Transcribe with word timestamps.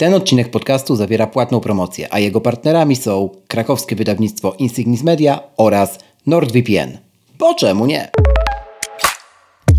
Ten 0.00 0.14
odcinek 0.14 0.50
podcastu 0.50 0.96
zawiera 0.96 1.26
płatną 1.26 1.60
promocję, 1.60 2.08
a 2.10 2.18
jego 2.18 2.40
partnerami 2.40 2.96
są 2.96 3.30
krakowskie 3.48 3.96
wydawnictwo 3.96 4.54
Insignis 4.58 5.02
Media 5.02 5.40
oraz 5.56 5.98
NordVPN. 6.26 6.98
Po 7.38 7.54
czemu 7.54 7.86
nie? 7.86 8.10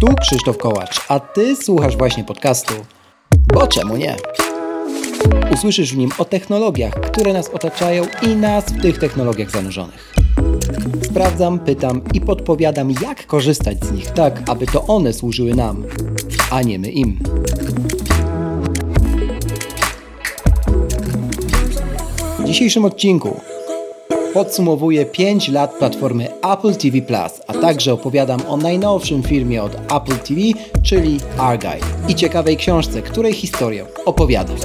Tu 0.01 0.07
Krzysztof 0.21 0.57
Kołacz, 0.57 1.01
a 1.07 1.19
Ty 1.19 1.55
słuchasz 1.55 1.97
właśnie 1.97 2.23
podcastu 2.23 2.73
Bo 3.53 3.67
czemu 3.67 3.97
nie? 3.97 4.15
Usłyszysz 5.53 5.93
w 5.93 5.97
nim 5.97 6.11
o 6.17 6.25
technologiach, 6.25 6.93
które 6.93 7.33
nas 7.33 7.49
otaczają 7.49 8.05
i 8.21 8.35
nas 8.35 8.65
w 8.65 8.81
tych 8.81 8.99
technologiach 8.99 9.51
zanurzonych. 9.51 10.13
Sprawdzam, 11.03 11.59
pytam 11.59 12.01
i 12.13 12.21
podpowiadam, 12.21 12.91
jak 12.91 13.27
korzystać 13.27 13.85
z 13.85 13.91
nich 13.91 14.11
tak, 14.11 14.49
aby 14.49 14.65
to 14.65 14.87
one 14.87 15.13
służyły 15.13 15.53
nam, 15.53 15.85
a 16.51 16.61
nie 16.61 16.79
my 16.79 16.91
im. 16.91 17.19
Dzisiejszym 22.51 22.85
odcinku 22.85 23.39
podsumowuję 24.33 25.05
5 25.05 25.49
lat 25.49 25.73
platformy 25.73 26.27
Apple 26.53 26.75
TV 26.75 27.01
Plus, 27.01 27.41
a 27.47 27.53
także 27.53 27.93
opowiadam 27.93 28.39
o 28.47 28.57
najnowszym 28.57 29.23
filmie 29.23 29.63
od 29.63 29.75
Apple 29.75 30.17
TV, 30.17 30.41
czyli 30.83 31.19
Argyle 31.37 31.79
i 32.07 32.15
ciekawej 32.15 32.57
książce, 32.57 33.01
której 33.01 33.33
historię 33.33 33.85
opowiadam. 34.05 34.55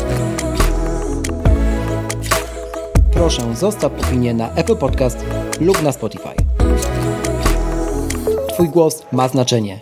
Proszę 3.12 3.54
zostaw 3.54 3.92
opinię 4.00 4.34
na 4.34 4.54
Apple 4.54 4.76
Podcast 4.76 5.18
lub 5.60 5.82
na 5.82 5.92
Spotify. 5.92 6.34
Twój 8.48 8.68
głos 8.68 9.02
ma 9.12 9.28
znaczenie. 9.28 9.80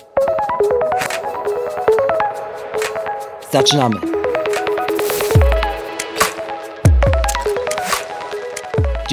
Zaczynamy. 3.52 4.13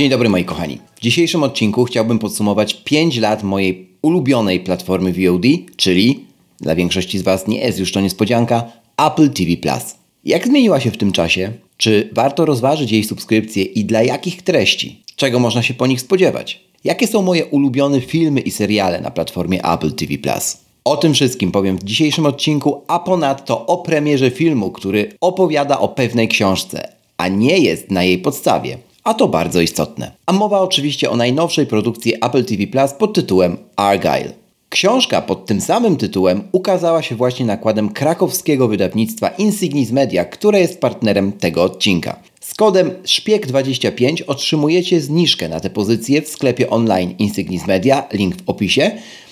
Dzień 0.02 0.10
dobry 0.10 0.30
moi 0.30 0.45
kochani. 0.45 0.78
W 0.95 1.00
dzisiejszym 1.00 1.44
odcinku 1.44 1.84
chciałbym 1.84 2.20
podsumować 2.20 2.73
5 2.73 3.17
lat 3.17 3.44
mojej 3.44 3.89
ulubionej 4.02 4.59
platformy 4.59 5.14
VOD, 5.14 5.44
czyli 5.78 6.25
dla 6.62 6.75
większości 6.75 7.20
z 7.20 7.22
Was 7.22 7.48
nie 7.48 7.58
jest 7.59 7.80
już 7.80 7.92
to 7.92 8.02
niespodzianka, 8.02 8.64
Apple 8.98 9.30
TV 9.30 9.58
Plus. 9.58 9.95
Jak 10.25 10.48
zmieniła 10.48 10.80
się 10.80 10.92
w 10.92 10.98
tym 10.98 11.12
czasie? 11.12 11.52
Czy 11.78 12.09
warto 12.14 12.45
rozważyć 12.45 12.92
jej 12.92 13.03
subskrypcję 13.03 13.64
i 13.64 13.86
dla 13.86 14.03
jakich 14.03 14.42
treści? 14.42 15.03
Czego 15.16 15.40
można 15.40 15.62
się 15.62 15.73
po 15.73 15.88
nich 15.88 16.02
spodziewać? 16.02 16.64
Jakie 16.84 17.08
są 17.08 17.22
moje 17.22 17.45
ulubione 17.45 18.02
filmy 18.02 18.40
i 18.40 18.52
seriale 18.52 19.02
na 19.02 19.12
platformie 19.12 19.66
Apple 19.66 19.92
TV 19.92 20.18
Plus? 20.18 20.58
O 20.84 20.97
tym 20.97 21.14
wszystkim 21.14 21.52
powiem 21.52 21.78
w 21.78 21.84
dzisiejszym 21.84 22.25
odcinku, 22.25 22.81
a 22.88 23.00
ponadto 23.00 23.66
o 23.66 23.78
premierze 23.78 24.31
filmu, 24.31 24.72
który 24.72 25.14
opowiada 25.22 25.80
o 25.80 25.88
pewnej 25.88 26.28
książce, 26.28 26.94
a 27.18 27.28
nie 27.28 27.58
jest 27.58 27.92
na 27.92 28.03
jej 28.03 28.18
podstawie. 28.18 28.78
A 29.03 29.13
to 29.13 29.27
bardzo 29.27 29.61
istotne. 29.61 30.11
A 30.25 30.33
mowa 30.33 30.59
oczywiście 30.59 31.09
o 31.09 31.16
najnowszej 31.16 31.66
produkcji 31.66 32.13
Apple 32.16 32.45
TV 32.45 32.67
Plus 32.67 32.94
pod 32.94 33.13
tytułem 33.13 33.57
Argyle. 33.75 34.33
Książka 34.69 35.21
pod 35.21 35.45
tym 35.45 35.61
samym 35.61 35.97
tytułem 35.97 36.44
ukazała 36.52 37.02
się 37.02 37.16
właśnie 37.16 37.45
nakładem 37.45 37.89
krakowskiego 37.89 38.67
wydawnictwa 38.67 39.29
Insignis 39.29 39.91
Media, 39.91 40.25
które 40.25 40.59
jest 40.59 40.81
partnerem 40.81 41.31
tego 41.31 41.63
odcinka. 41.63 42.19
Z 42.41 42.53
kodem 42.53 42.91
SZPIEK25 43.03 44.23
otrzymujecie 44.27 45.02
zniżkę 45.02 45.49
na 45.49 45.59
tę 45.59 45.69
pozycję 45.69 46.22
w 46.22 46.29
sklepie 46.29 46.69
online 46.69 47.13
Insignis 47.19 47.67
Media, 47.67 48.07
link 48.13 48.35
w 48.35 48.49
opisie. 48.49 48.91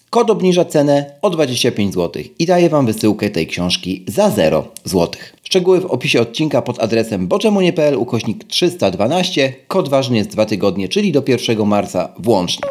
Kod 0.09 0.29
obniża 0.29 0.65
cenę 0.65 1.05
o 1.21 1.29
25 1.29 1.93
zł 1.93 2.23
i 2.39 2.45
daje 2.45 2.69
Wam 2.69 2.85
wysyłkę 2.85 3.29
tej 3.29 3.47
książki 3.47 4.03
za 4.07 4.29
0 4.29 4.67
zł. 4.83 5.11
Szczegóły 5.50 5.81
w 5.81 5.86
opisie 5.86 6.22
odcinka 6.22 6.61
pod 6.61 6.80
adresem 6.80 7.28
boczemunie.pl 7.28 7.95
ukośnik 7.95 8.44
312. 8.44 9.53
Kod 9.67 9.89
ważny 9.89 10.17
jest 10.17 10.30
2 10.30 10.45
tygodnie, 10.45 10.89
czyli 10.89 11.11
do 11.11 11.23
1 11.28 11.67
marca 11.67 12.09
włącznie. 12.19 12.69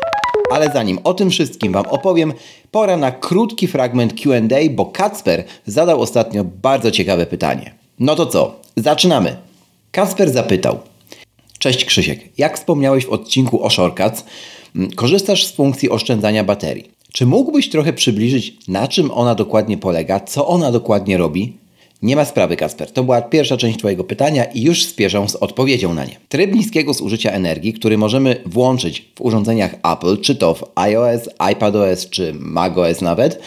Ale 0.51 0.71
zanim 0.73 0.99
o 1.05 1.15
tym 1.15 1.31
wszystkim 1.31 1.73
Wam 1.73 1.87
opowiem, 1.87 2.33
pora 2.71 2.97
na 2.97 3.11
krótki 3.11 3.67
fragment 3.67 4.15
QA, 4.21 4.41
bo 4.71 4.87
Kacper 4.87 5.44
zadał 5.67 6.00
ostatnio 6.00 6.44
bardzo 6.44 6.91
ciekawe 6.91 7.27
pytanie. 7.27 7.75
No 8.00 8.15
to 8.15 8.27
co? 8.27 8.61
Zaczynamy. 8.77 9.37
Kacper 9.93 10.31
zapytał. 10.31 10.78
Cześć 11.59 11.84
Krzysiek, 11.84 12.38
jak 12.38 12.59
wspomniałeś 12.59 13.06
w 13.06 13.11
odcinku 13.11 13.65
o 13.65 13.71
Shortcuts, 13.71 14.25
korzystasz 14.97 15.47
z 15.47 15.53
funkcji 15.53 15.91
oszczędzania 15.91 16.44
baterii. 16.44 16.91
Czy 17.12 17.27
mógłbyś 17.27 17.69
trochę 17.69 17.93
przybliżyć, 17.93 18.69
na 18.69 18.88
czym 18.88 19.11
ona 19.11 19.34
dokładnie 19.34 19.78
polega, 19.78 20.21
co 20.21 20.47
ona 20.47 20.72
dokładnie 20.72 21.19
robi? 21.19 21.68
Nie 22.03 22.16
ma 22.16 22.25
sprawy, 22.25 22.56
Kasper. 22.56 22.91
To 22.91 23.04
była 23.04 23.22
pierwsza 23.22 23.56
część 23.56 23.78
Twojego 23.78 24.04
pytania 24.04 24.44
i 24.44 24.62
już 24.62 24.84
spieszę 24.84 25.28
z 25.28 25.36
odpowiedzią 25.36 25.94
na 25.94 26.04
nie. 26.04 26.16
Tryb 26.28 26.54
niskiego 26.54 26.94
zużycia 26.94 27.31
energii, 27.31 27.72
który 27.72 27.98
możemy 27.98 28.42
włączyć 28.47 29.09
w 29.14 29.20
urządzeniach 29.20 29.75
Apple, 29.92 30.20
czy 30.20 30.37
to 30.37 30.54
w 30.54 30.64
iOS, 30.75 31.28
iPadOS 31.38 32.08
czy 32.10 32.34
macOS 32.34 33.00
nawet, 33.00 33.41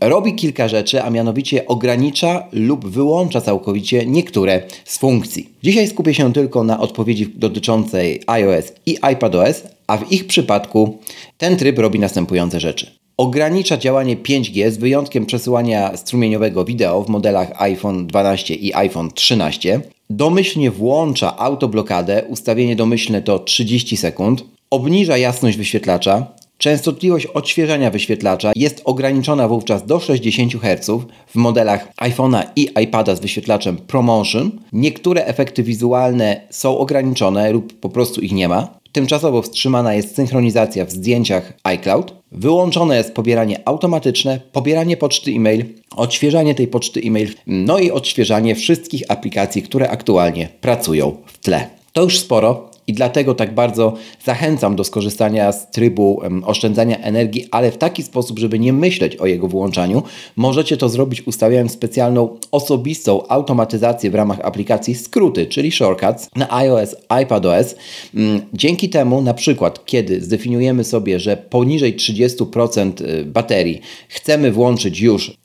robi 0.00 0.34
kilka 0.34 0.68
rzeczy, 0.68 1.02
a 1.02 1.10
mianowicie 1.10 1.66
ogranicza 1.66 2.48
lub 2.52 2.88
wyłącza 2.88 3.40
całkowicie 3.40 4.06
niektóre 4.06 4.62
z 4.84 4.98
funkcji. 4.98 5.48
Dzisiaj 5.62 5.88
skupię 5.88 6.14
się 6.14 6.32
tylko 6.32 6.64
na 6.64 6.80
odpowiedzi 6.80 7.32
dotyczącej 7.34 8.20
iOS 8.26 8.72
i 8.86 8.98
iPadOS, 9.12 9.62
a 9.86 9.96
w 9.96 10.12
ich 10.12 10.26
przypadku 10.26 10.98
ten 11.38 11.56
tryb 11.56 11.78
robi 11.78 11.98
następujące 11.98 12.60
rzeczy. 12.60 13.05
Ogranicza 13.18 13.76
działanie 13.76 14.16
5G 14.16 14.70
z 14.70 14.76
wyjątkiem 14.76 15.26
przesyłania 15.26 15.96
strumieniowego 15.96 16.64
wideo 16.64 17.02
w 17.02 17.08
modelach 17.08 17.62
iPhone 17.62 18.06
12 18.06 18.54
i 18.54 18.74
iPhone 18.74 19.10
13. 19.14 19.80
Domyślnie 20.10 20.70
włącza 20.70 21.36
autoblokadę, 21.38 22.24
ustawienie 22.28 22.76
domyślne 22.76 23.22
to 23.22 23.38
30 23.38 23.96
sekund. 23.96 24.44
Obniża 24.70 25.18
jasność 25.18 25.56
wyświetlacza. 25.56 26.26
Częstotliwość 26.58 27.26
odświeżania 27.26 27.90
wyświetlacza 27.90 28.52
jest 28.56 28.82
ograniczona 28.84 29.48
wówczas 29.48 29.86
do 29.86 30.00
60 30.00 30.52
Hz 30.52 30.90
w 31.26 31.34
modelach 31.34 31.92
iPhone'a 32.00 32.42
i 32.56 32.68
iPada 32.82 33.16
z 33.16 33.20
wyświetlaczem 33.20 33.76
ProMotion. 33.76 34.50
Niektóre 34.72 35.24
efekty 35.24 35.62
wizualne 35.62 36.40
są 36.50 36.78
ograniczone 36.78 37.52
lub 37.52 37.80
po 37.80 37.88
prostu 37.88 38.20
ich 38.20 38.32
nie 38.32 38.48
ma. 38.48 38.78
Tymczasowo 38.96 39.42
wstrzymana 39.42 39.94
jest 39.94 40.16
synchronizacja 40.16 40.84
w 40.84 40.90
zdjęciach 40.90 41.52
iCloud. 41.64 42.14
Wyłączone 42.36 42.96
jest 42.96 43.14
pobieranie 43.14 43.68
automatyczne, 43.68 44.40
pobieranie 44.52 44.96
poczty 44.96 45.30
e-mail, 45.30 45.64
odświeżanie 45.96 46.54
tej 46.54 46.68
poczty 46.68 47.00
e-mail, 47.00 47.34
no 47.46 47.78
i 47.78 47.90
odświeżanie 47.90 48.54
wszystkich 48.54 49.02
aplikacji, 49.08 49.62
które 49.62 49.90
aktualnie 49.90 50.48
pracują 50.60 51.16
w 51.26 51.38
tle. 51.38 51.68
To 51.92 52.02
już 52.02 52.18
sporo 52.18 52.70
i 52.86 52.92
dlatego 52.92 53.34
tak 53.34 53.54
bardzo 53.54 53.94
zachęcam 54.24 54.76
do 54.76 54.84
skorzystania 54.84 55.52
z 55.52 55.70
trybu 55.70 56.20
oszczędzania 56.44 56.98
energii, 56.98 57.46
ale 57.50 57.70
w 57.70 57.78
taki 57.78 58.02
sposób, 58.02 58.38
żeby 58.38 58.58
nie 58.58 58.72
myśleć 58.72 59.16
o 59.16 59.26
jego 59.26 59.48
włączaniu. 59.48 60.02
Możecie 60.36 60.76
to 60.76 60.88
zrobić 60.88 61.26
ustawiając 61.26 61.72
specjalną 61.72 62.38
osobistą 62.52 63.28
automatyzację 63.28 64.10
w 64.10 64.14
ramach 64.14 64.40
aplikacji 64.40 64.94
skróty, 64.94 65.46
czyli 65.46 65.72
shortcuts 65.72 66.28
na 66.36 66.52
iOS, 66.52 66.96
iPadOS. 67.22 67.74
Mm, 68.14 68.40
dzięki 68.52 68.88
temu 68.88 69.22
na 69.22 69.34
przykład, 69.34 69.86
kiedy 69.86 70.20
zdefiniujemy 70.20 70.84
sobie, 70.84 71.20
że 71.20 71.36
poniżej 71.36 71.96
30% 71.96 73.00
y, 73.00 73.24
baterii 73.24 73.80
chcemy 74.08 74.52
włączyć 74.52 75.00
już 75.00 75.36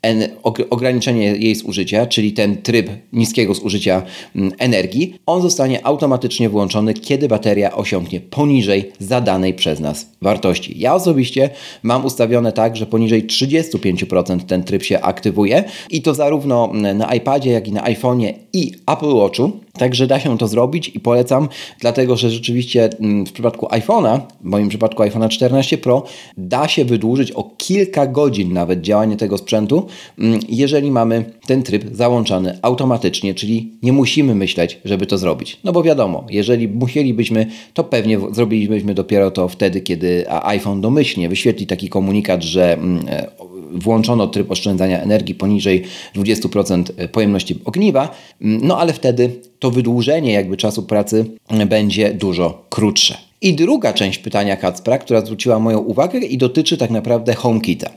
ograniczenie 0.70 1.24
jej 1.24 1.54
zużycia, 1.54 2.06
czyli 2.06 2.32
ten 2.32 2.62
tryb 2.62 2.90
niskiego 3.12 3.54
zużycia 3.54 4.02
mm, 4.36 4.52
energii, 4.58 5.14
on 5.26 5.42
zostanie 5.42 5.86
automatycznie 5.86 6.48
włączony, 6.48 6.94
kiedy 6.94 7.28
bateria 7.32 7.72
osiągnie 7.76 8.20
poniżej 8.20 8.92
zadanej 8.98 9.54
przez 9.54 9.80
nas 9.80 10.06
wartości. 10.22 10.74
Ja 10.78 10.94
osobiście 10.94 11.50
mam 11.82 12.04
ustawione 12.04 12.52
tak, 12.52 12.76
że 12.76 12.86
poniżej 12.86 13.26
35% 13.26 14.40
ten 14.40 14.64
tryb 14.64 14.82
się 14.82 15.00
aktywuje 15.00 15.64
i 15.90 16.02
to 16.02 16.14
zarówno 16.14 16.72
na 16.94 17.14
iPadzie, 17.14 17.50
jak 17.50 17.68
i 17.68 17.72
na 17.72 17.82
iPhone'ie 17.84 18.32
i 18.52 18.72
Apple 18.86 19.14
Watchu. 19.14 19.52
Także 19.78 20.06
da 20.06 20.20
się 20.20 20.38
to 20.38 20.48
zrobić 20.48 20.88
i 20.94 21.00
polecam, 21.00 21.48
dlatego 21.80 22.16
że 22.16 22.30
rzeczywiście 22.30 22.90
mm, 23.00 23.26
w 23.26 23.32
przypadku 23.32 23.66
iPhone'a, 23.66 24.20
w 24.40 24.44
moim 24.44 24.68
przypadku 24.68 25.02
iPhone'a 25.02 25.28
14 25.28 25.78
Pro, 25.78 26.04
da 26.36 26.68
się 26.68 26.84
wydłużyć 26.84 27.32
o 27.32 27.50
kilka 27.56 28.06
godzin 28.06 28.52
nawet 28.52 28.80
działanie 28.80 29.16
tego 29.16 29.38
sprzętu, 29.38 29.86
mm, 30.18 30.40
jeżeli 30.48 30.90
mamy 30.90 31.24
ten 31.46 31.62
tryb 31.62 31.84
załączany 31.92 32.58
automatycznie, 32.62 33.34
czyli 33.34 33.72
nie 33.82 33.92
musimy 33.92 34.34
myśleć, 34.34 34.78
żeby 34.84 35.06
to 35.06 35.18
zrobić. 35.18 35.60
No 35.64 35.72
bo 35.72 35.82
wiadomo, 35.82 36.24
jeżeli 36.30 36.68
musielibyśmy, 36.68 37.46
to 37.74 37.84
pewnie 37.84 38.18
zrobilibyśmy 38.32 38.94
dopiero 38.94 39.30
to 39.30 39.48
wtedy, 39.48 39.80
kiedy 39.80 40.24
iPhone 40.28 40.80
domyślnie 40.80 41.28
wyświetli 41.28 41.66
taki 41.66 41.88
komunikat, 41.88 42.42
że 42.42 42.72
mm, 42.72 43.04
e, 43.08 43.26
włączono 43.74 44.26
tryb 44.26 44.50
oszczędzania 44.50 45.02
energii 45.02 45.34
poniżej 45.34 45.82
20% 46.16 47.08
pojemności 47.08 47.58
ogniwa, 47.64 48.10
no 48.40 48.78
ale 48.78 48.92
wtedy 48.92 49.30
to 49.58 49.70
wydłużenie 49.70 50.32
jakby 50.32 50.56
czasu 50.56 50.82
pracy 50.82 51.24
będzie 51.66 52.14
dużo 52.14 52.64
krótsze. 52.68 53.16
I 53.40 53.54
druga 53.54 53.92
część 53.92 54.18
pytania 54.18 54.56
Kacpra, 54.56 54.98
która 54.98 55.20
zwróciła 55.20 55.58
moją 55.58 55.78
uwagę 55.78 56.18
i 56.18 56.38
dotyczy 56.38 56.76
tak 56.76 56.90
naprawdę 56.90 57.34
HomeKita. 57.34 57.90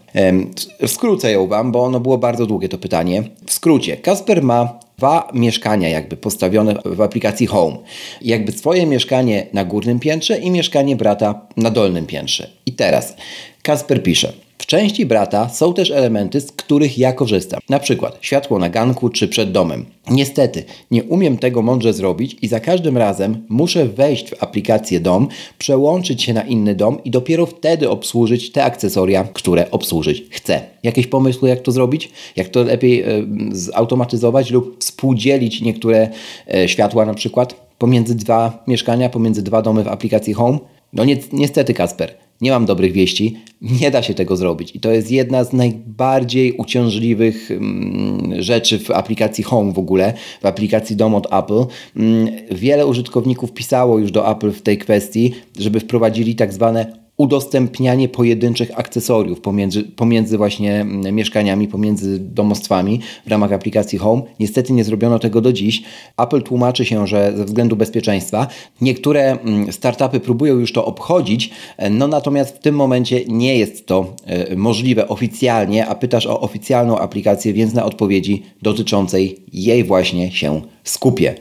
Skrócę 0.87 1.31
ją 1.31 1.47
Wam, 1.47 1.71
bo 1.71 1.83
ono 1.83 1.99
było 1.99 2.17
bardzo 2.17 2.45
długie 2.45 2.69
to 2.69 2.77
pytanie. 2.77 3.23
W 3.45 3.53
skrócie, 3.53 3.97
Kasper 3.97 4.43
ma 4.43 4.79
dwa 4.97 5.27
mieszkania 5.33 5.89
jakby 5.89 6.17
postawione 6.17 6.75
w 6.85 7.01
aplikacji 7.01 7.47
Home. 7.47 7.77
Jakby 8.21 8.51
swoje 8.51 8.85
mieszkanie 8.85 9.47
na 9.53 9.65
górnym 9.65 9.99
piętrze 9.99 10.37
i 10.37 10.51
mieszkanie 10.51 10.95
brata 10.95 11.47
na 11.57 11.71
dolnym 11.71 12.05
piętrze. 12.05 12.49
I 12.65 12.73
teraz 12.73 13.15
Kasper 13.61 14.03
pisze. 14.03 14.33
W 14.65 14.67
części 14.67 15.05
brata 15.05 15.49
są 15.49 15.73
też 15.73 15.91
elementy, 15.91 16.41
z 16.41 16.51
których 16.51 16.97
ja 16.97 17.13
korzystam. 17.13 17.59
Na 17.69 17.79
przykład 17.79 18.17
światło 18.21 18.59
na 18.59 18.69
ganku 18.69 19.09
czy 19.09 19.27
przed 19.27 19.51
domem. 19.51 19.85
Niestety, 20.09 20.63
nie 20.91 21.03
umiem 21.03 21.37
tego 21.37 21.61
mądrze 21.61 21.93
zrobić 21.93 22.37
i 22.41 22.47
za 22.47 22.59
każdym 22.59 22.97
razem 22.97 23.45
muszę 23.49 23.85
wejść 23.85 24.29
w 24.29 24.43
aplikację 24.43 24.99
dom, 24.99 25.27
przełączyć 25.57 26.23
się 26.23 26.33
na 26.33 26.41
inny 26.41 26.75
dom 26.75 27.03
i 27.03 27.11
dopiero 27.11 27.45
wtedy 27.45 27.89
obsłużyć 27.89 28.51
te 28.51 28.63
akcesoria, 28.63 29.27
które 29.33 29.71
obsłużyć 29.71 30.23
chcę. 30.29 30.61
Jakieś 30.83 31.07
pomysły, 31.07 31.49
jak 31.49 31.61
to 31.61 31.71
zrobić? 31.71 32.11
Jak 32.35 32.49
to 32.49 32.63
lepiej 32.63 33.03
y, 33.03 33.25
zautomatyzować 33.51 34.51
lub 34.51 34.83
współdzielić 34.83 35.61
niektóre 35.61 36.09
y, 36.55 36.69
światła 36.69 37.05
na 37.05 37.13
przykład 37.13 37.55
pomiędzy 37.77 38.15
dwa 38.15 38.63
mieszkania, 38.67 39.09
pomiędzy 39.09 39.43
dwa 39.43 39.61
domy 39.61 39.83
w 39.83 39.87
aplikacji 39.87 40.33
Home? 40.33 40.59
No 40.93 41.05
ni 41.05 41.17
niestety, 41.33 41.73
Kasper 41.73 42.24
nie 42.41 42.51
mam 42.51 42.65
dobrych 42.65 42.91
wieści, 42.91 43.37
nie 43.61 43.91
da 43.91 44.03
się 44.03 44.13
tego 44.13 44.35
zrobić. 44.35 44.75
I 44.75 44.79
to 44.79 44.91
jest 44.91 45.11
jedna 45.11 45.43
z 45.43 45.53
najbardziej 45.53 46.51
uciążliwych 46.51 47.51
mm, 47.51 48.43
rzeczy 48.43 48.79
w 48.79 48.91
aplikacji 48.91 49.43
Home 49.43 49.73
w 49.73 49.79
ogóle, 49.79 50.13
w 50.41 50.45
aplikacji 50.45 50.95
Dom 50.95 51.15
od 51.15 51.33
Apple. 51.33 51.65
Mm, 51.95 52.27
wiele 52.51 52.87
użytkowników 52.87 53.51
pisało 53.51 53.99
już 53.99 54.11
do 54.11 54.31
Apple 54.31 54.51
w 54.51 54.61
tej 54.61 54.77
kwestii, 54.77 55.33
żeby 55.59 55.79
wprowadzili 55.79 56.35
tak 56.35 56.53
zwane 56.53 57.04
udostępnianie 57.17 58.09
pojedynczych 58.09 58.79
akcesoriów 58.79 59.41
pomiędzy, 59.41 59.83
pomiędzy 59.83 60.37
właśnie 60.37 60.81
mm, 60.81 61.15
mieszkaniami, 61.15 61.67
pomiędzy 61.67 62.19
domostwami 62.19 62.99
w 63.25 63.29
ramach 63.29 63.53
aplikacji 63.53 63.97
Home. 63.97 64.21
Niestety 64.39 64.73
nie 64.73 64.83
zrobiono 64.83 65.19
tego 65.19 65.41
do 65.41 65.53
dziś. 65.53 65.83
Apple 66.17 66.41
tłumaczy 66.41 66.85
się, 66.85 67.07
że 67.07 67.33
ze 67.37 67.45
względu 67.45 67.75
bezpieczeństwa 67.75 68.47
niektóre 68.81 69.31
mm, 69.31 69.71
startupy 69.71 70.19
próbują 70.19 70.59
już 70.59 70.73
to 70.73 70.85
obchodzić, 70.85 71.49
no 71.91 72.07
natomiast 72.07 72.55
w 72.55 72.59
tym 72.59 72.75
momencie 72.75 73.25
nie 73.25 73.57
jest 73.57 73.85
to 73.85 74.15
e, 74.25 74.55
możliwe 74.55 75.07
oficjalnie, 75.07 75.87
a 75.87 75.95
pytasz 75.95 76.25
o 76.25 76.41
oficjalną 76.41 76.99
aplikację, 76.99 77.53
więc 77.53 77.73
na 77.73 77.85
odpowiedzi 77.85 78.43
dotyczącej 78.61 79.39
jej 79.53 79.83
właśnie 79.83 80.31
się 80.31 80.61
skupię. 80.83 81.35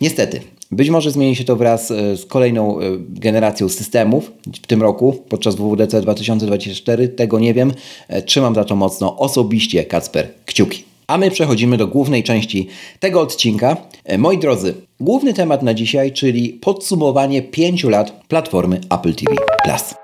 Niestety, 0.00 0.40
być 0.70 0.90
może 0.90 1.10
zmieni 1.10 1.36
się 1.36 1.44
to 1.44 1.56
wraz 1.56 1.90
e, 1.90 2.16
z 2.16 2.26
kolejną 2.26 2.80
e, 2.80 2.82
generacją 2.98 3.68
systemów 3.68 4.32
w 4.62 4.66
tym 4.66 4.82
roku, 4.82 5.24
podczas 5.28 5.56
WWDC 5.56 6.00
2024. 6.00 7.08
Tego 7.08 7.38
nie 7.38 7.54
wiem. 7.54 7.72
E, 8.08 8.22
trzymam 8.22 8.54
za 8.54 8.64
to 8.64 8.76
mocno 8.76 9.16
osobiście, 9.16 9.84
Kacper, 9.84 10.28
kciuki. 10.46 10.84
A 11.06 11.18
my 11.18 11.30
przechodzimy 11.30 11.76
do 11.76 11.86
głównej 11.86 12.22
części 12.22 12.68
tego 13.00 13.20
odcinka. 13.20 13.76
Moi 14.18 14.38
drodzy, 14.38 14.74
główny 15.00 15.34
temat 15.34 15.62
na 15.62 15.74
dzisiaj, 15.74 16.12
czyli 16.12 16.48
podsumowanie 16.48 17.42
pięciu 17.42 17.88
lat 17.88 18.26
platformy 18.28 18.80
Apple 18.90 19.14
TV 19.14 19.36
Plus 19.64 19.99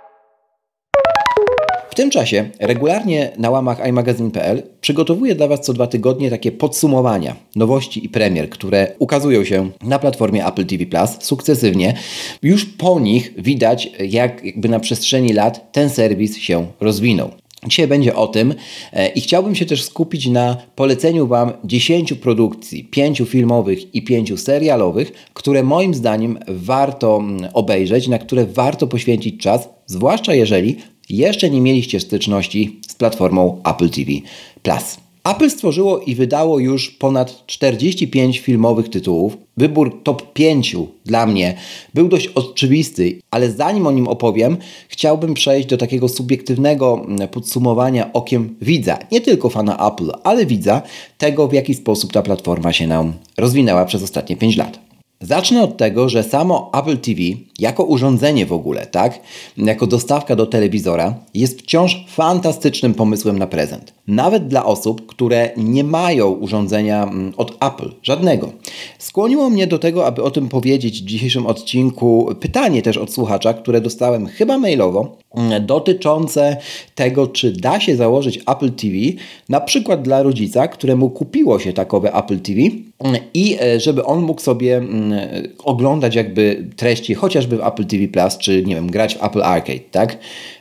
tym 1.96 2.10
czasie 2.10 2.50
regularnie 2.60 3.30
na 3.38 3.50
łamach 3.50 3.88
iMagazine.pl 3.88 4.62
przygotowuję 4.80 5.34
dla 5.34 5.48
Was 5.48 5.60
co 5.60 5.72
dwa 5.72 5.86
tygodnie 5.86 6.30
takie 6.30 6.52
podsumowania 6.52 7.36
nowości 7.56 8.04
i 8.04 8.08
premier, 8.08 8.50
które 8.50 8.92
ukazują 8.98 9.44
się 9.44 9.70
na 9.82 9.98
platformie 9.98 10.46
Apple 10.46 10.66
TV 10.66 10.86
Plus 10.86 11.10
sukcesywnie. 11.20 11.94
Już 12.42 12.64
po 12.64 13.00
nich 13.00 13.32
widać, 13.38 13.90
jak 13.98 14.44
jakby 14.44 14.68
na 14.68 14.80
przestrzeni 14.80 15.32
lat 15.32 15.72
ten 15.72 15.90
serwis 15.90 16.38
się 16.38 16.66
rozwinął. 16.80 17.30
Dzisiaj 17.66 17.88
będzie 17.88 18.14
o 18.14 18.26
tym 18.26 18.54
e, 18.92 19.08
i 19.08 19.20
chciałbym 19.20 19.54
się 19.54 19.66
też 19.66 19.84
skupić 19.84 20.26
na 20.26 20.56
poleceniu 20.74 21.26
Wam 21.26 21.52
10 21.64 22.12
produkcji, 22.12 22.84
5 22.84 23.22
filmowych 23.26 23.94
i 23.94 24.02
5 24.02 24.40
serialowych, 24.40 25.12
które 25.34 25.62
moim 25.62 25.94
zdaniem 25.94 26.38
warto 26.48 27.16
mm, 27.16 27.48
obejrzeć, 27.54 28.08
na 28.08 28.18
które 28.18 28.46
warto 28.46 28.86
poświęcić 28.86 29.42
czas, 29.42 29.68
zwłaszcza 29.86 30.34
jeżeli 30.34 30.76
jeszcze 31.08 31.50
nie 31.50 31.60
mieliście 31.60 32.00
styczności 32.00 32.80
z 32.88 32.94
platformą 32.94 33.62
Apple 33.64 33.90
TV 33.90 34.12
Plus. 34.62 34.96
Apple 35.30 35.50
stworzyło 35.50 35.98
i 36.00 36.14
wydało 36.14 36.58
już 36.58 36.90
ponad 36.90 37.46
45 37.46 38.38
filmowych 38.38 38.88
tytułów. 38.88 39.36
Wybór 39.56 40.02
top 40.02 40.32
5 40.32 40.76
dla 41.04 41.26
mnie 41.26 41.56
był 41.94 42.08
dość 42.08 42.26
oczywisty, 42.26 43.20
ale 43.30 43.50
zanim 43.50 43.86
o 43.86 43.92
nim 43.92 44.08
opowiem, 44.08 44.56
chciałbym 44.88 45.34
przejść 45.34 45.68
do 45.68 45.76
takiego 45.76 46.08
subiektywnego 46.08 47.04
mm, 47.08 47.28
podsumowania 47.28 48.12
okiem 48.12 48.56
widza, 48.60 48.98
nie 49.12 49.20
tylko 49.20 49.48
fana 49.48 49.88
Apple, 49.92 50.12
ale 50.24 50.46
widza 50.46 50.82
tego, 51.18 51.48
w 51.48 51.52
jaki 51.52 51.74
sposób 51.74 52.12
ta 52.12 52.22
platforma 52.22 52.72
się 52.72 52.86
nam 52.86 53.12
rozwinęła 53.36 53.84
przez 53.84 54.02
ostatnie 54.02 54.36
5 54.36 54.56
lat. 54.56 54.85
Zacznę 55.20 55.62
od 55.62 55.76
tego, 55.76 56.08
że 56.08 56.22
samo 56.22 56.70
Apple 56.74 56.98
TV 56.98 57.20
jako 57.58 57.84
urządzenie 57.84 58.46
w 58.46 58.52
ogóle, 58.52 58.86
tak, 58.86 59.20
jako 59.56 59.86
dostawka 59.86 60.36
do 60.36 60.46
telewizora 60.46 61.14
jest 61.34 61.60
wciąż 61.60 62.04
fantastycznym 62.08 62.94
pomysłem 62.94 63.38
na 63.38 63.46
prezent. 63.46 63.92
Nawet 64.08 64.48
dla 64.48 64.64
osób, 64.64 65.06
które 65.06 65.50
nie 65.56 65.84
mają 65.84 66.28
urządzenia 66.28 67.02
mm, 67.02 67.32
od 67.36 67.56
Apple, 67.64 67.92
żadnego. 68.02 68.52
Skłoniło 68.98 69.50
mnie 69.50 69.66
do 69.66 69.78
tego, 69.78 70.06
aby 70.06 70.22
o 70.22 70.30
tym 70.30 70.48
powiedzieć 70.48 71.02
w 71.02 71.06
dzisiejszym 71.06 71.46
odcinku 71.46 72.28
pytanie 72.40 72.82
też 72.82 72.96
od 72.96 73.12
słuchacza, 73.12 73.54
które 73.54 73.80
dostałem 73.80 74.26
chyba 74.26 74.58
mailowo, 74.58 75.16
dotyczące 75.60 76.56
tego, 76.94 77.26
czy 77.26 77.52
da 77.52 77.80
się 77.80 77.96
założyć 77.96 78.38
Apple 78.46 78.70
TV, 78.70 78.94
na 79.48 79.60
przykład 79.60 80.02
dla 80.02 80.22
rodzica, 80.22 80.68
któremu 80.68 81.10
kupiło 81.10 81.58
się 81.58 81.72
takowe 81.72 82.12
Apple 82.14 82.40
TV 82.40 82.60
mm, 82.98 83.20
i 83.34 83.56
e, 83.60 83.80
żeby 83.80 84.04
on 84.04 84.20
mógł 84.20 84.40
sobie 84.40 84.82
oglądać 85.64 86.14
jakby 86.14 86.68
treści 86.76 87.14
chociażby 87.14 87.56
w 87.56 87.66
Apple 87.66 87.84
TV 87.84 88.08
Plus, 88.08 88.38
czy 88.38 88.62
nie 88.62 88.74
wiem, 88.74 88.90
grać 88.90 89.14
w 89.14 89.24
Apple 89.24 89.42
Arcade, 89.42 89.80
tak? 89.90 90.18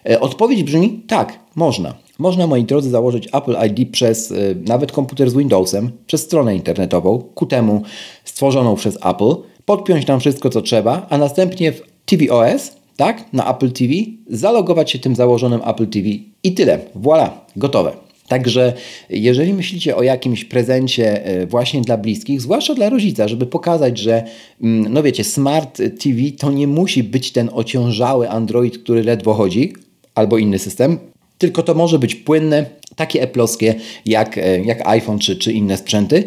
E, 0.10 0.20
odpowiedź 0.20 0.64
brzmi 0.64 1.00
tak, 1.08 1.40
można. 1.56 2.06
Można, 2.20 2.48
moi 2.48 2.64
drodzy, 2.64 2.90
założyć 2.90 3.28
Apple 3.34 3.56
ID 3.68 3.92
przez 3.92 4.32
y, 4.32 4.58
nawet 4.68 4.92
komputer 4.92 5.30
z 5.30 5.34
Windowsem, 5.34 5.92
przez 6.08 6.22
stronę 6.22 6.56
internetową, 6.56 7.24
ku 7.36 7.46
temu 7.46 7.82
stworzoną 8.24 8.76
przez 8.76 8.96
Apple, 9.06 9.36
podpiąć 9.66 10.06
tam 10.06 10.20
wszystko, 10.20 10.50
co 10.50 10.62
trzeba, 10.62 11.06
a 11.10 11.18
następnie 11.18 11.72
w 11.72 11.82
tvOS, 12.06 12.72
tak, 12.98 13.34
na 13.34 13.56
Apple 13.56 13.72
TV, 13.72 13.94
zalogować 14.28 14.92
się 14.92 15.00
tym 15.00 15.16
założonym 15.16 15.62
Apple 15.68 15.88
TV 15.88 16.10
i 16.44 16.54
tyle. 16.54 16.80
Voilà, 16.96 17.30
gotowe. 17.56 18.06
Także 18.28 18.74
jeżeli 19.10 19.54
myślicie 19.54 19.96
o 19.96 20.04
jakimś 20.04 20.46
prezencie 20.46 21.26
e, 21.26 21.48
właśnie 21.48 21.82
dla 21.82 21.98
bliskich, 21.98 22.42
zwłaszcza 22.42 22.76
dla 22.76 22.90
rodzica, 22.90 23.28
żeby 23.28 23.46
pokazać, 23.46 23.98
że 23.98 24.24
mm, 24.62 24.94
no 24.94 25.04
wiecie, 25.04 25.24
Smart 25.24 25.78
TV 25.78 26.22
to 26.40 26.52
nie 26.52 26.68
musi 26.68 27.04
być 27.04 27.32
ten 27.32 27.50
ociążały 27.54 28.30
Android, 28.30 28.78
który 28.78 29.04
ledwo 29.04 29.34
chodzi, 29.34 29.74
albo 30.16 30.38
inny 30.38 30.60
system, 30.60 30.98
tylko 31.38 31.64
to 31.64 31.74
może 31.74 32.00
być 32.00 32.16
płynne, 32.16 32.66
takie 32.96 33.22
eploskie 33.22 33.76
jak, 34.06 34.38
e, 34.38 34.62
jak 34.62 34.88
iPhone 34.88 35.20
czy, 35.20 35.36
czy 35.36 35.54
inne 35.54 35.78
sprzęty, 35.78 36.24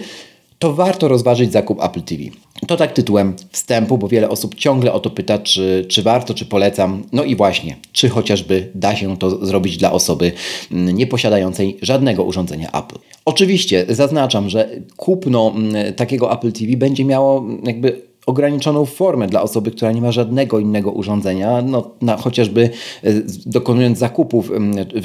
to 0.59 0.73
warto 0.73 1.09
rozważyć 1.09 1.53
zakup 1.53 1.85
Apple 1.85 2.03
TV. 2.03 2.23
To 2.67 2.77
tak 2.77 2.93
tytułem 2.93 3.35
wstępu, 3.51 3.99
bo 3.99 4.09
wiele 4.09 4.29
osób 4.29 4.55
ciągle 4.55 4.93
o 4.93 5.01
to 5.01 5.11
pyta, 5.11 5.39
czy, 5.39 5.87
czy 5.89 6.03
warto, 6.03 6.35
czy 6.35 6.47
polecam. 6.47 7.03
No 7.13 7.25
i 7.25 7.37
właśnie, 7.37 7.77
czy 7.93 8.09
chociażby 8.09 8.71
da 8.75 8.97
się 8.97 9.17
to 9.17 9.47
zrobić 9.47 9.77
dla 9.77 9.93
osoby 9.93 10.33
mm, 10.73 10.97
nieposiadającej 10.97 11.79
żadnego 11.83 12.25
urządzenia 12.25 12.69
Apple. 12.69 12.99
Oczywiście 13.25 13.87
zaznaczam, 13.89 14.51
że 14.51 14.71
kupno 14.97 15.53
mm, 15.57 15.95
takiego 15.95 16.33
Apple 16.33 16.53
TV 16.53 16.77
będzie 16.77 17.05
miało 17.05 17.45
jakby 17.65 18.08
ograniczoną 18.29 18.85
formę 18.85 19.27
dla 19.27 19.43
osoby, 19.43 19.71
która 19.71 19.93
nie 19.93 20.01
ma 20.01 20.13
żadnego 20.13 20.59
innego 20.59 20.91
urządzenia, 20.93 21.63
no, 21.63 21.91
na, 22.03 22.17
chociażby 22.17 22.71
e, 23.05 23.13
dokonując 23.47 23.99
zakupów 23.99 24.51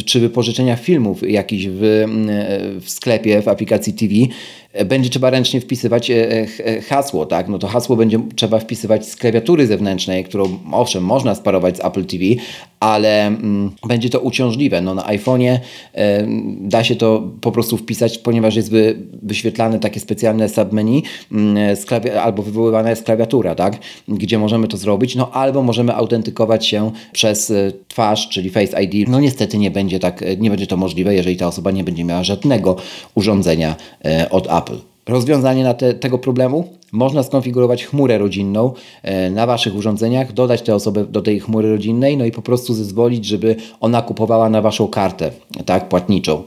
czy 0.06 0.20
wypożyczenia 0.20 0.76
filmów 0.76 1.30
jakichś 1.30 1.68
w, 1.68 2.06
w 2.82 2.90
sklepie, 2.90 3.42
w 3.42 3.48
aplikacji 3.48 3.94
TV, 3.94 4.14
będzie 4.86 5.10
trzeba 5.10 5.30
ręcznie 5.30 5.62
wpisywać 5.62 6.12
e, 6.12 6.48
e, 6.66 6.82
hasło, 6.82 7.26
tak? 7.26 7.48
No 7.48 7.60
to 7.60 7.68
hasło 7.68 7.96
będzie 7.96 8.20
trzeba 8.36 8.60
wpisywać 8.60 9.08
z 9.08 9.16
klawiatury 9.16 9.68
zewnętrznej, 9.68 10.24
którą 10.24 10.60
owszem 10.72 11.04
można 11.04 11.36
sparować 11.36 11.78
z 11.78 11.86
Apple 11.86 12.06
TV, 12.06 12.24
ale 12.80 13.28
mm, 13.28 13.72
będzie 13.88 14.10
to 14.10 14.20
uciążliwe. 14.20 14.82
No 14.82 14.94
na 14.94 15.02
iPhone'ie 15.02 15.60
e, 15.94 16.28
da 16.62 16.84
się 16.84 16.96
to 16.96 17.24
po 17.42 17.52
prostu 17.52 17.78
wpisać, 17.78 18.18
ponieważ 18.18 18.56
jest 18.56 18.72
wy, 18.72 18.98
wyświetlane 19.24 19.80
takie 19.80 20.00
specjalne 20.00 20.50
submenu 20.50 21.02
mm, 21.32 21.76
albo 22.22 22.44
wywoływana 22.44 22.90
jest 22.90 23.06
klawiatura, 23.14 23.56
tak? 23.56 23.78
Gdzie 24.08 24.40
możemy 24.40 24.68
to 24.68 24.78
zrobić, 24.78 25.16
no 25.16 25.32
albo 25.32 25.64
możemy 25.64 25.96
autentykować 25.96 26.68
się 26.68 26.92
przez 27.12 27.52
e, 27.52 27.72
twarz, 27.88 28.30
czyli 28.30 28.50
Face 28.50 28.84
ID. 28.84 29.10
No 29.10 29.20
niestety 29.20 29.58
nie 29.58 29.72
będzie 29.72 30.00
tak, 30.00 30.24
nie 30.38 30.50
będzie 30.50 30.68
to 30.68 30.78
możliwe, 30.78 31.16
jeżeli 31.16 31.38
ta 31.38 31.48
osoba 31.48 31.72
nie 31.72 31.84
będzie 31.84 32.04
miała 32.04 32.24
żadnego 32.24 32.76
urządzenia 33.16 33.76
e, 34.06 34.30
od 34.30 34.48
Apple. 34.48 34.78
Rozwiązanie 35.08 35.64
na 35.64 35.74
te, 35.74 35.94
tego 35.94 36.20
problemu 36.20 36.68
można 36.94 37.24
skonfigurować 37.24 37.86
chmurę 37.86 38.18
rodzinną 38.18 38.74
e, 39.04 39.30
na 39.30 39.46
Waszych 39.46 39.76
urządzeniach, 39.76 40.34
dodać 40.34 40.62
tę 40.62 40.76
osobę 40.76 41.06
do 41.06 41.22
tej 41.22 41.40
chmury 41.40 41.70
rodzinnej, 41.70 42.18
no 42.18 42.26
i 42.26 42.32
po 42.32 42.42
prostu 42.42 42.74
zezwolić, 42.74 43.26
żeby 43.26 43.56
ona 43.80 44.02
kupowała 44.02 44.50
na 44.50 44.62
Waszą 44.62 44.88
kartę 44.88 45.32
tak, 45.66 45.90
płatniczą, 45.90 46.44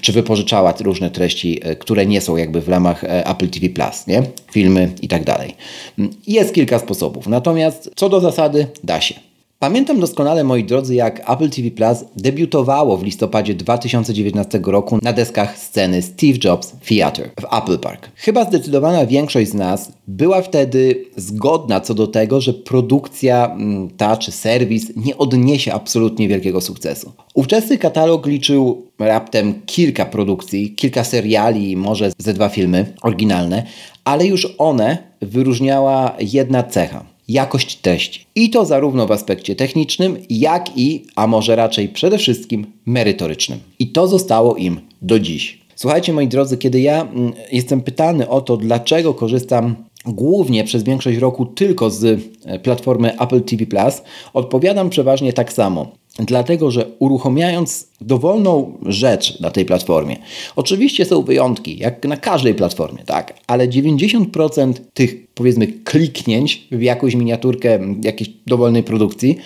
czy 0.00 0.12
wypożyczała 0.12 0.74
różne 0.80 1.10
treści, 1.10 1.60
e, 1.62 1.76
które 1.76 2.06
nie 2.06 2.20
są 2.20 2.36
jakby 2.36 2.60
w 2.60 2.68
ramach 2.68 3.04
e, 3.04 3.26
Apple 3.26 3.48
TV+, 3.48 3.68
nie? 4.06 4.22
filmy 4.52 4.92
i 5.02 5.08
tak 5.08 5.24
dalej. 5.24 5.54
Mm, 5.98 6.10
jest 6.26 6.54
kilka 6.54 6.78
sposobów, 6.78 7.26
natomiast 7.26 7.90
co 7.96 8.08
do 8.08 8.20
zasady 8.20 8.66
da 8.84 9.00
się. 9.00 9.29
Pamiętam 9.62 10.00
doskonale, 10.00 10.44
moi 10.44 10.64
drodzy, 10.64 10.94
jak 10.94 11.30
Apple 11.30 11.50
TV 11.50 11.70
Plus 11.70 12.04
debiutowało 12.16 12.96
w 12.96 13.02
listopadzie 13.02 13.54
2019 13.54 14.60
roku 14.64 14.98
na 15.02 15.12
deskach 15.12 15.58
sceny 15.58 16.02
Steve 16.02 16.38
Jobs 16.44 16.72
Theater 16.88 17.30
w 17.40 17.56
Apple 17.56 17.78
Park. 17.78 18.10
Chyba 18.14 18.44
zdecydowana 18.44 19.06
większość 19.06 19.50
z 19.50 19.54
nas 19.54 19.92
była 20.08 20.42
wtedy 20.42 21.04
zgodna 21.16 21.80
co 21.80 21.94
do 21.94 22.06
tego, 22.06 22.40
że 22.40 22.52
produkcja 22.52 23.46
mm, 23.46 23.90
ta 23.96 24.16
czy 24.16 24.32
serwis 24.32 24.92
nie 24.96 25.16
odniesie 25.18 25.72
absolutnie 25.72 26.28
wielkiego 26.28 26.60
sukcesu. 26.60 27.12
Ówczesny 27.34 27.78
katalog 27.78 28.26
liczył 28.26 28.86
raptem 28.98 29.54
kilka 29.66 30.04
produkcji, 30.04 30.74
kilka 30.74 31.04
seriali, 31.04 31.76
może 31.76 32.12
ze 32.18 32.34
dwa 32.34 32.48
filmy 32.48 32.92
oryginalne, 33.02 33.66
ale 34.04 34.26
już 34.26 34.54
one 34.58 34.98
wyróżniała 35.22 36.16
jedna 36.20 36.62
cecha 36.62 37.09
jakość 37.32 37.76
treści. 37.76 38.26
I 38.34 38.50
to 38.50 38.64
zarówno 38.64 39.06
w 39.06 39.12
aspekcie 39.12 39.56
technicznym, 39.56 40.16
jak 40.30 40.78
i, 40.78 41.06
a 41.16 41.26
może 41.26 41.56
raczej 41.56 41.88
przede 41.88 42.18
wszystkim, 42.18 42.66
merytorycznym. 42.86 43.58
I 43.78 43.88
to 43.88 44.08
zostało 44.08 44.56
im 44.56 44.80
do 45.02 45.18
dziś. 45.18 45.60
Słuchajcie, 45.74 46.12
moi 46.12 46.28
drodzy, 46.28 46.58
kiedy 46.58 46.80
ja 46.80 47.02
mm, 47.02 47.32
jestem 47.52 47.80
pytany 47.80 48.28
o 48.28 48.40
to, 48.40 48.56
dlaczego 48.56 49.14
korzystam 49.14 49.76
głównie 50.06 50.64
przez 50.64 50.82
większość 50.82 51.18
roku 51.18 51.46
tylko 51.46 51.90
z 51.90 52.04
e, 52.44 52.58
platformy 52.58 53.18
Apple 53.18 53.42
TV 53.42 53.66
Plus, 53.66 54.02
odpowiadam 54.32 54.90
przeważnie 54.90 55.32
tak 55.32 55.52
samo. 55.52 55.99
Dlatego, 56.20 56.70
że 56.70 56.86
uruchamiając 56.98 57.88
dowolną 58.00 58.78
rzecz 58.86 59.40
na 59.40 59.50
tej 59.50 59.64
platformie, 59.64 60.16
oczywiście 60.56 61.04
są 61.04 61.22
wyjątki, 61.22 61.78
jak 61.78 62.04
na 62.04 62.16
każdej 62.16 62.54
platformie, 62.54 63.04
tak, 63.06 63.34
ale 63.46 63.68
90% 63.68 64.72
tych 64.94 65.26
powiedzmy 65.34 65.66
kliknięć 65.66 66.66
w 66.72 66.82
jakąś 66.82 67.14
miniaturkę 67.14 67.78
jakiejś 68.04 68.30
dowolnej 68.46 68.82
produkcji 68.82 69.38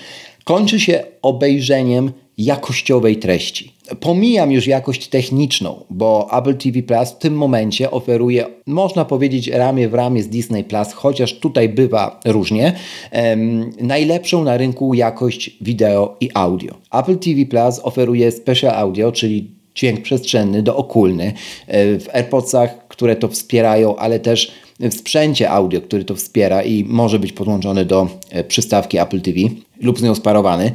kończy 0.44 0.80
się 0.80 1.04
obejrzeniem 1.22 2.12
jakościowej 2.38 3.16
treści. 3.16 3.72
Pomijam 4.00 4.52
już 4.52 4.66
jakość 4.66 5.08
techniczną, 5.08 5.84
bo 5.90 6.28
Apple 6.38 6.56
TV 6.56 6.82
Plus 6.82 7.10
w 7.10 7.18
tym 7.18 7.34
momencie 7.34 7.90
oferuje, 7.90 8.46
można 8.66 9.04
powiedzieć, 9.04 9.48
ramię 9.48 9.88
w 9.88 9.94
ramię 9.94 10.22
z 10.22 10.28
Disney 10.28 10.64
Plus, 10.64 10.92
chociaż 10.92 11.38
tutaj 11.38 11.68
bywa 11.68 12.20
różnie, 12.24 12.72
um, 13.12 13.70
najlepszą 13.80 14.44
na 14.44 14.56
rynku 14.56 14.94
jakość 14.94 15.50
wideo 15.60 16.16
i 16.20 16.30
audio. 16.34 16.74
Apple 16.92 17.18
TV 17.18 17.46
Plus 17.46 17.80
oferuje 17.82 18.32
Special 18.32 18.70
Audio, 18.70 19.12
czyli 19.12 19.50
dźwięk 19.74 20.02
przestrzenny 20.02 20.62
do 20.62 20.76
okulny 20.76 21.32
e, 21.66 21.98
w 21.98 22.08
AirPodsach, 22.14 22.88
które 22.88 23.16
to 23.16 23.28
wspierają, 23.28 23.96
ale 23.96 24.20
też 24.20 24.52
w 24.80 24.94
sprzęcie 24.94 25.50
audio, 25.50 25.80
który 25.80 26.04
to 26.04 26.14
wspiera 26.14 26.62
i 26.62 26.84
może 26.84 27.18
być 27.18 27.32
podłączony 27.32 27.84
do 27.84 28.08
e, 28.30 28.44
przystawki 28.44 28.98
Apple 28.98 29.20
TV 29.20 29.38
lub 29.84 29.98
z 29.98 30.02
nią 30.02 30.14
sparowany, 30.14 30.72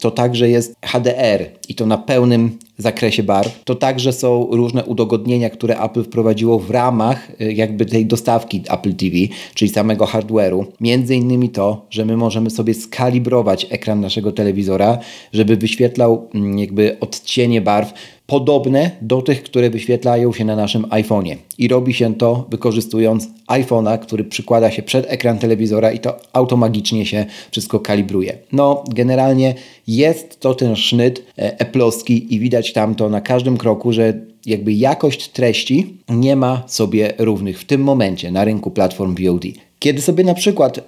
to 0.00 0.10
także 0.10 0.50
jest 0.50 0.74
HDR 0.84 1.46
i 1.68 1.74
to 1.74 1.86
na 1.86 1.98
pełnym 1.98 2.58
zakresie 2.78 3.22
barw. 3.22 3.64
To 3.64 3.74
także 3.74 4.12
są 4.12 4.48
różne 4.50 4.84
udogodnienia, 4.84 5.50
które 5.50 5.80
Apple 5.80 6.04
wprowadziło 6.04 6.58
w 6.58 6.70
ramach 6.70 7.30
y, 7.40 7.52
jakby 7.52 7.86
tej 7.86 8.06
dostawki 8.06 8.62
Apple 8.68 8.94
TV, 8.94 9.16
czyli 9.54 9.70
samego 9.70 10.04
hardware'u. 10.04 10.64
Między 10.80 11.14
innymi 11.16 11.48
to, 11.48 11.86
że 11.90 12.04
my 12.04 12.16
możemy 12.16 12.50
sobie 12.50 12.74
skalibrować 12.74 13.66
ekran 13.70 14.00
naszego 14.00 14.32
telewizora, 14.32 14.98
żeby 15.32 15.56
wyświetlał 15.56 16.28
mm, 16.34 16.58
jakby 16.58 16.96
odcienie 17.00 17.60
barw 17.60 17.92
podobne 18.26 18.90
do 19.02 19.22
tych, 19.22 19.42
które 19.42 19.70
wyświetlają 19.70 20.32
się 20.32 20.44
na 20.44 20.56
naszym 20.56 20.82
iPhone'ie. 20.82 21.36
I 21.58 21.68
robi 21.68 21.94
się 21.94 22.14
to 22.14 22.46
wykorzystując 22.50 23.28
iPhone'a, 23.48 23.98
który 23.98 24.24
przykłada 24.24 24.70
się 24.70 24.82
przed 24.82 25.06
ekran 25.08 25.38
telewizora 25.38 25.92
i 25.92 25.98
to 25.98 26.16
automagicznie 26.32 27.06
się 27.06 27.26
wszystko 27.50 27.80
kalibruje. 27.80 28.38
No, 28.52 28.84
generalnie 28.88 29.54
jest 29.86 30.40
to 30.40 30.54
ten 30.54 30.76
sznyt 30.76 31.24
e, 31.38 31.60
eplowski 31.60 32.34
i 32.34 32.38
widać 32.38 32.72
tam 32.72 32.94
to 32.94 33.08
na 33.08 33.20
każdym 33.20 33.56
kroku, 33.56 33.92
że 33.92 34.14
jakby 34.46 34.72
jakość 34.72 35.28
treści 35.28 35.96
nie 36.08 36.36
ma 36.36 36.62
sobie 36.66 37.12
równych 37.18 37.60
w 37.60 37.64
tym 37.64 37.80
momencie 37.80 38.30
na 38.30 38.44
rynku 38.44 38.70
platform 38.70 39.14
VOD. 39.14 39.44
Kiedy 39.82 40.02
sobie 40.02 40.24
na 40.24 40.34
przykład 40.34 40.80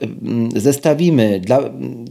zestawimy 0.56 1.40
dla, 1.40 1.60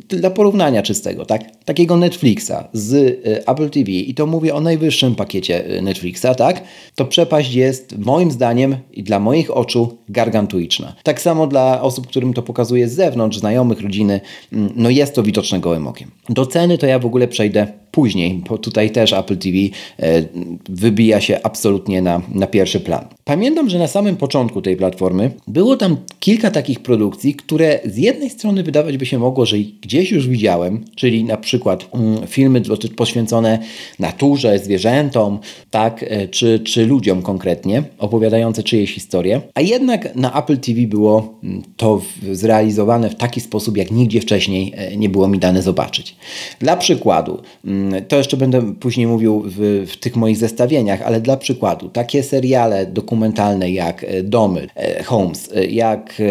dla 0.07 0.29
porównania 0.29 0.81
czystego, 0.81 1.25
tak, 1.25 1.41
takiego 1.65 1.97
Netflixa 1.97 2.51
z 2.73 2.93
y, 2.93 3.45
Apple 3.47 3.69
TV 3.69 3.91
i 3.91 4.13
to 4.13 4.25
mówię 4.25 4.55
o 4.55 4.61
najwyższym 4.61 5.15
pakiecie 5.15 5.77
y, 5.77 5.81
Netflixa, 5.81 6.25
tak, 6.37 6.63
to 6.95 7.05
przepaść 7.05 7.53
jest 7.53 7.97
moim 7.97 8.31
zdaniem 8.31 8.75
i 8.93 9.03
dla 9.03 9.19
moich 9.19 9.57
oczu 9.57 9.97
gargantuiczna. 10.09 10.95
Tak 11.03 11.21
samo 11.21 11.47
dla 11.47 11.81
osób, 11.81 12.07
którym 12.07 12.33
to 12.33 12.41
pokazuje 12.41 12.89
z 12.89 12.93
zewnątrz, 12.93 13.37
znajomych, 13.37 13.81
rodziny, 13.81 14.21
mm, 14.53 14.73
no 14.75 14.89
jest 14.89 15.15
to 15.15 15.23
widoczne 15.23 15.59
gołym 15.59 15.87
okiem. 15.87 16.11
Do 16.29 16.45
ceny 16.45 16.77
to 16.77 16.85
ja 16.85 16.99
w 16.99 17.05
ogóle 17.05 17.27
przejdę 17.27 17.82
później, 17.93 18.41
bo 18.49 18.57
tutaj 18.57 18.91
też 18.91 19.13
Apple 19.13 19.37
TV 19.37 19.57
e, 19.99 20.23
wybija 20.69 21.21
się 21.21 21.39
absolutnie 21.43 22.01
na, 22.01 22.21
na 22.35 22.47
pierwszy 22.47 22.79
plan. 22.79 23.05
Pamiętam, 23.23 23.69
że 23.69 23.79
na 23.79 23.87
samym 23.87 24.15
początku 24.15 24.61
tej 24.61 24.77
platformy 24.77 25.31
było 25.47 25.77
tam 25.77 25.97
kilka 26.19 26.51
takich 26.51 26.79
produkcji, 26.79 27.35
które 27.35 27.79
z 27.85 27.97
jednej 27.97 28.29
strony 28.29 28.63
wydawać 28.63 28.97
by 28.97 29.05
się 29.05 29.19
mogło, 29.19 29.45
że 29.45 29.57
gdzieś 29.57 30.11
już 30.11 30.27
widziałem, 30.27 30.85
czyli 30.95 31.23
na 31.23 31.37
przykład 31.37 31.89
mm, 31.93 32.27
filmy 32.27 32.61
poświęcone 32.95 33.59
naturze, 33.99 34.59
zwierzętom, 34.59 35.39
tak, 35.71 36.05
e, 36.07 36.27
czy, 36.27 36.59
czy 36.59 36.85
ludziom 36.85 37.21
konkretnie, 37.21 37.83
opowiadające 37.97 38.63
czyjeś 38.63 38.93
historie, 38.93 39.41
a 39.53 39.61
jednak 39.61 40.15
na 40.15 40.43
Apple 40.43 40.57
TV 40.57 40.81
było 40.81 41.39
mm, 41.43 41.63
to 41.77 42.01
zrealizowane 42.31 43.09
w 43.09 43.15
taki 43.15 43.41
sposób, 43.41 43.77
jak 43.77 43.91
nigdzie 43.91 44.21
wcześniej 44.21 44.73
e, 44.75 44.97
nie 44.97 45.09
było 45.09 45.27
mi 45.27 45.39
dane 45.39 45.61
zobaczyć. 45.61 46.15
Dla 46.59 46.77
przykładu, 46.77 47.41
mm, 47.65 47.82
to 48.07 48.15
jeszcze 48.15 48.37
będę 48.37 48.73
później 48.75 49.07
mówił 49.07 49.43
w, 49.45 49.85
w, 49.91 49.97
tych 49.97 50.15
moich 50.15 50.37
zestawieniach, 50.37 51.01
ale 51.01 51.21
dla 51.21 51.37
przykładu, 51.37 51.89
takie 51.89 52.23
seriale 52.23 52.85
dokumentalne 52.85 53.71
jak 53.71 54.03
e, 54.03 54.23
Domy, 54.23 54.67
e, 54.75 55.03
Homes, 55.03 55.49
e, 55.55 55.65
jak 55.65 56.21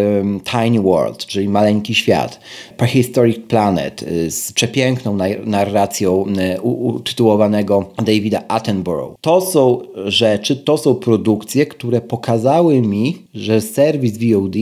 Tiny 0.45 0.83
World, 0.83 1.27
czyli 1.27 1.49
Maleńki 1.49 1.95
Świat, 1.95 2.41
Prehistoric 2.77 3.39
Planet 3.49 4.05
z 4.29 4.53
przepiękną 4.53 5.19
narracją 5.45 6.25
utytułowanego 6.63 7.91
Davida 8.05 8.43
Attenborough. 8.49 9.17
To 9.21 9.41
są 9.41 9.81
rzeczy, 10.07 10.57
to 10.57 10.79
są 10.79 10.95
produkcje, 10.95 11.67
które 11.67 12.01
pokazały 12.01 12.83
mi, 12.83 13.19
że 13.35 13.61
serwis 13.61 14.19
VOD 14.19 14.57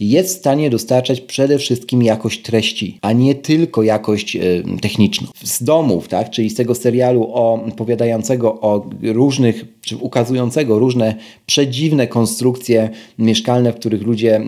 jest 0.00 0.36
w 0.36 0.38
stanie 0.38 0.70
dostarczać 0.70 1.20
przede 1.20 1.58
wszystkim 1.58 2.02
jakość 2.02 2.42
treści, 2.42 2.98
a 3.02 3.12
nie 3.12 3.34
tylko 3.34 3.82
jakość 3.82 4.36
y, 4.36 4.64
techniczną. 4.82 5.28
Z 5.44 5.62
domów, 5.62 6.08
tak, 6.08 6.30
czyli 6.30 6.50
z 6.50 6.54
tego 6.54 6.74
serialu 6.74 7.32
opowiadającego 7.32 8.60
o 8.60 8.90
różnych, 9.02 9.64
czy 9.80 9.96
ukazującego 9.96 10.78
różne 10.78 11.14
przedziwne 11.46 12.06
konstrukcje 12.06 12.90
mieszkalne, 13.18 13.72
w 13.72 13.76
których 13.76 14.02
ludzie 14.02 14.40
y, 14.40 14.42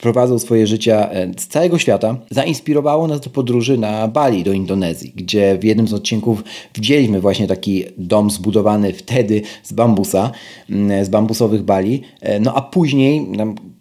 prowadzą 0.00 0.38
swoje 0.38 0.66
życia 0.66 1.10
y, 1.12 1.40
z 1.40 1.46
całego 1.46 1.78
świata, 1.78 2.16
zainspirowało 2.30 3.06
nas 3.06 3.20
do 3.20 3.30
podróży 3.30 3.78
na 3.78 4.08
Bali, 4.08 4.44
do 4.44 4.52
Indonezji, 4.52 5.12
gdzie 5.16 5.58
w 5.58 5.64
jednym 5.64 5.88
z 5.88 5.92
odcinków 5.92 6.44
widzieliśmy 6.74 7.20
właśnie 7.20 7.46
taki 7.46 7.84
dom 7.98 8.30
zbudowany 8.30 8.92
wtedy 8.92 9.42
z 9.62 9.72
bambusa, 9.72 10.30
z 11.02 11.08
bambusowych 11.08 11.62
Bali, 11.62 12.02
no 12.40 12.54
a 12.54 12.62
później, 12.62 13.26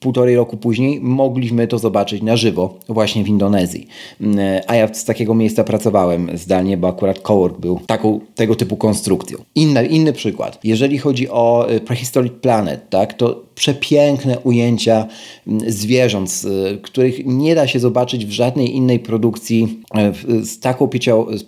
półtorej 0.01 0.35
roku 0.35 0.57
później, 0.57 0.90
mogliśmy 0.99 1.67
to 1.67 1.79
zobaczyć 1.79 2.23
na 2.23 2.37
żywo 2.37 2.79
właśnie 2.89 3.23
w 3.23 3.27
Indonezji. 3.27 3.87
Mm, 4.21 4.37
a 4.67 4.75
ja 4.75 4.93
z 4.93 5.05
takiego 5.05 5.35
miejsca 5.35 5.63
pracowałem 5.63 6.29
zdalnie, 6.33 6.77
bo 6.77 6.87
akurat 6.87 7.19
Cowork 7.19 7.59
był 7.59 7.79
taką, 7.87 8.19
tego 8.35 8.55
typu 8.55 8.77
konstrukcją. 8.77 9.37
Inny, 9.55 9.85
inny 9.85 10.13
przykład. 10.13 10.59
Jeżeli 10.63 10.97
chodzi 10.97 11.29
o 11.29 11.71
y, 11.71 11.79
Prehistoric 11.79 12.33
Planet, 12.33 12.89
tak, 12.89 13.13
to 13.13 13.51
przepiękne 13.55 14.39
ujęcia 14.39 15.07
mm, 15.47 15.71
zwierząt, 15.71 16.41
których 16.81 17.25
nie 17.25 17.55
da 17.55 17.67
się 17.67 17.79
zobaczyć 17.79 18.25
w 18.25 18.31
żadnej 18.31 18.75
innej 18.75 18.99
produkcji 18.99 19.81
e, 19.95 20.13
z 20.45 20.59
taką 20.59 20.89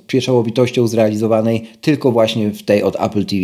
pieczołowitością 0.07 0.88
zrealizowanej 0.88 1.63
tylko 1.81 2.12
właśnie 2.12 2.50
w 2.50 2.63
tej 2.63 2.83
od 2.83 2.95
Apple 2.95 3.25
TV 3.25 3.43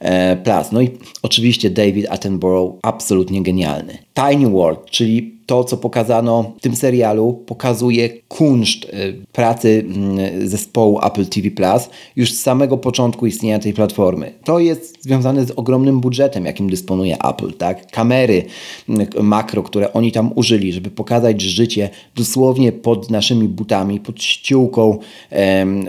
e, 0.00 0.36
Plus. 0.36 0.72
No 0.72 0.80
i 0.80 0.90
oczywiście 1.22 1.70
David 1.70 2.06
Attenborough 2.10 2.78
absolutnie 2.82 3.42
genialny. 3.42 3.98
Tiny 4.14 4.50
World, 4.50 4.90
czyli 4.90 5.33
to, 5.46 5.64
co 5.64 5.76
pokazano 5.76 6.52
w 6.58 6.60
tym 6.60 6.76
serialu, 6.76 7.32
pokazuje 7.46 8.08
kunszt 8.08 8.84
y, 8.84 9.26
pracy 9.32 9.84
mm, 9.86 10.48
zespołu 10.48 11.00
Apple 11.06 11.26
TV 11.26 11.50
Plus 11.50 11.88
już 12.16 12.32
z 12.32 12.42
samego 12.42 12.78
początku 12.78 13.26
istnienia 13.26 13.58
tej 13.58 13.72
platformy. 13.72 14.32
To 14.44 14.58
jest 14.58 15.02
związane 15.02 15.44
z 15.44 15.50
ogromnym 15.50 16.00
budżetem, 16.00 16.44
jakim 16.44 16.70
dysponuje 16.70 17.16
Apple, 17.24 17.52
tak? 17.52 17.90
Kamery 17.90 18.44
mm, 18.88 19.06
makro, 19.22 19.62
które 19.62 19.92
oni 19.92 20.12
tam 20.12 20.30
użyli, 20.34 20.72
żeby 20.72 20.90
pokazać 20.90 21.40
życie 21.40 21.90
dosłownie 22.16 22.72
pod 22.72 23.10
naszymi 23.10 23.48
butami, 23.48 24.00
pod 24.00 24.22
ściółką, 24.22 24.98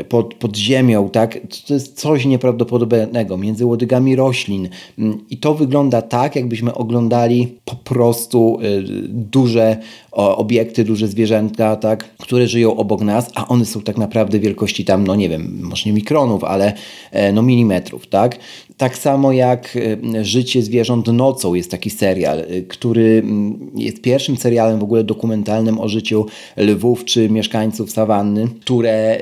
pod, 0.10 0.34
pod 0.34 0.58
ziemią, 0.58 1.10
tak? 1.10 1.38
To 1.68 1.74
jest 1.74 2.00
coś 2.00 2.26
nieprawdopodobnego 2.26 3.38
między 3.38 3.66
łodygami 3.66 4.16
roślin 4.16 4.70
mm, 5.00 5.26
i 5.30 5.38
to 5.38 5.54
wygląda 5.54 6.02
tak, 6.02 6.36
jakbyśmy 6.36 6.74
oglądali 6.74 7.58
po 7.66 7.76
prostu 7.76 8.58
y, 8.62 9.08
duże 9.46 9.78
obiekty, 10.16 10.84
duże 10.84 11.08
zwierzęta, 11.08 11.76
tak, 11.76 12.16
które 12.18 12.48
żyją 12.48 12.76
obok 12.76 13.02
nas, 13.02 13.30
a 13.36 13.48
one 13.48 13.66
są 13.66 13.82
tak 13.82 13.98
naprawdę 13.98 14.40
wielkości 14.40 14.86
tam, 14.86 15.08
no 15.08 15.16
nie 15.16 15.30
wiem, 15.30 15.60
może 15.62 15.84
nie 15.86 15.94
mikronów, 15.94 16.44
ale 16.44 16.74
e, 17.12 17.32
no 17.32 17.42
milimetrów, 17.42 18.08
tak. 18.08 18.40
Tak 18.78 18.98
samo 18.98 19.32
jak 19.32 19.78
e, 20.16 20.26
Życie 20.26 20.62
zwierząt 20.62 21.08
nocą 21.08 21.54
jest 21.54 21.72
taki 21.72 21.90
serial, 21.90 22.40
e, 22.40 22.62
który 22.62 23.22
mm, 23.24 23.72
jest 23.76 24.02
pierwszym 24.02 24.38
serialem 24.38 24.80
w 24.80 24.84
ogóle 24.84 25.04
dokumentalnym 25.04 25.80
o 25.80 25.88
życiu 25.88 26.26
lwów 26.58 27.06
czy 27.06 27.30
mieszkańców 27.30 27.92
sawanny, 27.92 28.48
które, 28.62 29.20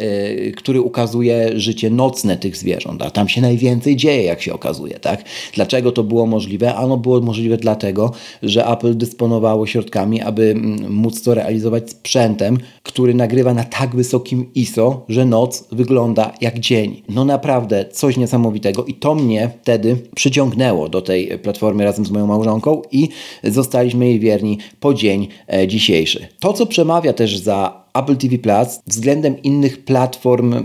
który 0.56 0.82
ukazuje 0.82 1.60
życie 1.60 1.90
nocne 1.90 2.38
tych 2.38 2.58
zwierząt, 2.58 3.02
a 3.02 3.12
tam 3.12 3.30
się 3.30 3.42
najwięcej 3.42 3.96
dzieje, 3.96 4.24
jak 4.24 4.42
się 4.42 4.54
okazuje, 4.54 5.00
tak. 5.00 5.24
Dlaczego 5.54 5.92
to 5.92 6.04
było 6.04 6.26
możliwe? 6.26 6.76
Ano 6.76 6.98
było 6.98 7.22
możliwe 7.22 7.58
dlatego, 7.58 8.12
że 8.44 8.68
Apple 8.68 8.98
dysponowało 8.98 9.68
środkami, 9.68 10.13
aby 10.22 10.52
mm, 10.52 10.94
móc 10.94 11.22
to 11.22 11.34
realizować 11.34 11.90
sprzętem, 11.90 12.58
który 12.84 13.14
nagrywa 13.14 13.54
na 13.54 13.64
tak 13.64 13.96
wysokim 13.96 14.54
ISO, 14.56 15.06
że 15.10 15.26
noc 15.26 15.68
wygląda 15.72 16.34
jak 16.42 16.60
dzień. 16.60 17.02
No 17.10 17.26
naprawdę 17.26 17.86
coś 17.92 18.18
niesamowitego 18.18 18.86
i 18.86 18.94
to 18.94 19.16
mnie 19.16 19.50
wtedy 19.62 19.98
przyciągnęło 20.16 20.90
do 20.90 21.02
tej 21.02 21.40
platformy 21.40 21.84
razem 21.84 22.06
z 22.06 22.12
moją 22.12 22.28
małżonką 22.28 22.82
i 22.92 23.10
zostaliśmy 23.44 24.06
jej 24.06 24.20
wierni 24.20 24.58
po 24.80 24.94
dzień 24.94 25.28
e, 25.54 25.68
dzisiejszy. 25.68 26.28
To, 26.40 26.54
co 26.54 26.66
przemawia 26.66 27.14
też 27.14 27.38
za 27.38 27.83
Apple 27.94 28.16
TV 28.16 28.38
Plus 28.38 28.80
względem 28.88 29.42
innych 29.42 29.86
platform 29.86 30.56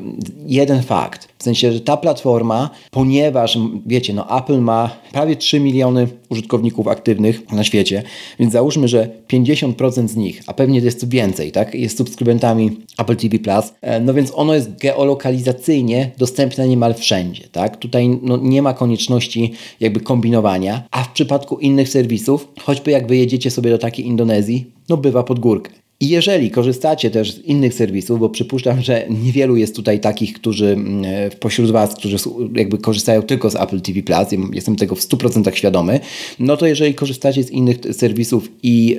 jeden 0.47 0.83
fakt. 0.83 1.29
W 1.39 1.43
sensie, 1.43 1.73
że 1.73 1.81
ta 1.81 1.97
platforma, 1.97 2.71
ponieważ 2.91 3.59
wiecie, 3.87 4.15
no 4.15 4.39
Apple 4.39 4.61
ma 4.61 4.91
prawie 5.13 5.37
3 5.37 5.61
miliony 5.61 6.09
użytkowników 6.29 6.89
aktywnych 6.89 7.53
na 7.53 7.65
świecie, 7.65 8.03
więc 8.39 8.53
załóżmy, 8.53 8.89
że 8.89 9.09
50% 9.33 10.09
z 10.09 10.17
nich, 10.17 10.43
a 10.47 10.55
pewnie 10.55 10.81
jest 10.81 11.09
więcej, 11.09 11.53
tak, 11.53 11.75
jest 11.75 11.99
subskrybentami 11.99 12.81
Apple 12.99 13.17
TV 13.17 13.39
Plus, 13.39 13.73
e, 13.81 14.01
no 14.01 14.15
więc 14.15 14.33
ono 14.35 14.55
jest 14.55 14.79
geolokalizacyjnie 14.79 16.11
dostępne 16.19 16.69
niemal 16.69 16.95
wszędzie, 16.95 17.49
tak? 17.53 17.77
Tutaj 17.77 18.09
no, 18.23 18.37
nie 18.37 18.63
ma 18.63 18.75
konieczności 18.75 19.53
jakby 19.81 20.01
kombinowania, 20.01 20.83
a 20.91 21.03
w 21.03 21.13
przypadku 21.13 21.59
innych 21.59 21.89
serwisów, 21.89 22.49
choćby 22.61 22.91
jak 22.91 23.07
wyjedziecie 23.07 23.51
sobie 23.51 23.71
do 23.71 23.79
takiej 23.79 24.07
Indonezji, 24.07 24.73
no 24.89 24.97
bywa 24.97 25.23
pod 25.23 25.39
górkę. 25.39 25.71
I 26.01 26.09
jeżeli 26.09 26.51
korzystacie 26.51 27.11
też 27.11 27.33
z 27.33 27.39
innych 27.39 27.75
serwisów, 27.75 28.21
bo 28.21 28.29
przypuszczam, 28.29 28.83
że 28.83 29.07
niewielu 29.11 29.57
jest 29.57 29.77
tutaj 29.77 30.01
takich, 30.01 30.33
którzy 30.33 30.67
mm, 30.67 31.05
e, 31.05 31.31
pośród 31.31 31.71
Was, 31.71 31.95
którzy 31.95 32.17
jakby 32.55 32.79
korzystają 32.79 33.23
tylko 33.23 33.51
z 33.51 33.57
Apple 33.57 33.81
TV 33.81 34.03
Plus, 34.03 34.41
jestem 34.53 34.77
tego 34.77 34.95
w 34.95 35.01
100% 35.01 35.55
świadomy, 35.55 36.01
no 36.39 36.57
to 36.57 36.67
jeżeli 36.67 36.95
korzystacie 36.95 37.43
z 37.43 37.51
innych 37.51 37.77
serwisów 37.93 38.49
i 38.63 38.97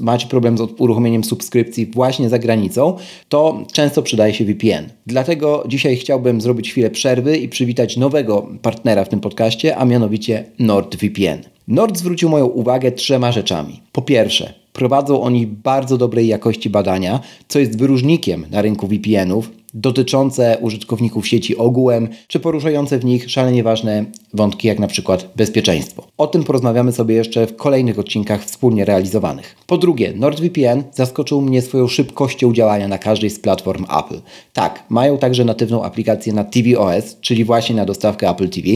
macie 0.00 0.26
problem 0.26 0.58
z 0.58 0.60
uruchomieniem 0.78 1.24
subskrypcji 1.24 1.86
właśnie 1.86 2.28
za 2.28 2.38
granicą, 2.38 2.96
to 3.28 3.64
często 3.72 4.02
przydaje 4.02 4.34
się 4.34 4.44
VPN. 4.44 4.88
Dlatego 5.06 5.64
dzisiaj 5.68 5.96
chciałbym 5.96 6.40
zrobić 6.40 6.70
chwilę 6.70 6.90
przerwy 6.90 7.36
i 7.36 7.48
przywitać 7.48 7.96
nowego 7.96 8.48
partnera 8.62 9.04
w 9.04 9.08
tym 9.08 9.20
podcaście, 9.20 9.76
a 9.76 9.84
mianowicie 9.84 10.44
NordVPN. 10.58 11.38
Nord 11.68 11.98
zwrócił 11.98 12.28
moją 12.28 12.46
uwagę 12.46 12.92
trzema 12.92 13.32
rzeczami. 13.32 13.80
Po 13.92 14.02
pierwsze, 14.02 14.63
Prowadzą 14.74 15.22
oni 15.22 15.46
bardzo 15.46 15.98
dobrej 15.98 16.26
jakości 16.26 16.70
badania, 16.70 17.20
co 17.48 17.58
jest 17.58 17.78
wyróżnikiem 17.78 18.46
na 18.50 18.62
rynku 18.62 18.86
VPN-ów, 18.88 19.50
dotyczące 19.74 20.58
użytkowników 20.60 21.28
sieci 21.28 21.56
ogółem, 21.56 22.08
czy 22.28 22.40
poruszające 22.40 22.98
w 22.98 23.04
nich 23.04 23.30
szalenie 23.30 23.62
ważne 23.62 24.04
wątki, 24.34 24.68
jak 24.68 24.78
na 24.78 24.86
przykład 24.86 25.30
bezpieczeństwo. 25.36 26.06
O 26.18 26.26
tym 26.26 26.44
porozmawiamy 26.44 26.92
sobie 26.92 27.14
jeszcze 27.14 27.46
w 27.46 27.56
kolejnych 27.56 27.98
odcinkach 27.98 28.44
wspólnie 28.44 28.84
realizowanych. 28.84 29.56
Po 29.66 29.78
drugie, 29.78 30.12
NordVPN 30.16 30.82
zaskoczył 30.92 31.40
mnie 31.40 31.62
swoją 31.62 31.88
szybkością 31.88 32.52
działania 32.52 32.88
na 32.88 32.98
każdej 32.98 33.30
z 33.30 33.38
platform 33.38 33.84
Apple. 33.84 34.20
Tak, 34.52 34.84
mają 34.88 35.18
także 35.18 35.44
natywną 35.44 35.84
aplikację 35.84 36.32
na 36.32 36.44
tvOS, 36.44 37.16
czyli 37.20 37.44
właśnie 37.44 37.76
na 37.76 37.84
dostawkę 37.84 38.30
Apple 38.30 38.48
TV 38.48 38.68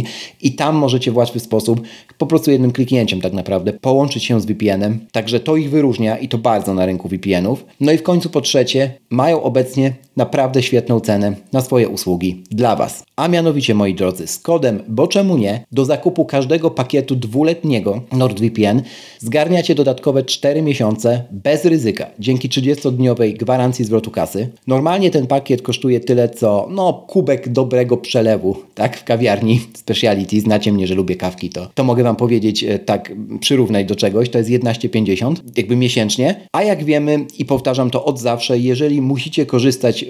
i 0.42 0.52
tam 0.52 0.76
możecie 0.76 1.12
w 1.12 1.16
łatwy 1.16 1.40
sposób, 1.40 1.80
po 2.18 2.26
prostu 2.26 2.50
jednym 2.50 2.72
kliknięciem 2.72 3.20
tak 3.20 3.32
naprawdę, 3.32 3.72
połączyć 3.72 4.24
się 4.24 4.40
z 4.40 4.46
VPN-em, 4.46 5.06
także 5.12 5.40
to 5.40 5.56
ich 5.56 5.70
wyróżnia 5.70 6.18
i 6.18 6.28
to 6.28 6.38
bardzo 6.38 6.74
na 6.74 6.86
rynku 6.86 7.08
VPN-ów. 7.08 7.64
No 7.80 7.92
i 7.92 7.98
w 7.98 8.02
końcu 8.02 8.30
po 8.30 8.40
trzecie, 8.40 8.98
mają 9.10 9.42
obecnie 9.42 9.92
naprawdę 10.16 10.62
świetną 10.88 11.00
cenę 11.00 11.36
na 11.52 11.60
swoje 11.60 11.88
usługi 11.88 12.42
dla 12.50 12.76
Was. 12.76 13.04
A 13.16 13.28
mianowicie, 13.28 13.74
moi 13.74 13.94
drodzy, 13.94 14.26
z 14.26 14.38
kodem 14.38 14.82
bo 14.88 15.06
czemu 15.06 15.36
nie, 15.36 15.64
do 15.72 15.84
zakupu 15.84 16.24
każdego 16.24 16.70
pakietu 16.70 17.16
dwuletniego 17.16 18.00
NordVPN 18.12 18.82
zgarniacie 19.18 19.74
dodatkowe 19.74 20.22
4 20.22 20.62
miesiące 20.62 21.24
bez 21.30 21.64
ryzyka 21.64 22.06
dzięki 22.18 22.48
30-dniowej 22.48 23.36
gwarancji 23.36 23.84
zwrotu 23.84 24.10
kasy. 24.10 24.48
Normalnie 24.66 25.10
ten 25.10 25.26
pakiet 25.26 25.62
kosztuje 25.62 26.00
tyle 26.00 26.28
co 26.28 26.68
no 26.70 26.92
kubek 26.92 27.48
dobrego 27.48 27.96
przelewu, 27.96 28.56
tak, 28.74 28.96
w 28.96 29.04
kawiarni 29.04 29.60
Speciality. 29.74 30.40
Znacie 30.40 30.72
mnie, 30.72 30.86
że 30.86 30.94
lubię 30.94 31.16
kawki, 31.16 31.50
to, 31.50 31.68
to 31.74 31.84
mogę 31.84 32.02
Wam 32.02 32.16
powiedzieć 32.16 32.64
e, 32.64 32.78
tak 32.78 33.12
przyrównać 33.40 33.86
do 33.86 33.96
czegoś, 33.96 34.30
to 34.30 34.38
jest 34.38 34.50
11,50 34.50 35.34
jakby 35.56 35.76
miesięcznie, 35.76 36.48
a 36.52 36.62
jak 36.62 36.84
wiemy 36.84 37.26
i 37.38 37.44
powtarzam 37.44 37.90
to 37.90 38.04
od 38.04 38.20
zawsze, 38.20 38.58
jeżeli 38.58 39.00
musicie 39.02 39.46
korzystać 39.46 40.02
e, 40.02 40.08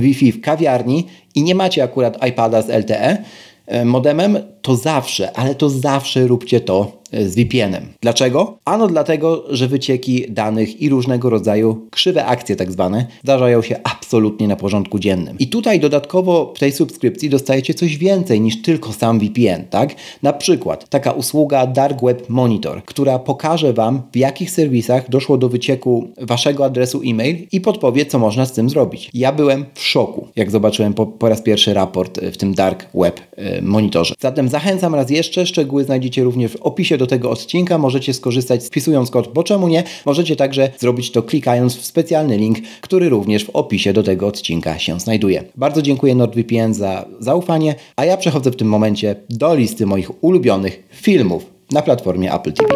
Wi-Fi 0.00 0.32
w 0.32 0.40
kawiarni 0.40 1.06
i 1.34 1.42
nie 1.42 1.54
macie 1.54 1.82
akurat 1.82 2.26
iPada 2.28 2.62
z 2.62 2.68
LTE 2.68 3.24
e, 3.66 3.84
modemem, 3.84 4.38
to 4.66 4.76
zawsze, 4.76 5.36
ale 5.38 5.54
to 5.54 5.70
zawsze 5.70 6.26
róbcie 6.26 6.60
to 6.60 6.92
z 7.12 7.34
VPN-em. 7.34 7.92
Dlaczego? 8.00 8.58
Ano 8.64 8.86
dlatego, 8.86 9.44
że 9.50 9.68
wycieki 9.68 10.24
danych 10.28 10.80
i 10.82 10.88
różnego 10.88 11.30
rodzaju 11.30 11.86
krzywe 11.90 12.24
akcje 12.24 12.56
tak 12.56 12.72
zwane 12.72 13.06
zdarzają 13.22 13.62
się 13.62 13.80
absolutnie 13.84 14.48
na 14.48 14.56
porządku 14.56 14.98
dziennym. 14.98 15.38
I 15.38 15.48
tutaj 15.48 15.80
dodatkowo 15.80 16.52
w 16.56 16.58
tej 16.58 16.72
subskrypcji 16.72 17.30
dostajecie 17.30 17.74
coś 17.74 17.96
więcej 17.98 18.40
niż 18.40 18.62
tylko 18.62 18.92
sam 18.92 19.18
VPN, 19.18 19.64
tak? 19.70 19.94
Na 20.22 20.32
przykład 20.32 20.88
taka 20.88 21.12
usługa 21.12 21.66
Dark 21.66 22.02
Web 22.02 22.28
Monitor, 22.28 22.84
która 22.84 23.18
pokaże 23.18 23.72
Wam 23.72 24.02
w 24.12 24.16
jakich 24.16 24.50
serwisach 24.50 25.10
doszło 25.10 25.38
do 25.38 25.48
wycieku 25.48 26.08
Waszego 26.20 26.64
adresu 26.64 27.02
e-mail 27.06 27.46
i 27.52 27.60
podpowie, 27.60 28.06
co 28.06 28.18
można 28.18 28.46
z 28.46 28.52
tym 28.52 28.70
zrobić. 28.70 29.10
Ja 29.14 29.32
byłem 29.32 29.64
w 29.74 29.82
szoku, 29.82 30.28
jak 30.36 30.50
zobaczyłem 30.50 30.94
po, 30.94 31.06
po 31.06 31.28
raz 31.28 31.42
pierwszy 31.42 31.74
raport 31.74 32.20
w 32.20 32.36
tym 32.36 32.54
Dark 32.54 32.86
Web 32.94 33.20
e, 33.36 33.62
Monitorze. 33.62 34.14
Zatem 34.20 34.48
zachęcam 34.56 34.94
raz 34.94 35.10
jeszcze, 35.10 35.46
szczegóły 35.46 35.84
znajdziecie 35.84 36.24
również 36.24 36.52
w 36.52 36.62
opisie 36.62 36.98
do 36.98 37.06
tego 37.06 37.30
odcinka, 37.30 37.78
możecie 37.78 38.14
skorzystać 38.14 38.64
wpisując 38.64 39.10
kod, 39.10 39.32
bo 39.32 39.42
czemu 39.42 39.68
nie? 39.68 39.84
Możecie 40.06 40.36
także 40.36 40.68
zrobić 40.78 41.10
to 41.10 41.22
klikając 41.22 41.76
w 41.76 41.86
specjalny 41.86 42.36
link, 42.36 42.58
który 42.80 43.08
również 43.08 43.44
w 43.44 43.50
opisie 43.50 43.92
do 43.92 44.02
tego 44.02 44.26
odcinka 44.26 44.78
się 44.78 45.00
znajduje. 45.00 45.44
Bardzo 45.56 45.82
dziękuję 45.82 46.14
NordVPN 46.14 46.74
za 46.74 47.04
zaufanie, 47.20 47.74
a 47.96 48.04
ja 48.04 48.16
przechodzę 48.16 48.50
w 48.50 48.56
tym 48.56 48.68
momencie 48.68 49.16
do 49.30 49.54
listy 49.54 49.86
moich 49.86 50.24
ulubionych 50.24 50.82
filmów 50.90 51.46
na 51.72 51.82
platformie 51.82 52.34
Apple 52.34 52.52
TV+. 52.52 52.68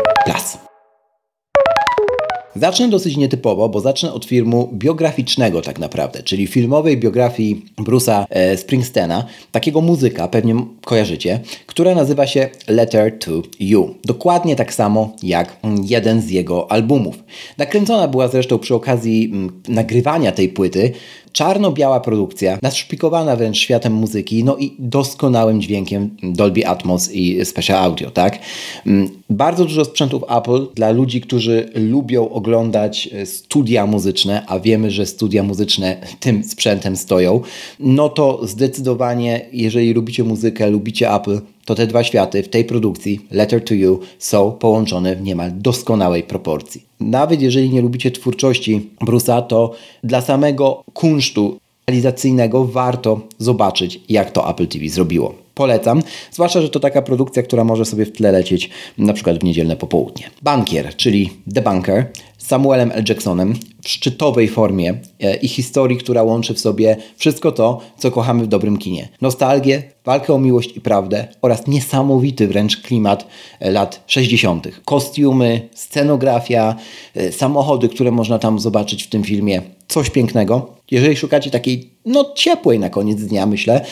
Zacznę 2.61 2.88
dosyć 2.88 3.16
nietypowo, 3.16 3.68
bo 3.68 3.81
zacznę 3.81 4.12
od 4.12 4.25
filmu 4.25 4.70
biograficznego 4.73 5.62
tak 5.62 5.79
naprawdę, 5.79 6.23
czyli 6.23 6.46
filmowej 6.46 6.96
biografii 6.96 7.64
Bruce'a 7.79 8.25
e, 8.31 8.57
Springsteena, 8.57 9.25
takiego 9.53 9.81
muzyka, 9.81 10.29
pewnie 10.29 10.55
kojarzycie, 10.85 11.40
która 11.66 11.94
nazywa 11.94 12.27
się 12.27 12.49
Letter 12.68 13.18
to 13.18 13.31
You. 13.61 13.94
Dokładnie 14.05 14.57
tak 14.57 14.75
samo 14.75 15.16
jak 15.23 15.57
jeden 15.83 16.23
z 16.23 16.31
jego 16.31 16.73
albumów. 16.73 17.25
Nakręcona 17.59 18.09
była 18.09 18.29
zresztą 18.29 18.59
przy 18.59 18.75
okazji 18.75 19.31
m, 19.35 19.62
nagrywania 19.68 20.33
tej 20.33 20.49
płyty 20.49 20.92
czarno-biała 21.33 22.01
produkcja, 22.01 22.59
naszpikowana 22.62 23.37
wręcz 23.37 23.59
światem 23.59 23.93
muzyki, 23.93 24.45
no 24.45 24.57
i 24.57 24.77
doskonałym 24.79 25.61
dźwiękiem 25.61 26.11
Dolby 26.23 26.66
Atmos 26.66 27.12
i 27.12 27.45
Special 27.45 27.85
Audio, 27.85 28.11
tak? 28.11 28.38
Mm, 28.87 29.11
bardzo 29.31 29.64
dużo 29.64 29.85
sprzętów 29.85 30.23
Apple 30.29 30.66
dla 30.75 30.90
ludzi, 30.90 31.21
którzy 31.21 31.71
lubią 31.75 32.29
oglądać 32.29 33.09
e, 33.12 33.27
studia 33.27 33.87
muzyczne, 33.87 34.45
a 34.47 34.61
wiemy, 34.61 34.90
że 34.90 35.07
studia 35.07 35.43
muzyczne 35.43 35.97
tym 36.21 36.45
sprzętem 36.45 36.97
stoją, 36.97 37.40
no 37.81 38.09
to 38.09 38.47
zdecydowanie, 38.47 39.47
jeżeli 39.53 39.93
lubicie 39.93 40.25
muzykę, 40.25 40.71
lubicie 40.71 41.14
Apple, 41.14 41.40
to 41.70 41.74
te 41.74 41.87
dwa 41.87 42.04
światy 42.04 42.42
w 42.42 42.48
tej 42.48 42.64
produkcji, 42.64 43.20
Letter 43.30 43.64
to 43.64 43.74
You, 43.74 44.00
są 44.18 44.52
połączone 44.52 45.16
w 45.16 45.22
niemal 45.22 45.50
doskonałej 45.54 46.22
proporcji. 46.22 46.85
Nawet 47.00 47.42
jeżeli 47.42 47.70
nie 47.70 47.83
lubicie 47.83 48.11
twórczości 48.11 48.90
Bruce'a, 49.00 49.46
to 49.46 49.72
dla 50.04 50.20
samego 50.20 50.83
kunsztu 50.92 51.59
realizacyjnego 51.90 52.64
warto 52.64 53.20
zobaczyć, 53.38 54.00
jak 54.09 54.31
to 54.31 54.50
Apple 54.50 54.66
TV 54.66 54.88
zrobiło. 54.88 55.35
Polecam, 55.55 56.03
zwłaszcza, 56.33 56.61
że 56.61 56.68
to 56.68 56.81
taka 56.81 57.03
produkcja, 57.03 57.42
która 57.42 57.64
może 57.64 57.85
sobie 57.85 58.07
w 58.07 58.12
tle 58.12 58.33
lecieć 58.33 58.70
na 58.98 59.12
przykład 59.12 59.38
w 59.38 59.44
niedzielne 59.44 59.76
popołudnie. 59.76 60.31
Bankier, 60.42 60.96
czyli 60.96 61.31
The 61.55 61.62
Bunker, 61.62 62.07
z 62.38 62.46
Samuelem 62.46 62.92
L. 62.94 63.05
Jacksonem 63.09 63.55
w 63.83 63.88
szczytowej 63.88 64.48
formie 64.48 64.94
e, 65.20 65.37
i 65.37 65.48
historii, 65.48 65.98
która 65.98 66.22
łączy 66.22 66.55
w 66.55 66.61
sobie 66.61 66.96
wszystko 67.16 67.53
to, 67.53 67.81
co 67.98 68.11
kochamy 68.11 68.44
w 68.44 68.46
dobrym 68.46 68.79
kinie. 68.79 69.09
Nostalgię, 69.20 69.83
walkę 70.05 70.35
o 70.35 70.38
miłość 70.38 70.76
i 70.76 70.81
prawdę 70.81 71.29
oraz 71.42 71.66
niesamowity 71.66 72.48
wręcz 72.48 72.76
klimat 72.76 73.26
e, 73.61 73.70
lat 73.70 74.05
60. 74.07 74.68
Kostiumy, 74.85 75.68
scenografia, 75.74 76.76
e, 77.14 77.33
samochody, 77.33 77.88
które 77.88 78.11
można 78.11 78.38
tam 78.38 78.59
zobaczyć 78.59 79.03
w 79.03 79.09
tym 79.09 79.24
filmie. 79.24 79.62
Coś 79.90 80.11
pięknego. 80.11 80.74
Jeżeli 80.90 81.16
szukacie 81.16 81.50
takiej, 81.50 81.90
no 82.07 82.33
ciepłej 82.35 82.79
na 82.79 82.90
koniec 82.90 83.20
dnia, 83.20 83.46
myślę, 83.46 83.85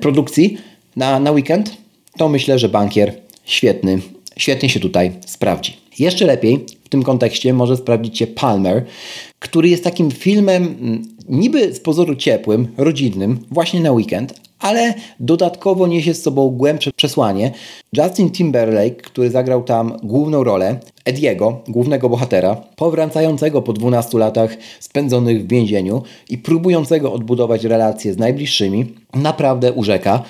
produkcji, 0.00 0.58
na, 0.96 1.20
na 1.20 1.30
weekend, 1.30 1.76
to 2.18 2.28
myślę, 2.28 2.58
że 2.58 2.68
bankier 2.68 3.14
świetny, 3.44 3.98
świetnie 4.36 4.68
się 4.68 4.80
tutaj 4.80 5.12
sprawdzi. 5.26 5.76
Jeszcze 5.98 6.26
lepiej 6.26 6.66
w 6.84 6.88
tym 6.88 7.02
kontekście 7.02 7.54
może 7.54 7.76
sprawdzić 7.76 8.18
się 8.18 8.26
Palmer, 8.26 8.84
który 9.38 9.68
jest 9.68 9.84
takim 9.84 10.10
filmem 10.10 10.62
mm, 10.62 11.16
niby 11.28 11.74
z 11.74 11.80
pozoru 11.80 12.16
ciepłym, 12.16 12.68
rodzinnym, 12.76 13.38
właśnie 13.50 13.80
na 13.80 13.92
weekend, 13.92 14.34
ale 14.62 14.94
dodatkowo 15.20 15.86
niesie 15.86 16.14
z 16.14 16.22
sobą 16.22 16.50
głębsze 16.50 16.90
przesłanie. 16.96 17.52
Justin 17.96 18.30
Timberlake, 18.30 19.02
który 19.02 19.30
zagrał 19.30 19.62
tam 19.62 19.96
główną 20.02 20.44
rolę, 20.44 20.78
Ediego, 21.04 21.60
głównego 21.68 22.08
bohatera, 22.08 22.56
powracającego 22.76 23.62
po 23.62 23.72
12 23.72 24.18
latach 24.18 24.56
spędzonych 24.80 25.44
w 25.44 25.48
więzieniu 25.48 26.02
i 26.30 26.38
próbującego 26.38 27.12
odbudować 27.12 27.64
relacje 27.64 28.14
z 28.14 28.18
najbliższymi, 28.18 28.94
naprawdę 29.14 29.72
urzeka. 29.72 30.22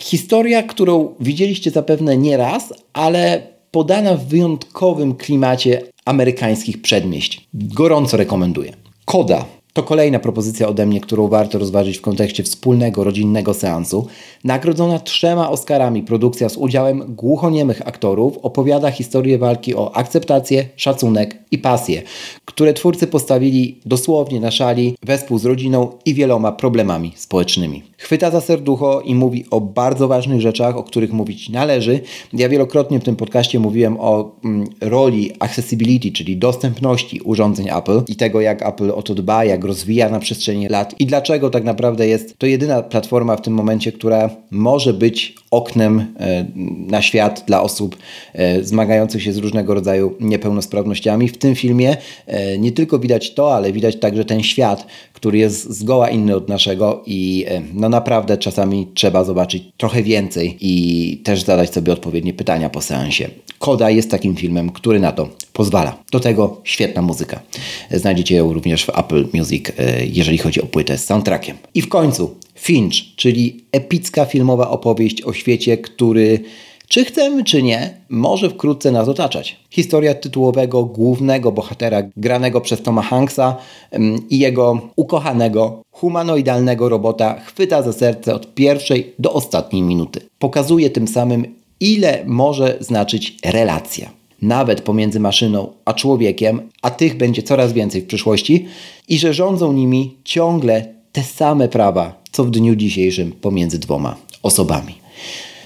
Historia, 0.00 0.62
którą 0.62 1.14
widzieliście 1.20 1.70
zapewne 1.70 2.16
nie 2.16 2.36
raz, 2.36 2.74
ale 2.92 3.42
podana 3.70 4.14
w 4.14 4.26
wyjątkowym 4.26 5.14
klimacie 5.14 5.82
amerykańskich 6.04 6.82
przedmieść. 6.82 7.48
Gorąco 7.54 8.16
rekomenduję. 8.16 8.72
Koda 9.04 9.44
to 9.72 9.82
kolejna 9.82 10.18
propozycja 10.18 10.68
ode 10.68 10.86
mnie, 10.86 11.00
którą 11.00 11.28
warto 11.28 11.58
rozważyć 11.58 11.98
w 11.98 12.00
kontekście 12.00 12.42
wspólnego, 12.42 13.04
rodzinnego 13.04 13.54
seansu. 13.54 14.06
Nagrodzona 14.44 14.98
trzema 14.98 15.50
Oscarami 15.50 16.02
produkcja 16.02 16.48
z 16.48 16.56
udziałem 16.56 17.14
głuchoniemych 17.14 17.88
aktorów 17.88 18.38
opowiada 18.38 18.90
historię 18.90 19.38
walki 19.38 19.74
o 19.74 19.96
akceptację, 19.96 20.68
szacunek 20.76 21.36
i 21.50 21.58
pasję, 21.58 22.02
które 22.44 22.74
twórcy 22.74 23.06
postawili 23.06 23.80
dosłownie 23.86 24.40
na 24.40 24.50
szali 24.50 24.96
wespół 25.02 25.38
z 25.38 25.44
rodziną 25.44 25.92
i 26.04 26.14
wieloma 26.14 26.52
problemami 26.52 27.12
społecznymi. 27.16 27.82
Chwyta 28.00 28.30
za 28.30 28.40
serducho 28.40 29.00
i 29.00 29.14
mówi 29.14 29.44
o 29.50 29.60
bardzo 29.60 30.08
ważnych 30.08 30.40
rzeczach, 30.40 30.76
o 30.76 30.82
których 30.82 31.12
mówić 31.12 31.48
należy. 31.48 32.00
Ja 32.32 32.48
wielokrotnie 32.48 33.00
w 33.00 33.04
tym 33.04 33.16
podcaście 33.16 33.58
mówiłem 33.58 33.96
o 34.00 34.36
mm, 34.44 34.66
roli 34.80 35.32
accessibility, 35.38 36.12
czyli 36.12 36.36
dostępności 36.36 37.20
urządzeń 37.20 37.68
Apple 37.68 38.02
i 38.08 38.16
tego, 38.16 38.40
jak 38.40 38.66
Apple 38.66 38.90
o 38.90 39.02
to 39.02 39.14
dba, 39.14 39.44
jak 39.44 39.64
rozwija 39.64 40.08
na 40.08 40.20
przestrzeni 40.20 40.68
lat 40.68 40.94
i 40.98 41.06
dlaczego 41.06 41.50
tak 41.50 41.64
naprawdę 41.64 42.08
jest 42.08 42.38
to 42.38 42.46
jedyna 42.46 42.82
platforma 42.82 43.36
w 43.36 43.42
tym 43.42 43.54
momencie, 43.54 43.92
która 43.92 44.30
może 44.50 44.94
być 44.94 45.34
oknem 45.50 46.14
e, 46.20 46.44
na 46.86 47.02
świat 47.02 47.44
dla 47.46 47.62
osób 47.62 47.96
e, 48.32 48.64
zmagających 48.64 49.22
się 49.22 49.32
z 49.32 49.36
różnego 49.36 49.74
rodzaju 49.74 50.14
niepełnosprawnościami. 50.20 51.28
W 51.28 51.38
tym 51.38 51.54
filmie 51.54 51.96
e, 52.26 52.58
nie 52.58 52.72
tylko 52.72 52.98
widać 52.98 53.34
to, 53.34 53.54
ale 53.54 53.72
widać 53.72 53.96
także 53.96 54.24
ten 54.24 54.42
świat, 54.42 54.86
który 55.12 55.38
jest 55.38 55.70
zgoła 55.70 56.10
inny 56.10 56.36
od 56.36 56.48
naszego 56.48 57.02
i 57.06 57.46
no 57.74 57.88
naprawdę 57.88 58.38
czasami 58.38 58.88
trzeba 58.94 59.24
zobaczyć 59.24 59.62
trochę 59.76 60.02
więcej 60.02 60.56
i 60.60 61.16
też 61.24 61.42
zadać 61.42 61.72
sobie 61.72 61.92
odpowiednie 61.92 62.34
pytania 62.34 62.70
po 62.70 62.80
seansie. 62.80 63.28
Koda 63.58 63.90
jest 63.90 64.10
takim 64.10 64.36
filmem, 64.36 64.70
który 64.70 65.00
na 65.00 65.12
to 65.12 65.28
pozwala. 65.58 65.98
Do 66.12 66.20
tego 66.20 66.60
świetna 66.64 67.02
muzyka. 67.02 67.40
Znajdziecie 67.90 68.36
ją 68.36 68.52
również 68.52 68.84
w 68.84 68.98
Apple 68.98 69.28
Music, 69.34 69.64
jeżeli 70.12 70.38
chodzi 70.38 70.62
o 70.62 70.66
płytę 70.66 70.98
z 70.98 71.04
soundtrackiem. 71.04 71.56
I 71.74 71.82
w 71.82 71.88
końcu 71.88 72.34
Finch, 72.54 72.94
czyli 73.16 73.64
epicka 73.72 74.24
filmowa 74.24 74.70
opowieść 74.70 75.22
o 75.22 75.32
świecie, 75.32 75.78
który 75.78 76.40
czy 76.88 77.04
chcemy, 77.04 77.44
czy 77.44 77.62
nie, 77.62 77.94
może 78.08 78.50
wkrótce 78.50 78.92
nas 78.92 79.08
otaczać. 79.08 79.56
Historia 79.70 80.14
tytułowego 80.14 80.84
głównego 80.84 81.52
bohatera, 81.52 82.02
granego 82.16 82.60
przez 82.60 82.82
Toma 82.82 83.02
Hanksa 83.02 83.56
i 84.30 84.38
jego 84.38 84.80
ukochanego, 84.96 85.82
humanoidalnego 85.90 86.88
robota 86.88 87.40
chwyta 87.40 87.82
za 87.82 87.92
serce 87.92 88.34
od 88.34 88.54
pierwszej 88.54 89.12
do 89.18 89.32
ostatniej 89.32 89.82
minuty. 89.82 90.20
Pokazuje 90.38 90.90
tym 90.90 91.08
samym, 91.08 91.54
ile 91.80 92.22
może 92.26 92.76
znaczyć 92.80 93.36
relacja. 93.44 94.17
Nawet 94.42 94.80
pomiędzy 94.80 95.20
maszyną 95.20 95.72
a 95.84 95.92
człowiekiem, 95.94 96.60
a 96.82 96.90
tych 96.90 97.16
będzie 97.16 97.42
coraz 97.42 97.72
więcej 97.72 98.00
w 98.00 98.06
przyszłości, 98.06 98.66
i 99.08 99.18
że 99.18 99.34
rządzą 99.34 99.72
nimi 99.72 100.16
ciągle 100.24 100.94
te 101.12 101.22
same 101.22 101.68
prawa, 101.68 102.22
co 102.32 102.44
w 102.44 102.50
dniu 102.50 102.76
dzisiejszym 102.76 103.32
pomiędzy 103.32 103.78
dwoma 103.78 104.16
osobami. 104.42 104.94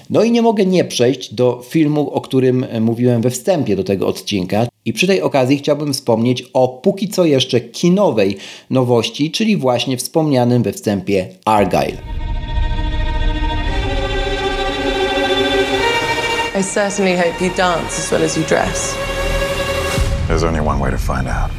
No 0.09 0.23
i 0.23 0.31
nie 0.31 0.41
mogę 0.41 0.65
nie 0.65 0.85
przejść 0.85 1.33
do 1.33 1.61
filmu, 1.69 2.09
o 2.09 2.21
którym 2.21 2.65
mówiłem 2.81 3.21
we 3.21 3.29
wstępie 3.29 3.75
do 3.75 3.83
tego 3.83 4.07
odcinka. 4.07 4.67
I 4.85 4.93
przy 4.93 5.07
tej 5.07 5.21
okazji 5.21 5.57
chciałbym 5.57 5.93
wspomnieć 5.93 6.43
o 6.53 6.67
póki 6.67 7.07
co 7.07 7.25
jeszcze 7.25 7.61
kinowej 7.61 8.37
nowości, 8.69 9.31
czyli 9.31 9.57
właśnie 9.57 9.97
wspomnianym 9.97 10.63
we 10.63 10.73
wstępie 10.73 11.27
Argyle. 11.45 12.32
I 16.55 16.63
certainly 16.63 17.17
hope 17.17 17.45
you 17.45 17.49
dance 17.55 17.99
as 17.99 18.11
well 18.11 18.23
as 18.23 18.37
you 18.37 18.43
dress. 18.43 18.95
There's 20.27 20.43
only 20.43 20.61
one 20.61 20.79
way 20.79 20.91
to 20.91 20.97
find 20.97 21.27
out. 21.27 21.51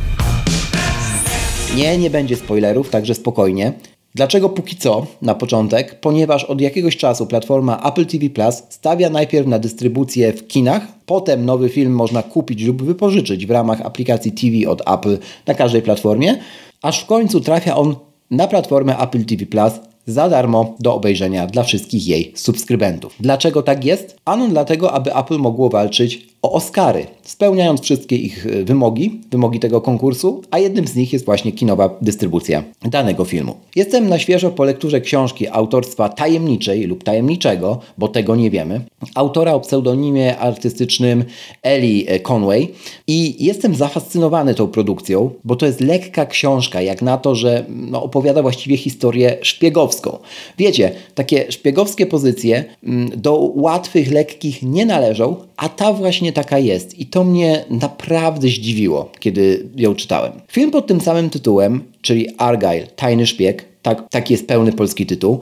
Nie, 1.77 1.99
nie 1.99 2.11
będzie 2.11 2.37
spoilerów, 2.37 2.91
także 2.91 3.15
spokojnie. 3.15 3.73
Dlaczego 4.15 4.49
póki 4.49 4.77
co, 4.77 5.07
na 5.23 5.35
początek? 5.35 6.01
Ponieważ 6.01 6.45
od 6.45 6.61
jakiegoś 6.61 6.97
czasu 6.97 7.27
platforma 7.27 7.83
Apple 7.89 8.07
TV 8.07 8.31
Plus 8.31 8.63
stawia 8.69 9.11
najpierw 9.11 9.47
na 9.47 9.59
dystrybucję 9.59 10.33
w 10.33 10.47
kinach, 10.47 10.83
potem 11.07 11.45
nowy 11.45 11.69
film 11.69 11.93
można 11.93 12.23
kupić 12.23 12.63
lub 12.63 12.83
wypożyczyć 12.83 13.47
w 13.47 13.51
ramach 13.51 13.81
aplikacji 13.81 14.33
TV 14.33 14.71
od 14.71 14.91
Apple 14.91 15.19
na 15.47 15.55
każdej 15.55 15.83
platformie, 15.83 16.37
aż 16.83 17.03
w 17.03 17.07
końcu 17.07 17.41
trafia 17.41 17.77
on 17.77 17.97
na 18.31 18.47
platformę 18.47 18.99
Apple 18.99 19.25
TV 19.25 19.47
Plus 19.47 19.73
za 20.07 20.29
darmo 20.29 20.75
do 20.81 20.95
obejrzenia 20.95 21.47
dla 21.47 21.63
wszystkich 21.63 22.07
jej 22.07 22.33
subskrybentów. 22.37 23.15
Dlaczego 23.21 23.63
tak 23.63 23.85
jest? 23.85 24.17
Ano 24.25 24.49
dlatego, 24.49 24.93
aby 24.93 25.17
Apple 25.17 25.39
mogło 25.39 25.69
walczyć 25.69 26.27
o 26.43 26.53
Oscary, 26.53 27.07
spełniając 27.25 27.81
wszystkie 27.81 28.17
ich 28.17 28.47
e, 28.47 28.65
wymogi, 28.65 29.21
wymogi 29.31 29.61
tego 29.61 29.81
konkursu, 29.81 30.43
a 30.51 30.59
jednym 30.59 30.87
z 30.87 30.97
nich 30.97 31.13
jest 31.13 31.25
właśnie 31.25 31.53
kinowa 31.53 31.91
dystrybucja 32.03 32.65
danego 32.83 33.25
filmu. 33.25 33.55
Jestem 33.77 34.09
na 34.09 34.19
świeżo 34.19 34.51
po 34.51 34.65
lekturze 34.65 35.01
książki 35.01 35.49
autorstwa 35.49 36.09
tajemniczej 36.09 36.83
lub 36.83 37.05
tajemniczego, 37.05 37.81
bo 37.99 38.09
tego 38.09 38.37
nie 38.37 38.51
wiemy, 38.51 38.81
autora 39.15 39.53
o 39.53 39.61
pseudonimie 39.61 40.39
artystycznym 40.39 41.25
Ellie 41.63 42.21
Conway 42.21 42.69
i 43.07 43.45
jestem 43.45 43.75
zafascynowany 43.75 44.55
tą 44.55 44.69
produkcją, 44.69 45.31
bo 45.45 45.57
to 45.57 45.67
jest 45.67 45.81
lekka 45.81 46.27
książka, 46.27 46.81
jak 46.81 47.03
na 47.03 47.19
to, 47.19 47.35
że 47.35 47.65
no, 47.69 48.03
opowiada 48.03 48.43
właściwie 48.43 48.77
historię 48.77 49.37
szpiegowską. 49.43 50.19
Wiecie, 50.59 50.93
takie 51.15 51.53
szpiegowskie 51.53 52.07
pozycje 52.07 52.65
mm, 52.85 53.11
do 53.17 53.51
łatwych, 53.55 54.13
lekkich 54.13 54.63
nie 54.63 54.87
należą, 54.87 55.37
a 55.57 55.69
ta 55.69 55.93
właśnie 55.93 56.33
taka 56.33 56.59
jest. 56.59 56.99
I 56.99 57.07
to 57.15 57.25
mnie 57.25 57.65
naprawdę 57.71 58.49
zdziwiło, 58.49 59.11
kiedy 59.21 59.69
ją 59.77 59.95
czytałem. 59.95 60.33
Film 60.49 60.71
pod 60.71 60.87
tym 60.87 61.01
samym 61.01 61.31
tytułem, 61.31 61.85
czyli 62.03 62.29
Argyle, 62.39 62.87
Tajny 62.87 63.27
Szpieg, 63.27 63.65
tak, 63.83 64.09
taki 64.11 64.35
jest 64.35 64.47
pełny 64.47 64.73
polski 64.73 65.07
tytuł, 65.07 65.41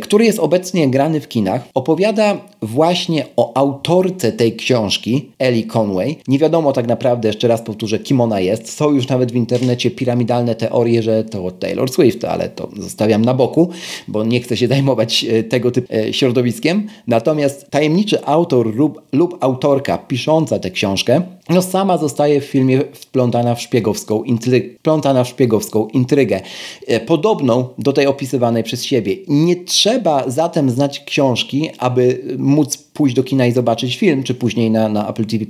który 0.00 0.24
jest 0.24 0.38
obecnie 0.38 0.90
grany 0.90 1.20
w 1.20 1.28
kinach, 1.28 1.68
opowiada 1.74 2.36
właśnie 2.62 3.26
o 3.36 3.56
autorce 3.56 4.32
tej 4.32 4.56
książki, 4.56 5.30
Ellie 5.38 5.64
Conway. 5.64 6.16
Nie 6.28 6.38
wiadomo 6.38 6.72
tak 6.72 6.86
naprawdę, 6.86 7.28
jeszcze 7.28 7.48
raz 7.48 7.62
powtórzę, 7.62 7.98
kim 7.98 8.20
ona 8.20 8.40
jest. 8.40 8.72
Są 8.72 8.90
już 8.90 9.08
nawet 9.08 9.32
w 9.32 9.36
internecie 9.36 9.90
piramidalne 9.90 10.54
teorie, 10.54 11.02
że 11.02 11.24
to 11.24 11.50
Taylor 11.50 11.90
Swift, 11.90 12.24
ale 12.24 12.48
to 12.48 12.68
zostawiam 12.76 13.24
na 13.24 13.34
boku, 13.34 13.70
bo 14.08 14.24
nie 14.24 14.40
chcę 14.40 14.56
się 14.56 14.68
zajmować 14.74 15.24
e, 15.24 15.42
tego 15.42 15.70
typu 15.70 15.94
e, 15.94 16.12
środowiskiem. 16.12 16.86
Natomiast 17.06 17.70
tajemniczy 17.70 18.24
autor 18.24 18.74
lub, 18.74 19.02
lub 19.12 19.36
autorka 19.40 19.98
pisząca 19.98 20.58
tę 20.58 20.70
książkę 20.70 21.22
no 21.50 21.62
sama 21.62 21.98
zostaje 21.98 22.40
w 22.40 22.44
filmie 22.44 22.80
wplątana 22.92 23.54
w 23.54 23.62
szpiegowską, 23.62 24.22
intry- 24.22 24.78
wplątana 24.78 25.24
w 25.24 25.28
szpiegowską 25.28 25.88
intrygę, 25.88 26.40
e, 26.86 27.00
podobną 27.00 27.68
do 27.78 27.92
tej 27.92 28.06
opisywanej 28.06 28.62
przez 28.62 28.84
siebie. 28.84 29.16
Nie 29.28 29.56
trzeba 29.56 30.24
zatem 30.26 30.70
znać 30.70 31.04
książki, 31.04 31.70
aby 31.78 32.22
móc 32.38 32.76
pójść 32.76 33.16
do 33.16 33.22
kina 33.22 33.46
i 33.46 33.52
zobaczyć 33.52 33.96
film, 33.96 34.22
czy 34.22 34.34
później 34.34 34.70
na, 34.70 34.88
na 34.88 35.08
Apple 35.08 35.26
TV+, 35.26 35.46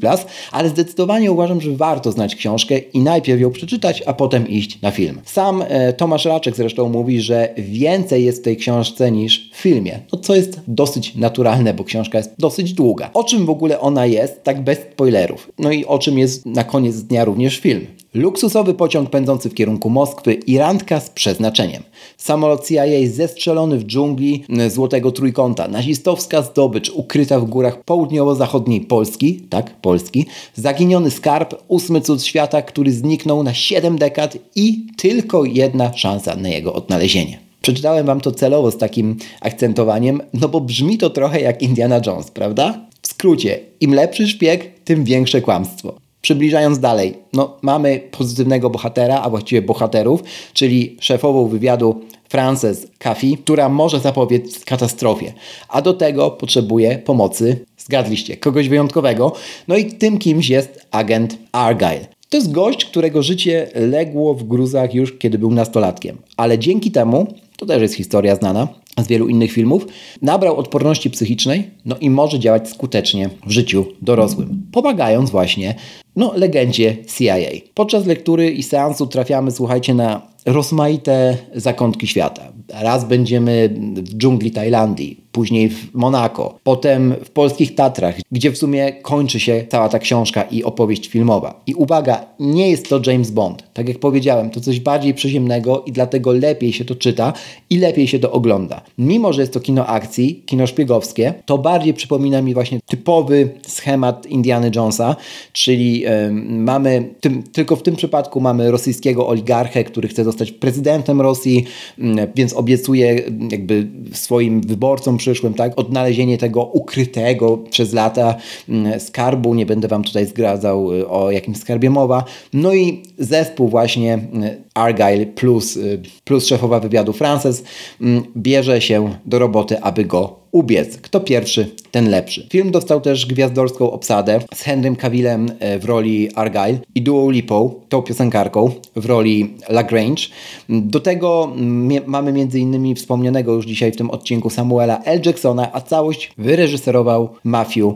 ale 0.53 0.69
zdecydowanie 0.69 1.33
uważam, 1.33 1.61
że 1.61 1.71
warto 1.71 2.13
znać 2.13 2.37
książkę 2.37 2.79
i 2.79 3.01
najpierw 3.01 3.41
ją 3.41 3.51
przeczytać, 3.51 4.03
a 4.07 4.13
potem 4.13 4.49
iść 4.49 4.81
na 4.83 4.91
film. 4.91 5.21
Sam 5.25 5.65
e, 5.69 5.93
Tomasz 5.93 6.25
Raczek 6.25 6.57
zresztą 6.57 6.89
mówi, 6.89 7.21
że 7.21 7.55
więcej 7.59 8.25
jest 8.25 8.39
w 8.39 8.45
tej 8.45 8.57
książce 8.57 9.13
niż 9.13 9.50
filmie, 9.61 10.01
no 10.13 10.19
co 10.19 10.35
jest 10.37 10.61
dosyć 10.69 11.15
naturalne, 11.15 11.75
bo 11.75 11.85
książka 11.85 12.19
jest 12.19 12.35
dosyć 12.39 12.73
długa. 12.73 13.11
O 13.15 13.25
czym 13.25 13.47
w 13.47 13.51
ogóle 13.51 13.81
ona 13.81 14.07
jest, 14.07 14.43
tak 14.43 14.65
bez 14.65 14.79
spoilerów. 14.79 15.51
No 15.59 15.73
i 15.73 15.85
o 15.85 15.99
czym 15.99 16.19
jest 16.19 16.47
na 16.47 16.65
koniec 16.65 17.03
dnia 17.03 17.25
również 17.25 17.59
film. 17.59 17.87
Luksusowy 18.15 18.75
pociąg 18.75 19.11
pędzący 19.11 19.51
w 19.51 19.55
kierunku 19.55 19.91
Moskwy 19.91 20.35
i 20.35 20.59
randka 20.59 21.01
z 21.01 21.11
przeznaczeniem. 21.11 21.83
Samolot 22.17 22.69
CIA 22.69 22.85
zestrzelony 23.11 23.79
w 23.79 23.85
dżungli 23.85 24.45
Złotego 24.69 25.13
Trójkąta. 25.13 25.69
Nazistowska 25.69 26.43
zdobycz 26.43 26.91
ukryta 26.91 27.41
w 27.41 27.45
górach 27.45 27.85
południowo-zachodniej 27.85 28.81
Polski, 28.81 29.41
tak, 29.51 29.81
Polski. 29.81 30.27
Zaginiony 30.55 31.11
skarb, 31.11 31.55
ósmy 31.69 32.01
cud 32.01 32.23
świata, 32.23 32.63
który 32.63 32.93
zniknął 32.93 33.43
na 33.43 33.55
7 33.55 33.99
dekad 33.99 34.39
i 34.57 34.87
tylko 34.97 35.45
jedna 35.45 35.97
szansa 35.97 36.37
na 36.37 36.49
jego 36.49 36.75
odnalezienie. 36.75 37.50
Przeczytałem 37.63 38.07
wam 38.07 38.21
to 38.21 38.33
celowo 38.33 38.71
z 38.71 38.79
takim 38.79 39.17
akcentowaniem, 39.41 40.23
no 40.35 40.49
bo 40.49 40.61
brzmi 40.61 40.99
to 40.99 41.11
trochę 41.11 41.41
jak 41.41 41.63
Indiana 41.63 42.01
Jones, 42.07 42.31
prawda? 42.31 42.87
W 43.03 43.07
skrócie, 43.07 43.61
im 43.81 43.95
lepszy 43.95 44.29
szpieg, 44.29 44.81
tym 44.85 45.05
większe 45.05 45.41
kłamstwo. 45.41 45.95
Przybliżając 46.23 46.79
dalej, 46.79 47.15
no, 47.33 47.57
mamy 47.63 48.01
pozytywnego 48.11 48.71
bohatera, 48.71 49.21
a 49.23 49.31
właściwie 49.31 49.63
bohaterów, 49.63 50.23
czyli 50.53 50.97
szefową 51.01 51.49
wywiadu 51.49 52.01
Frances 52.29 52.87
Caffey, 52.99 53.37
która 53.37 53.69
może 53.69 54.01
zapobiec 54.01 54.65
katastrofie, 54.65 55.33
a 55.69 55.83
do 55.83 55.95
tego 55.95 56.31
potrzebuje 56.31 56.99
pomocy, 56.99 57.65
zgadliście, 57.79 58.37
kogoś 58.37 58.69
wyjątkowego, 58.69 59.33
no 59.69 59.77
i 59.77 59.85
tym 59.85 60.19
kimś 60.19 60.49
jest 60.49 60.87
agent 60.91 61.39
Argyle. 61.53 62.07
To 62.29 62.37
jest 62.37 62.53
gość, 62.53 62.85
którego 62.85 63.23
życie 63.23 63.71
legło 63.75 64.35
w 64.35 64.45
gruzach 64.45 64.95
już 64.95 65.19
kiedy 65.19 65.39
był 65.39 65.51
nastolatkiem, 65.51 66.19
ale 66.37 66.59
dzięki 66.59 66.91
temu, 66.91 67.27
to 67.61 67.67
też 67.67 67.83
jest 67.83 67.95
historia 67.95 68.37
znana, 68.37 68.69
z 68.99 69.07
wielu 69.07 69.29
innych 69.29 69.53
filmów, 69.53 69.87
nabrał 70.23 70.57
odporności 70.57 71.11
psychicznej, 71.11 71.71
no 71.85 71.97
i 72.01 72.11
może 72.11 72.39
działać 72.39 72.69
skutecznie 72.69 73.31
w 73.47 73.51
życiu 73.51 73.87
dorosłym, 74.03 74.67
pomagając 74.73 75.31
właśnie 75.31 75.75
no, 76.17 76.33
legendzie 76.37 76.97
CIA. 77.17 77.37
Podczas 77.75 78.07
lektury 78.07 78.51
i 78.51 78.63
seansu 78.63 79.07
trafiamy, 79.07 79.51
słuchajcie, 79.51 79.95
na 79.95 80.23
rozmaite 80.47 81.37
zakątki 81.55 82.07
świata. 82.07 82.53
Raz 82.69 83.05
będziemy 83.05 83.71
w 83.95 84.17
dżungli 84.17 84.51
Tajlandii, 84.51 85.21
później 85.33 85.69
w 85.69 85.95
Monako, 85.95 86.59
potem 86.65 87.15
w 87.25 87.31
polskich 87.31 87.75
Tatrach, 87.75 88.15
gdzie 88.33 88.51
w 88.51 88.59
sumie 88.59 88.93
kończy 88.93 89.41
się 89.41 89.65
cała 89.69 89.89
ta 89.89 89.99
książka 89.99 90.43
i 90.43 90.65
opowieść 90.65 91.09
filmowa. 91.09 91.61
I 91.67 91.75
uwaga, 91.75 92.27
nie 92.41 92.71
jest 92.71 92.89
to 92.89 93.01
James 93.07 93.31
Bond. 93.31 93.65
Tak 93.75 93.89
jak 93.89 93.99
powiedziałem, 93.99 94.51
to 94.51 94.61
coś 94.61 94.81
bardziej 94.81 95.15
przyziemnego 95.15 95.83
i 95.87 95.93
dlatego 95.93 96.33
lepiej 96.33 96.73
się 96.73 96.85
to 96.85 96.95
czyta 96.95 97.33
i 97.71 97.79
lepiej 97.79 98.09
się 98.09 98.19
to 98.19 98.33
ogląda. 98.33 98.81
Mimo, 98.99 99.33
że 99.33 99.41
jest 99.41 99.53
to 99.53 99.61
kino 99.61 99.87
akcji, 99.87 100.43
kino 100.47 100.67
szpiegowskie, 100.67 101.35
to 101.47 101.59
bardziej 101.59 101.95
przypomina 101.95 102.43
mi 102.43 102.55
właśnie 102.55 102.81
typowy 102.87 103.49
schemat 103.67 104.27
Indiana 104.27 104.71
Jonesa, 104.77 105.17
czyli 105.53 106.01
yy, 106.01 106.11
mamy, 106.49 107.15
tym, 107.21 107.43
tylko 107.43 107.77
w 107.77 107.83
tym 107.83 107.97
przypadku 107.97 108.41
mamy 108.41 108.71
rosyjskiego 108.71 109.29
oligarchę, 109.29 109.85
który 109.85 110.09
chce 110.09 110.25
zostać 110.25 110.53
prezydentem 110.53 111.21
Rosji, 111.21 111.65
yy, 111.99 112.33
więc 112.35 112.53
obiecuje 112.53 113.23
jakby 113.51 113.87
swoim 114.13 114.61
wyborcom 114.61 115.20
przyszłym, 115.21 115.55
tak? 115.55 115.79
Odnalezienie 115.79 116.39
tego 116.39 116.65
ukrytego 116.65 117.59
przez 117.59 117.93
lata 117.93 118.35
mm, 118.69 119.01
skarbu. 119.01 119.55
Nie 119.55 119.67
będę 119.67 119.89
Wam 119.89 120.05
tutaj 120.05 120.27
zgradzał 120.27 120.93
y, 120.93 121.09
o 121.09 121.31
jakim 121.31 121.55
skarbie 121.55 121.91
mowa. 121.91 122.25
No 122.53 122.75
i 122.75 123.03
zespół 123.19 123.69
właśnie 123.69 124.15
y, 124.15 124.63
Argyle 124.75 125.27
plus, 125.27 125.77
y, 125.77 126.03
plus 126.25 126.47
szefowa 126.47 126.81
wywiadu 126.81 127.13
Frances 127.13 127.65
mm, 128.01 128.23
bierze 128.37 128.81
się 128.81 129.15
do 129.27 129.39
roboty, 129.39 129.81
aby 129.81 130.05
go 130.05 130.40
ubiec. 130.53 130.97
Kto 130.97 131.21
pierwszy, 131.21 131.71
ten 131.91 132.11
lepszy. 132.11 132.47
Film 132.51 132.71
dostał 132.71 133.01
też 133.01 133.27
gwiazdorską 133.27 133.91
obsadę 133.91 134.41
z 134.55 134.63
Henrym 134.63 134.97
Cavillem 134.97 135.53
w 135.81 135.85
roli 135.85 136.35
Argyle 136.35 136.79
i 136.95 137.03
Duo 137.03 137.31
Lipą, 137.31 137.75
tą 137.89 138.03
piosenkarką, 138.03 138.71
w 138.97 139.07
roli 139.07 139.55
Lagrange. 139.69 140.23
Do 140.69 141.01
tego 141.01 141.53
mm, 141.57 142.03
mamy 142.07 142.49
innymi 142.55 142.95
wspomnianego 142.95 143.53
już 143.53 143.67
dzisiaj 143.67 143.93
w 143.93 143.97
tym 143.97 144.11
odcinku 144.11 144.51
Samuela 144.51 145.03
L. 145.05 145.21
Jacksona, 145.27 145.73
a 145.73 145.81
całość 145.81 146.33
wyreżyserował 146.39 147.29
Matthew 147.45 147.85
e, 147.85 147.95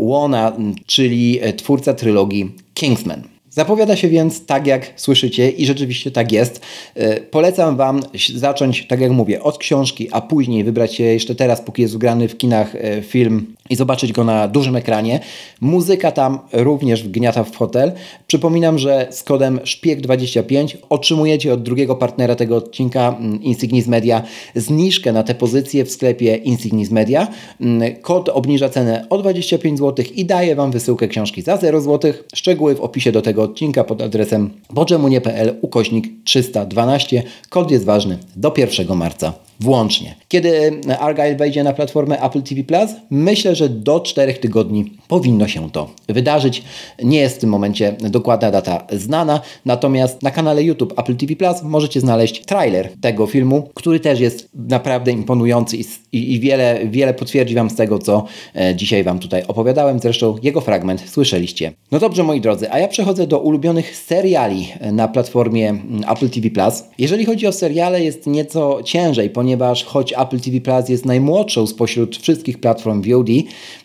Wona, 0.00 0.52
czyli 0.86 1.38
e, 1.42 1.52
twórca 1.52 1.94
trylogii 1.94 2.52
Kingsman. 2.74 3.37
Zapowiada 3.50 3.96
się 3.96 4.08
więc 4.08 4.46
tak, 4.46 4.66
jak 4.66 4.92
słyszycie 4.96 5.50
i 5.50 5.66
rzeczywiście 5.66 6.10
tak 6.10 6.32
jest. 6.32 6.60
E, 6.94 7.20
polecam 7.20 7.76
Wam 7.76 8.00
zacząć, 8.34 8.86
tak 8.86 9.00
jak 9.00 9.10
mówię, 9.10 9.42
od 9.42 9.58
książki, 9.58 10.08
a 10.12 10.20
później 10.20 10.64
wybrać 10.64 10.94
się 10.94 11.04
jeszcze 11.04 11.34
teraz, 11.34 11.60
póki 11.60 11.82
jest 11.82 11.94
ugrany 11.94 12.28
w 12.28 12.36
kinach 12.36 12.72
film 13.02 13.54
i 13.70 13.76
zobaczyć 13.76 14.12
go 14.12 14.24
na 14.24 14.48
dużym 14.48 14.76
ekranie. 14.76 15.20
Muzyka 15.60 16.12
tam 16.12 16.38
również 16.52 17.02
wgniata 17.02 17.44
w 17.44 17.50
fotel. 17.50 17.92
Przypominam, 18.26 18.78
że 18.78 19.06
z 19.10 19.22
kodem 19.22 19.58
SZPIEG25 19.58 20.76
otrzymujecie 20.88 21.52
od 21.52 21.62
drugiego 21.62 21.96
partnera 21.96 22.34
tego 22.34 22.56
odcinka 22.56 23.16
mm, 23.20 23.42
Insignis 23.42 23.86
Media 23.86 24.22
zniżkę 24.54 25.12
na 25.12 25.22
te 25.22 25.34
pozycje 25.34 25.84
w 25.84 25.90
sklepie 25.90 26.36
Insignis 26.36 26.90
Media. 26.90 27.28
Mm, 27.60 27.96
kod 27.96 28.28
obniża 28.28 28.68
cenę 28.68 29.06
o 29.10 29.18
25 29.18 29.78
zł 29.78 30.04
i 30.14 30.24
daje 30.24 30.56
Wam 30.56 30.70
wysyłkę 30.70 31.08
książki 31.08 31.42
za 31.42 31.56
0 31.56 31.80
zł. 31.80 32.12
Szczegóły 32.34 32.74
w 32.74 32.80
opisie 32.80 33.12
do 33.12 33.22
tego 33.22 33.42
odcinka 33.42 33.84
pod 33.84 34.02
adresem 34.02 34.50
bodżemunie.pl 34.70 35.54
ukośnik 35.60 36.06
312. 36.24 37.22
Kod 37.48 37.70
jest 37.70 37.84
ważny 37.84 38.18
do 38.36 38.54
1 38.56 38.96
marca 38.96 39.32
włącznie. 39.60 40.14
Kiedy 40.28 40.80
Argyle 40.98 41.36
wejdzie 41.36 41.64
na 41.64 41.72
platformę 41.72 42.20
Apple 42.22 42.42
TV 42.42 42.86
myślę, 43.10 43.54
że 43.58 43.68
do 43.68 44.00
4 44.00 44.34
tygodni 44.34 44.92
powinno 45.08 45.48
się 45.48 45.70
to 45.70 45.90
wydarzyć. 46.08 46.62
Nie 47.02 47.18
jest 47.18 47.36
w 47.36 47.40
tym 47.40 47.50
momencie 47.50 47.96
dokładna 48.00 48.50
data 48.50 48.86
znana, 48.92 49.40
natomiast 49.64 50.22
na 50.22 50.30
kanale 50.30 50.64
YouTube 50.64 50.98
Apple 50.98 51.16
TV 51.16 51.36
Plus 51.36 51.62
możecie 51.62 52.00
znaleźć 52.00 52.44
trailer 52.44 52.88
tego 53.00 53.26
filmu, 53.26 53.70
który 53.74 54.00
też 54.00 54.20
jest 54.20 54.48
naprawdę 54.54 55.12
imponujący 55.12 55.76
i, 55.76 55.84
i, 56.12 56.34
i 56.34 56.40
wiele, 56.40 56.80
wiele 56.86 57.14
potwierdzi 57.14 57.54
Wam 57.54 57.70
z 57.70 57.74
tego, 57.74 57.98
co 57.98 58.24
e, 58.56 58.76
dzisiaj 58.76 59.04
Wam 59.04 59.18
tutaj 59.18 59.42
opowiadałem. 59.48 59.98
Zresztą 59.98 60.36
jego 60.42 60.60
fragment 60.60 61.10
słyszeliście. 61.10 61.72
No 61.92 61.98
dobrze, 61.98 62.22
moi 62.22 62.40
drodzy, 62.40 62.72
a 62.72 62.78
ja 62.78 62.88
przechodzę 62.88 63.26
do 63.26 63.38
ulubionych 63.38 63.96
seriali 63.96 64.68
na 64.92 65.08
platformie 65.08 65.68
mm, 65.68 66.04
Apple 66.08 66.30
TV 66.30 66.50
Plus. 66.50 66.84
Jeżeli 66.98 67.24
chodzi 67.24 67.46
o 67.46 67.52
seriale, 67.52 68.04
jest 68.04 68.26
nieco 68.26 68.82
ciężej, 68.82 69.30
ponieważ 69.30 69.84
choć 69.84 70.12
Apple 70.12 70.40
TV 70.40 70.60
Plus 70.60 70.88
jest 70.88 71.06
najmłodszą 71.06 71.66
spośród 71.66 72.16
wszystkich 72.16 72.60
platform 72.60 73.02
VOD, 73.02 73.28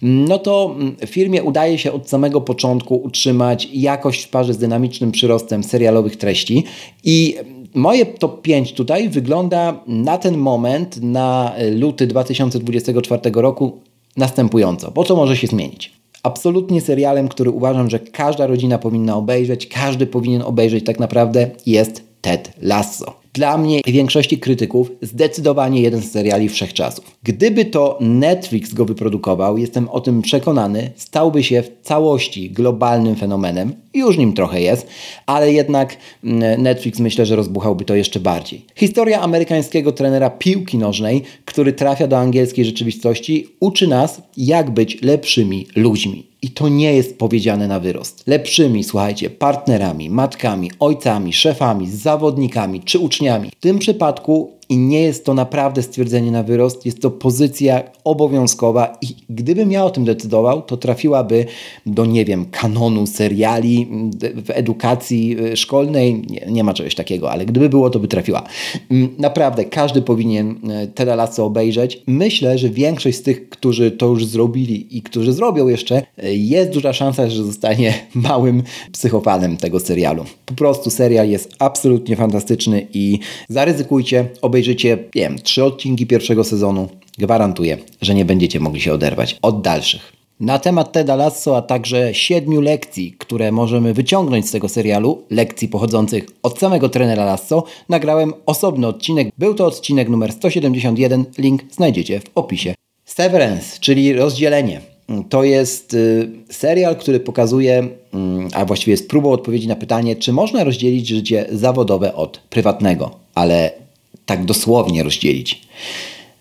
no 0.01 0.39
to 0.39 0.75
mm, 0.79 0.95
firmie 1.05 1.43
udaje 1.43 1.77
się 1.77 1.91
od 1.91 2.09
samego 2.09 2.41
początku 2.41 2.95
utrzymać 2.95 3.67
jakość 3.73 4.23
w 4.23 4.29
parze 4.29 4.53
z 4.53 4.57
dynamicznym 4.57 5.11
przyrostem 5.11 5.63
serialowych 5.63 6.15
treści 6.15 6.63
i 7.03 7.35
moje 7.73 8.05
top 8.05 8.41
5 8.41 8.73
tutaj 8.73 9.09
wygląda 9.09 9.83
na 9.87 10.17
ten 10.17 10.37
moment, 10.37 11.01
na 11.01 11.53
luty 11.71 12.07
2024 12.07 13.21
roku 13.35 13.79
następująco. 14.17 14.91
Po 14.91 15.03
co 15.03 15.15
może 15.15 15.37
się 15.37 15.47
zmienić? 15.47 15.91
Absolutnie 16.23 16.81
serialem, 16.81 17.27
który 17.27 17.51
uważam, 17.51 17.89
że 17.89 17.99
każda 17.99 18.47
rodzina 18.47 18.77
powinna 18.77 19.15
obejrzeć, 19.15 19.67
każdy 19.67 20.05
powinien 20.05 20.41
obejrzeć 20.41 20.85
tak 20.85 20.99
naprawdę 20.99 21.49
jest 21.65 22.03
Ted 22.21 22.53
Lasso. 22.61 23.22
Dla 23.33 23.57
mnie 23.57 23.79
i 23.79 23.91
większości 23.91 24.37
krytyków 24.37 24.91
zdecydowanie 25.01 25.81
jeden 25.81 26.01
z 26.01 26.11
seriali 26.11 26.49
wszechczasów. 26.49 27.17
Gdyby 27.23 27.65
to 27.65 27.97
Netflix 28.01 28.73
go 28.73 28.85
wyprodukował, 28.85 29.57
jestem 29.57 29.89
o 29.89 30.01
tym 30.01 30.21
przekonany, 30.21 30.91
stałby 30.95 31.43
się 31.43 31.61
w 31.61 31.71
całości 31.81 32.51
globalnym 32.51 33.15
fenomenem. 33.15 33.73
Już 33.93 34.17
nim 34.17 34.33
trochę 34.33 34.61
jest, 34.61 34.87
ale 35.25 35.53
jednak 35.53 35.97
mm, 36.23 36.61
Netflix 36.61 36.99
myślę, 36.99 37.25
że 37.25 37.35
rozbuchałby 37.35 37.85
to 37.85 37.95
jeszcze 37.95 38.19
bardziej. 38.19 38.65
Historia 38.75 39.21
amerykańskiego 39.21 39.91
trenera 39.91 40.29
piłki 40.29 40.77
nożnej, 40.77 41.21
który 41.45 41.73
trafia 41.73 42.07
do 42.07 42.17
angielskiej 42.17 42.65
rzeczywistości, 42.65 43.47
uczy 43.59 43.87
nas, 43.87 44.21
jak 44.37 44.71
być 44.71 45.01
lepszymi 45.01 45.67
ludźmi. 45.75 46.32
I 46.43 46.49
to 46.49 46.69
nie 46.69 46.93
jest 46.93 47.17
powiedziane 47.17 47.67
na 47.67 47.79
wyrost. 47.79 48.23
Lepszymi, 48.27 48.83
słuchajcie, 48.83 49.29
partnerami, 49.29 50.09
matkami, 50.09 50.71
ojcami, 50.79 51.33
szefami, 51.33 51.89
zawodnikami 51.89 52.81
czy 52.81 52.99
uczniami. 52.99 53.49
W 53.49 53.55
tym 53.55 53.79
przypadku 53.79 54.51
i 54.69 54.77
nie 54.77 55.01
jest 55.01 55.25
to 55.25 55.33
naprawdę 55.33 55.83
stwierdzenie 55.83 56.31
na 56.31 56.43
wyrost, 56.43 56.85
jest 56.85 57.01
to 57.01 57.11
pozycja 57.11 57.83
obowiązkowa 58.03 58.97
i 59.01 59.07
gdybym 59.29 59.71
ja 59.71 59.85
o 59.85 59.89
tym 59.89 60.05
decydował, 60.05 60.61
to 60.61 60.77
trafiłaby 60.77 61.45
do, 61.85 62.05
nie 62.05 62.25
wiem, 62.25 62.45
kanonu 62.45 63.07
seriali 63.07 63.87
w 64.35 64.49
edukacji 64.49 65.37
y, 65.39 65.57
szkolnej. 65.57 66.21
Nie, 66.29 66.45
nie 66.51 66.63
ma 66.63 66.73
czegoś 66.73 66.95
takiego, 66.95 67.31
ale 67.31 67.45
gdyby 67.45 67.69
było, 67.69 67.89
to 67.89 67.99
by 67.99 68.07
trafiła. 68.07 68.43
Mm, 68.91 69.09
naprawdę, 69.17 69.65
każdy 69.65 70.01
powinien 70.01 70.51
y, 70.51 70.87
Ted 70.87 71.07
Lasso 71.07 71.45
obejrzeć. 71.45 72.01
Myślę, 72.07 72.57
że 72.57 72.69
większość 72.69 73.17
z 73.17 73.21
tych, 73.21 73.49
którzy 73.49 73.91
to 73.91 74.07
już 74.07 74.25
zrobili 74.25 74.97
i 74.97 75.01
którzy 75.01 75.33
zrobią 75.33 75.67
jeszcze, 75.67 76.01
y, 76.23 76.35
jest 76.35 76.71
duża 76.71 76.93
szansa, 76.93 77.29
że 77.29 77.43
zostanie 77.43 77.93
małym 78.15 78.63
psychofanem 78.91 79.57
tego 79.57 79.79
serialu. 79.79 80.25
Po 80.45 80.53
prostu 80.53 80.89
serial 80.89 81.29
jest 81.29 81.55
absolutnie 81.59 82.15
fantastyczny 82.15 82.87
i 82.93 83.19
zaryzykujcie, 83.49 84.25
obejrzyjcie, 84.53 84.97
wiem, 85.13 85.39
trzy 85.39 85.63
odcinki 85.63 86.07
pierwszego 86.07 86.43
sezonu. 86.43 86.89
Gwarantuję, 87.17 87.77
że 88.01 88.15
nie 88.15 88.25
będziecie 88.25 88.59
mogli 88.59 88.81
się 88.81 88.93
oderwać 88.93 89.37
od 89.41 89.61
dalszych. 89.61 90.13
Na 90.39 90.59
temat 90.59 90.91
Teda 90.91 91.15
Lasso, 91.15 91.57
a 91.57 91.61
także 91.61 92.13
siedmiu 92.13 92.61
lekcji, 92.61 93.15
które 93.17 93.51
możemy 93.51 93.93
wyciągnąć 93.93 94.47
z 94.47 94.51
tego 94.51 94.69
serialu, 94.69 95.23
lekcji 95.29 95.67
pochodzących 95.67 96.25
od 96.43 96.59
samego 96.59 96.89
trenera 96.89 97.25
Lasso, 97.25 97.63
nagrałem 97.89 98.33
osobny 98.45 98.87
odcinek. 98.87 99.29
Był 99.37 99.53
to 99.53 99.65
odcinek 99.65 100.09
numer 100.09 100.31
171, 100.33 101.25
link 101.37 101.61
znajdziecie 101.71 102.19
w 102.19 102.23
opisie. 102.35 102.75
Severance, 103.05 103.79
czyli 103.79 104.13
rozdzielenie. 104.13 104.81
To 105.29 105.43
jest 105.43 105.93
y, 105.93 106.29
serial, 106.49 106.95
który 106.95 107.19
pokazuje, 107.19 107.87
mm, 108.13 108.49
a 108.53 108.65
właściwie 108.65 108.91
jest 108.91 109.09
próbą 109.09 109.31
odpowiedzi 109.31 109.67
na 109.67 109.75
pytanie, 109.75 110.15
czy 110.15 110.33
można 110.33 110.63
rozdzielić 110.63 111.07
życie 111.07 111.45
zawodowe 111.51 112.15
od 112.15 112.37
prywatnego, 112.37 113.11
ale 113.35 113.82
tak 114.25 114.45
dosłownie 114.45 115.03
rozdzielić. 115.03 115.61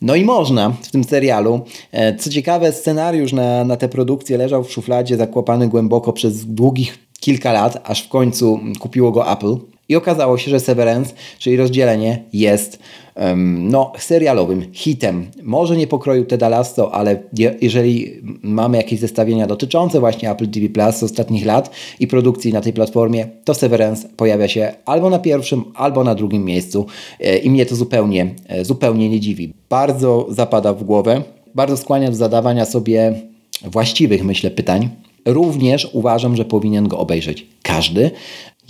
No 0.02 0.14
i 0.14 0.24
można 0.24 0.70
w 0.70 0.90
tym 0.90 1.04
serialu. 1.04 1.60
E, 1.92 2.16
co 2.16 2.30
ciekawe, 2.30 2.72
scenariusz 2.72 3.32
na, 3.32 3.64
na 3.64 3.76
tę 3.76 3.88
produkcję 3.88 4.38
leżał 4.38 4.64
w 4.64 4.72
szufladzie, 4.72 5.16
zakłopany 5.16 5.68
głęboko 5.68 6.12
przez 6.12 6.46
długich 6.46 6.98
kilka 7.20 7.52
lat, 7.52 7.82
aż 7.84 8.02
w 8.02 8.08
końcu 8.08 8.60
kupiło 8.78 9.12
go 9.12 9.32
Apple. 9.32 9.56
I 9.92 9.96
okazało 9.96 10.38
się, 10.38 10.50
że 10.50 10.60
Severance, 10.60 11.14
czyli 11.38 11.56
rozdzielenie, 11.56 12.22
jest 12.32 12.78
um, 13.16 13.68
no, 13.68 13.92
serialowym 13.98 14.72
hitem. 14.72 15.26
Może 15.42 15.76
nie 15.76 15.86
pokroju 15.86 16.24
Teda 16.24 16.48
Lasso, 16.48 16.94
ale 16.94 17.22
je, 17.38 17.54
jeżeli 17.60 18.20
mamy 18.42 18.76
jakieś 18.76 19.00
zestawienia 19.00 19.46
dotyczące 19.46 20.00
właśnie 20.00 20.30
Apple 20.30 20.48
TV 20.48 20.68
Plus 20.68 20.96
z 20.96 21.02
ostatnich 21.02 21.46
lat 21.46 21.70
i 22.00 22.06
produkcji 22.06 22.52
na 22.52 22.60
tej 22.60 22.72
platformie, 22.72 23.26
to 23.44 23.54
Severance 23.54 24.08
pojawia 24.16 24.48
się 24.48 24.72
albo 24.84 25.10
na 25.10 25.18
pierwszym, 25.18 25.64
albo 25.74 26.04
na 26.04 26.14
drugim 26.14 26.44
miejscu 26.44 26.86
e, 27.20 27.38
i 27.38 27.50
mnie 27.50 27.66
to 27.66 27.74
zupełnie, 27.74 28.34
e, 28.48 28.64
zupełnie 28.64 29.08
nie 29.08 29.20
dziwi. 29.20 29.52
Bardzo 29.68 30.26
zapada 30.30 30.74
w 30.74 30.84
głowę, 30.84 31.22
bardzo 31.54 31.76
skłania 31.76 32.10
do 32.10 32.16
zadawania 32.16 32.64
sobie 32.64 33.14
właściwych, 33.62 34.24
myślę, 34.24 34.50
pytań. 34.50 34.88
Również 35.26 35.88
uważam, 35.92 36.36
że 36.36 36.44
powinien 36.44 36.88
go 36.88 36.98
obejrzeć 36.98 37.46
każdy, 37.62 38.10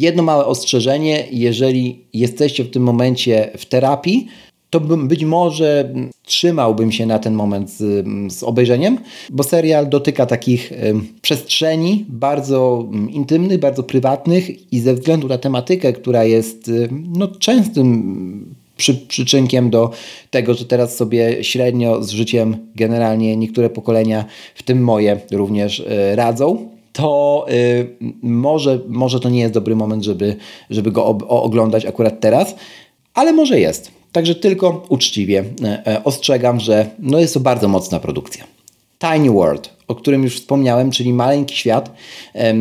Jedno 0.03 0.23
małe 0.23 0.47
ostrzeżenie, 0.47 1.25
jeżeli 1.31 2.05
jesteście 2.13 2.65
w 2.65 2.71
tym 2.71 2.83
momencie 2.83 3.51
w 3.59 3.67
terapii, 3.67 4.27
to 4.71 4.81
być 4.81 5.25
może 5.25 5.95
trzymałbym 6.25 6.93
się 6.93 7.07
na 7.07 7.19
ten 7.19 7.35
moment 7.35 7.71
z, 7.71 8.07
z 8.33 8.43
obejrzeniem, 8.43 8.99
bo 9.31 9.43
serial 9.43 9.89
dotyka 9.89 10.27
takich 10.27 10.73
przestrzeni 11.23 12.05
bardzo 12.09 12.89
intymnych, 13.11 13.59
bardzo 13.59 13.83
prywatnych 13.83 14.73
i 14.73 14.81
ze 14.81 14.95
względu 14.95 15.29
na 15.29 15.39
tematykę, 15.39 15.93
która 15.93 16.25
jest 16.25 16.71
no, 17.17 17.29
częstym 17.29 18.55
przy, 18.77 18.95
przyczynkiem 18.95 19.71
do 19.71 19.91
tego, 20.31 20.55
że 20.55 20.65
teraz 20.65 20.97
sobie 20.97 21.45
średnio 21.45 22.03
z 22.03 22.11
życiem 22.11 22.57
generalnie 22.77 23.37
niektóre 23.37 23.71
pokolenia, 23.71 24.25
w 24.55 24.63
tym 24.63 24.85
moje, 24.85 25.21
również 25.33 25.81
y, 25.81 26.17
radzą 26.17 26.72
to 26.93 27.47
y, 27.51 27.97
może, 28.23 28.79
może 28.89 29.21
to 29.21 29.29
nie 29.29 29.41
jest 29.41 29.55
dobry 29.55 29.77
moment, 29.77 30.05
żeby, 30.05 30.37
żeby 30.71 30.93
go 30.93 31.05
oglądać 31.29 31.87
akurat 31.87 32.21
teraz, 32.21 32.55
ale 33.15 33.33
może 33.33 33.61
jest. 33.61 33.91
Także 34.13 34.35
tylko 34.35 34.87
uczciwie 34.89 35.45
e, 35.65 35.87
e, 35.87 36.05
ostrzegam, 36.05 36.61
że 36.61 36.91
no 36.99 37.19
jest 37.19 37.35
to 37.35 37.41
bardzo 37.41 37.69
mocna 37.69 38.01
produkcja. 38.01 38.45
Tiny 38.99 39.31
World, 39.31 39.71
o 39.89 39.95
którym 39.95 40.23
już 40.23 40.37
wspomniałem, 40.37 40.91
czyli 40.91 41.13
maleńki 41.13 41.57
świat 41.57 41.93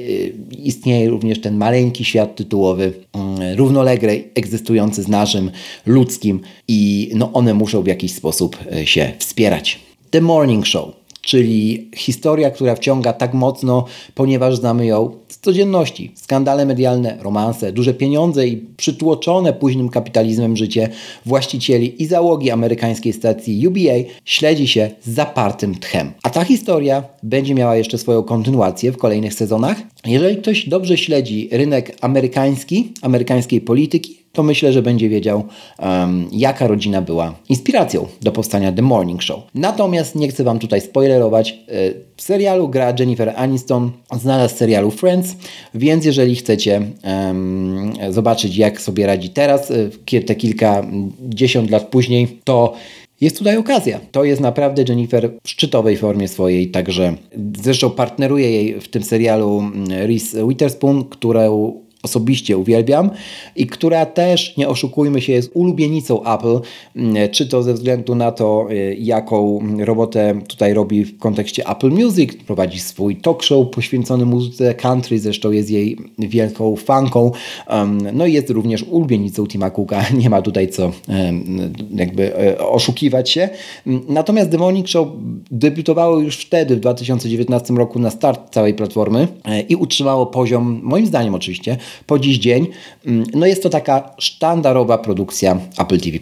istnieje 0.58 1.10
również 1.10 1.42
ten 1.42 1.58
maleńki 1.58 2.06
świat 2.06 2.36
tytułowy, 2.36 2.94
mm, 3.14 3.58
równolegle 3.58 4.14
egzystujący 4.36 5.04
z 5.04 5.08
naszym 5.08 5.52
ludzkim 5.86 6.42
i 6.68 7.12
no 7.16 7.34
one 7.34 7.54
muszą 7.54 7.82
w 7.82 7.88
jakiś 7.88 8.14
sposób 8.14 8.58
e, 8.72 8.86
się 8.86 9.12
wspierać. 9.20 9.80
The 10.12 10.22
Morning 10.22 10.66
Show 10.66 10.99
czyli 11.30 11.90
historia, 11.96 12.52
która 12.52 12.76
wciąga 12.76 13.14
tak 13.14 13.34
mocno, 13.34 13.86
ponieważ 14.16 14.56
znamy 14.58 14.86
ją 14.86 15.12
z 15.30 15.40
codzienności. 15.40 16.12
Skandale 16.16 16.66
medialne, 16.66 17.18
romanse, 17.22 17.72
duże 17.72 17.94
pieniądze 17.94 18.48
i 18.48 18.58
przytłoczone 18.58 19.54
późnym 19.54 19.90
kapitalizmem 19.90 20.58
życie 20.58 20.90
właścicieli 21.26 22.04
i 22.04 22.06
załogi 22.06 22.52
amerykańskiej 22.52 23.14
stacji 23.14 23.68
UBA 23.68 24.10
śledzi 24.26 24.68
się 24.68 24.92
z 25.02 25.10
zapartym 25.10 25.76
tchem. 25.76 26.12
A 26.24 26.30
ta 26.30 26.44
historia 26.44 27.04
będzie 27.24 27.56
miała 27.56 27.76
jeszcze 27.76 27.98
swoją 27.98 28.24
kontynuację 28.24 28.92
w 28.92 28.98
kolejnych 28.98 29.34
sezonach. 29.34 29.78
Jeżeli 30.06 30.38
ktoś 30.38 30.70
dobrze 30.70 30.98
śledzi 30.98 31.50
rynek 31.52 31.98
amerykański, 32.02 32.94
amerykańskiej 33.02 33.62
polityki, 33.62 34.20
to 34.34 34.44
myślę, 34.44 34.74
że 34.74 34.82
będzie 34.82 35.10
wiedział, 35.10 35.44
um, 35.80 36.28
jaka 36.32 36.68
rodzina 36.68 37.02
była 37.02 37.36
inspiracją 37.50 38.08
do 38.22 38.32
powstania 38.32 38.72
The 38.72 38.82
Morning 38.82 39.24
Show. 39.24 39.40
Natomiast 39.56 40.16
nie 40.16 40.28
chcę 40.28 40.44
Wam 40.44 40.60
tutaj 40.60 40.82
spoilerować. 40.82 41.52
E, 41.52 41.56
w 42.16 42.22
serialu 42.22 42.70
gra 42.70 42.94
Jennifer 43.00 43.34
Aniston, 43.36 43.92
znana 44.20 44.48
z 44.48 44.58
serialu 44.58 44.92
Friends, 44.92 45.19
więc 45.74 46.06
jeżeli 46.06 46.36
chcecie 46.36 46.82
um, 47.04 47.94
zobaczyć, 48.10 48.58
jak 48.58 48.82
sobie 48.82 49.06
radzi 49.06 49.30
teraz, 49.30 49.72
e, 49.72 50.22
te 50.22 50.36
kilkadziesiąt 50.36 51.70
lat 51.70 51.88
później, 51.88 52.28
to 52.44 52.74
jest 53.22 53.38
tutaj 53.38 53.58
okazja. 53.58 54.00
To 54.12 54.24
jest 54.24 54.42
naprawdę 54.42 54.84
Jennifer 54.90 55.32
w 55.44 55.50
szczytowej 55.50 55.98
formie 55.98 56.28
swojej, 56.28 56.72
także 56.72 57.16
zresztą 57.62 57.90
partneruje 57.90 58.52
jej 58.52 58.82
w 58.82 58.88
tym 58.88 59.04
serialu 59.04 59.60
mm, 59.60 59.88
Reese 60.08 60.48
Witherspoon, 60.48 61.04
którą 61.04 61.74
osobiście 62.04 62.58
uwielbiam 62.58 63.10
i 63.56 63.68
która 63.68 64.06
też, 64.06 64.58
nie 64.58 64.70
oszukujmy 64.70 65.22
się, 65.22 65.34
jest 65.34 65.52
ulubienicą 65.54 66.24
Apple, 66.24 66.60
mm, 66.96 67.30
czy 67.30 67.48
to 67.48 67.64
ze 67.64 67.74
względu 67.74 68.16
na 68.16 68.32
to, 68.32 68.68
y, 68.72 68.98
jaką 69.00 69.60
robotę 69.80 70.42
tutaj 70.48 70.74
robi 70.74 71.06
w 71.06 71.18
kontekście 71.18 71.68
Apple 71.68 71.90
Music, 71.90 72.34
prowadzi 72.48 72.80
swój 72.80 73.16
talk 73.16 73.44
show 73.44 73.70
poświęcony 73.70 74.26
muzyce 74.26 74.74
country, 74.74 75.20
zresztą 75.20 75.52
jest 75.52 75.70
jej 75.70 75.98
wielką 76.20 76.76
fanką, 76.76 77.32
no 78.14 78.26
i 78.26 78.34
jest 78.34 78.50
również 78.50 78.84
ulubienicą 78.84 79.48
Tima 79.48 79.70
Cooka, 79.70 80.04
nie 80.22 80.30
ma 80.30 80.42
tutaj 80.42 80.70
co 80.70 80.92
jakby 81.96 82.38
e, 82.38 82.60
oszukiwać 82.60 83.30
się. 83.30 83.50
Natomiast 84.08 84.50
Demonic 84.50 84.90
Show 84.90 85.08
debiutowało 85.52 86.20
już 86.20 86.38
wtedy, 86.38 86.76
w 86.76 86.80
2019 86.80 87.74
roku 87.74 88.00
na 88.00 88.10
start 88.10 88.54
całej 88.54 88.74
platformy 88.74 89.28
e, 89.46 89.62
i 89.62 89.76
utrzymało 89.76 90.26
poziom, 90.26 90.80
moim 90.84 91.06
zdaniem 91.06 91.36
oczywiście, 91.36 91.78
po 92.06 92.20
dziś 92.20 92.38
dzień. 92.38 92.68
Mm, 93.06 93.24
no 93.34 93.46
jest 93.46 93.64
to 93.64 93.70
taka 93.70 94.16
sztandarowa 94.18 94.98
produkcja 94.98 95.58
Apple 95.78 96.00
TV+. 96.00 96.20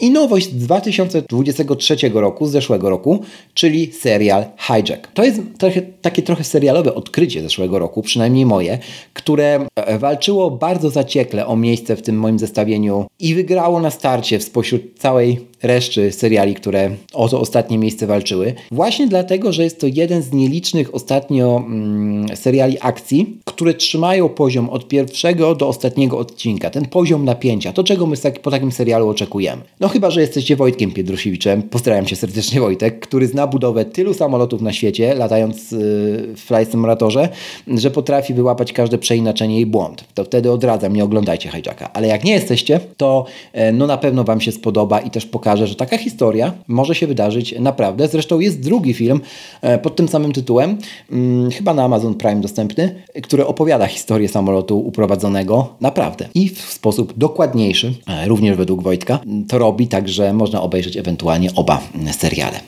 i 0.00 0.10
nowość 0.10 0.50
z 0.50 0.54
2023 0.54 1.96
roku, 2.14 2.46
z 2.46 2.50
zeszłego 2.50 2.90
roku, 2.90 3.20
czyli 3.54 3.92
serial 3.92 4.44
Hijack. 4.58 5.08
To 5.14 5.24
jest 5.24 5.40
trochę, 5.58 5.82
takie 5.82 6.22
trochę 6.22 6.44
serialowe 6.44 6.94
odkrycie 6.94 7.42
zeszłego 7.42 7.78
roku, 7.78 8.02
przynajmniej 8.02 8.46
moje, 8.46 8.78
które 9.12 9.66
e, 9.76 9.98
walczyło 9.98 10.50
bardzo 10.50 10.90
zaciekle 10.90 11.46
o 11.46 11.56
miejsce 11.56 11.96
w 11.96 12.02
tym 12.02 12.16
moim 12.16 12.38
zestawieniu 12.38 13.06
i 13.18 13.34
wygrało 13.34 13.80
na 13.80 13.90
starcie 13.90 14.40
spośród 14.40 14.98
całej 14.98 15.49
reszty 15.62 16.12
seriali, 16.12 16.54
które 16.54 16.90
o 17.12 17.28
to 17.28 17.40
ostatnie 17.40 17.78
miejsce 17.78 18.06
walczyły. 18.06 18.54
Właśnie 18.70 19.08
dlatego, 19.08 19.52
że 19.52 19.64
jest 19.64 19.80
to 19.80 19.86
jeden 19.86 20.22
z 20.22 20.32
nielicznych 20.32 20.94
ostatnio 20.94 21.62
mm, 21.66 22.36
seriali 22.36 22.76
akcji, 22.80 23.38
które 23.44 23.74
trzymają 23.74 24.28
poziom 24.28 24.70
od 24.70 24.88
pierwszego 24.88 25.54
do 25.54 25.68
ostatniego 25.68 26.18
odcinka. 26.18 26.70
Ten 26.70 26.86
poziom 26.86 27.24
napięcia, 27.24 27.72
to 27.72 27.84
czego 27.84 28.06
my 28.06 28.16
po 28.42 28.50
takim 28.50 28.72
serialu 28.72 29.08
oczekujemy. 29.08 29.62
No 29.80 29.88
chyba, 29.88 30.10
że 30.10 30.20
jesteście 30.20 30.56
Wojtkiem 30.56 30.92
Piedrusiewiczem, 30.92 31.62
pozdrawiam 31.62 32.06
się 32.06 32.16
serdecznie 32.16 32.60
Wojtek, 32.60 33.00
który 33.00 33.26
zna 33.26 33.46
budowę 33.46 33.84
tylu 33.84 34.14
samolotów 34.14 34.62
na 34.62 34.72
świecie, 34.72 35.14
latając 35.14 35.72
yy, 35.72 35.78
w 35.78 36.40
Flight 36.46 36.70
Simulatorze, 36.70 37.28
że 37.68 37.90
potrafi 37.90 38.34
wyłapać 38.34 38.72
każde 38.72 38.98
przeinaczenie 38.98 39.60
i 39.60 39.66
błąd. 39.66 40.04
To 40.14 40.24
wtedy 40.24 40.50
odradzam, 40.50 40.96
nie 40.96 41.04
oglądajcie 41.04 41.50
hijacka. 41.50 41.90
Ale 41.92 42.08
jak 42.08 42.24
nie 42.24 42.32
jesteście, 42.32 42.80
to 42.96 43.24
yy, 43.54 43.72
no 43.72 43.86
na 43.86 43.96
pewno 43.96 44.24
Wam 44.24 44.40
się 44.40 44.52
spodoba 44.52 45.00
i 45.00 45.10
też 45.10 45.26
pokaże 45.26 45.49
pokaże, 45.50 45.66
że 45.66 45.74
taka 45.74 45.98
historia 45.98 46.52
może 46.68 46.94
się 46.94 47.06
wydarzyć 47.06 47.54
naprawdę. 47.60 48.08
Zresztą 48.08 48.40
jest 48.40 48.60
drugi 48.60 48.94
film 48.94 49.20
e, 49.62 49.78
pod 49.78 49.96
tym 49.96 50.08
samym 50.08 50.32
tytułem, 50.32 50.78
mm, 51.12 51.50
chyba 51.50 51.74
na 51.74 51.84
Amazon 51.84 52.14
Prime 52.14 52.40
dostępny, 52.40 53.02
który 53.22 53.46
opowiada 53.46 53.86
historię 53.86 54.28
samolotu 54.28 54.78
uprowadzonego 54.78 55.68
naprawdę 55.80 56.28
i 56.34 56.48
w 56.48 56.60
sposób 56.60 57.12
dokładniejszy, 57.16 57.94
e, 58.06 58.28
również 58.28 58.56
według 58.56 58.82
Wojtka. 58.82 59.18
To 59.48 59.58
robi 59.58 59.86
tak, 59.88 60.08
że 60.08 60.32
można 60.32 60.62
obejrzeć 60.62 60.96
ewentualnie 60.96 61.54
oba 61.54 61.80
seriale. 62.12 62.60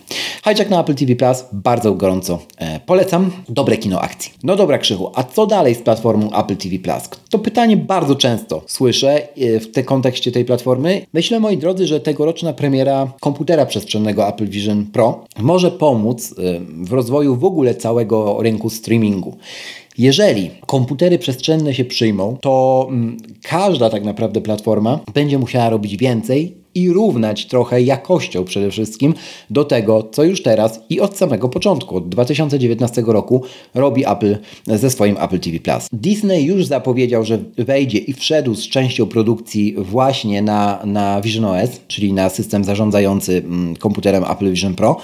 Hijack 0.44 0.70
na 0.70 0.80
Apple 0.80 0.94
TV 0.94 1.16
Plus 1.16 1.44
bardzo 1.52 1.94
gorąco 1.94 2.38
e, 2.58 2.80
polecam. 2.80 3.30
Dobre 3.48 3.76
kino 3.76 4.00
akcji. 4.00 4.32
No 4.42 4.56
dobra, 4.56 4.78
Krzychu, 4.78 5.10
a 5.14 5.22
co 5.22 5.46
dalej 5.46 5.74
z 5.74 5.82
platformą 5.82 6.30
Apple 6.32 6.56
TV 6.56 6.78
Plus? 6.78 7.08
To 7.30 7.38
pytanie 7.38 7.76
bardzo 7.76 8.14
często 8.14 8.62
słyszę 8.66 9.28
w 9.36 9.84
kontekście 9.84 10.32
tej 10.32 10.44
platformy. 10.44 11.06
Myślę, 11.12 11.40
moi 11.40 11.56
drodzy, 11.56 11.86
że 11.86 12.00
tegoroczna 12.00 12.52
premiera 12.52 12.71
premiera 12.72 13.12
komputera 13.20 13.66
przestrzennego 13.66 14.26
Apple 14.26 14.46
Vision 14.46 14.86
Pro 14.86 15.24
może 15.38 15.70
pomóc 15.70 16.32
y, 16.32 16.60
w 16.84 16.92
rozwoju 16.92 17.36
w 17.36 17.44
ogóle 17.44 17.74
całego 17.74 18.42
rynku 18.42 18.70
streamingu. 18.70 19.36
Jeżeli 19.98 20.50
komputery 20.66 21.18
przestrzenne 21.18 21.74
się 21.74 21.84
przyjmą, 21.84 22.36
to 22.40 22.86
mm, 22.90 23.16
każda 23.42 23.90
tak 23.90 24.04
naprawdę 24.04 24.40
platforma 24.40 25.00
będzie 25.14 25.38
musiała 25.38 25.70
robić 25.70 25.96
więcej 25.96 26.62
i 26.74 26.90
równać 26.90 27.46
trochę 27.46 27.82
jakością 27.82 28.44
przede 28.44 28.70
wszystkim 28.70 29.14
do 29.50 29.64
tego, 29.64 30.08
co 30.12 30.24
już 30.24 30.42
teraz 30.42 30.80
i 30.90 31.00
od 31.00 31.16
samego 31.16 31.48
początku, 31.48 31.96
od 31.96 32.08
2019 32.08 33.02
roku 33.06 33.42
robi 33.74 34.06
Apple 34.06 34.38
ze 34.66 34.90
swoim 34.90 35.16
Apple 35.20 35.38
TV 35.38 35.58
Plus. 35.58 35.88
Disney 35.92 36.44
już 36.44 36.66
zapowiedział, 36.66 37.24
że 37.24 37.38
wejdzie 37.58 37.98
i 37.98 38.12
wszedł 38.12 38.54
z 38.54 38.68
częścią 38.68 39.06
produkcji 39.06 39.74
właśnie 39.78 40.42
na, 40.42 40.82
na 40.84 41.20
Vision 41.20 41.44
OS, 41.44 41.70
czyli 41.88 42.12
na 42.12 42.28
system 42.28 42.64
zarządzający 42.64 43.36
mm, 43.36 43.76
komputerem 43.76 44.24
Apple 44.24 44.50
Vision 44.50 44.74
Pro. 44.74 44.96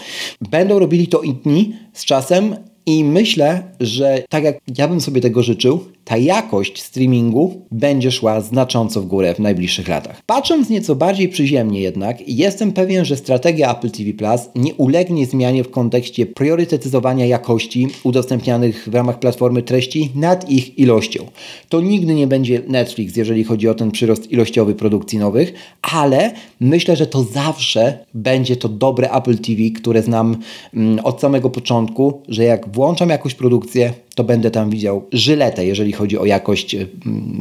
Będą 0.51 0.78
robili 0.78 1.07
to 1.07 1.20
inni 1.20 1.72
z 1.93 2.05
czasem 2.05 2.57
i 2.86 3.04
myślę, 3.04 3.62
że 3.80 4.22
tak 4.28 4.44
jak 4.44 4.58
ja 4.78 4.88
bym 4.88 5.00
sobie 5.00 5.20
tego 5.20 5.42
życzył, 5.42 5.84
ta 6.09 6.16
jakość 6.16 6.82
streamingu 6.82 7.66
będzie 7.70 8.11
szła 8.11 8.40
znacząco 8.40 9.00
w 9.00 9.06
górę 9.06 9.34
w 9.34 9.38
najbliższych 9.38 9.88
latach. 9.88 10.22
Patrząc 10.26 10.70
nieco 10.70 10.96
bardziej 10.96 11.28
przyziemnie 11.28 11.80
jednak, 11.80 12.28
jestem 12.28 12.72
pewien, 12.72 13.04
że 13.04 13.16
strategia 13.16 13.74
Apple 13.76 13.90
TV 13.90 14.12
Plus 14.12 14.40
nie 14.54 14.74
ulegnie 14.74 15.26
zmianie 15.26 15.64
w 15.64 15.70
kontekście 15.70 16.26
priorytetyzowania 16.26 17.26
jakości 17.26 17.88
udostępnianych 18.04 18.88
w 18.90 18.94
ramach 18.94 19.18
platformy 19.18 19.62
treści 19.62 20.11
nad 20.14 20.50
ich 20.50 20.78
ilością. 20.78 21.26
To 21.68 21.80
nigdy 21.80 22.14
nie 22.14 22.26
będzie 22.26 22.62
Netflix, 22.68 23.16
jeżeli 23.16 23.44
chodzi 23.44 23.68
o 23.68 23.74
ten 23.74 23.90
przyrost 23.90 24.32
ilościowy 24.32 24.74
produkcji 24.74 25.18
nowych, 25.18 25.52
ale 25.82 26.32
myślę, 26.61 26.96
że 26.96 27.06
to 27.06 27.22
zawsze 27.22 27.98
będzie 28.14 28.56
to 28.56 28.68
dobre 28.68 29.11
Apple 29.11 29.38
TV, 29.38 29.62
które 29.76 30.02
znam 30.02 30.36
mm, 30.74 30.98
od 31.04 31.20
samego 31.20 31.50
początku, 31.50 32.22
że 32.28 32.44
jak 32.44 32.72
włączam 32.72 33.09
jakąś 33.09 33.34
produkcję, 33.34 33.92
to 34.18 34.24
będę 34.24 34.50
tam 34.50 34.70
widział 34.70 35.02
żyletę, 35.12 35.66
jeżeli 35.66 35.92
chodzi 35.92 36.18
o 36.18 36.24
jakość 36.24 36.76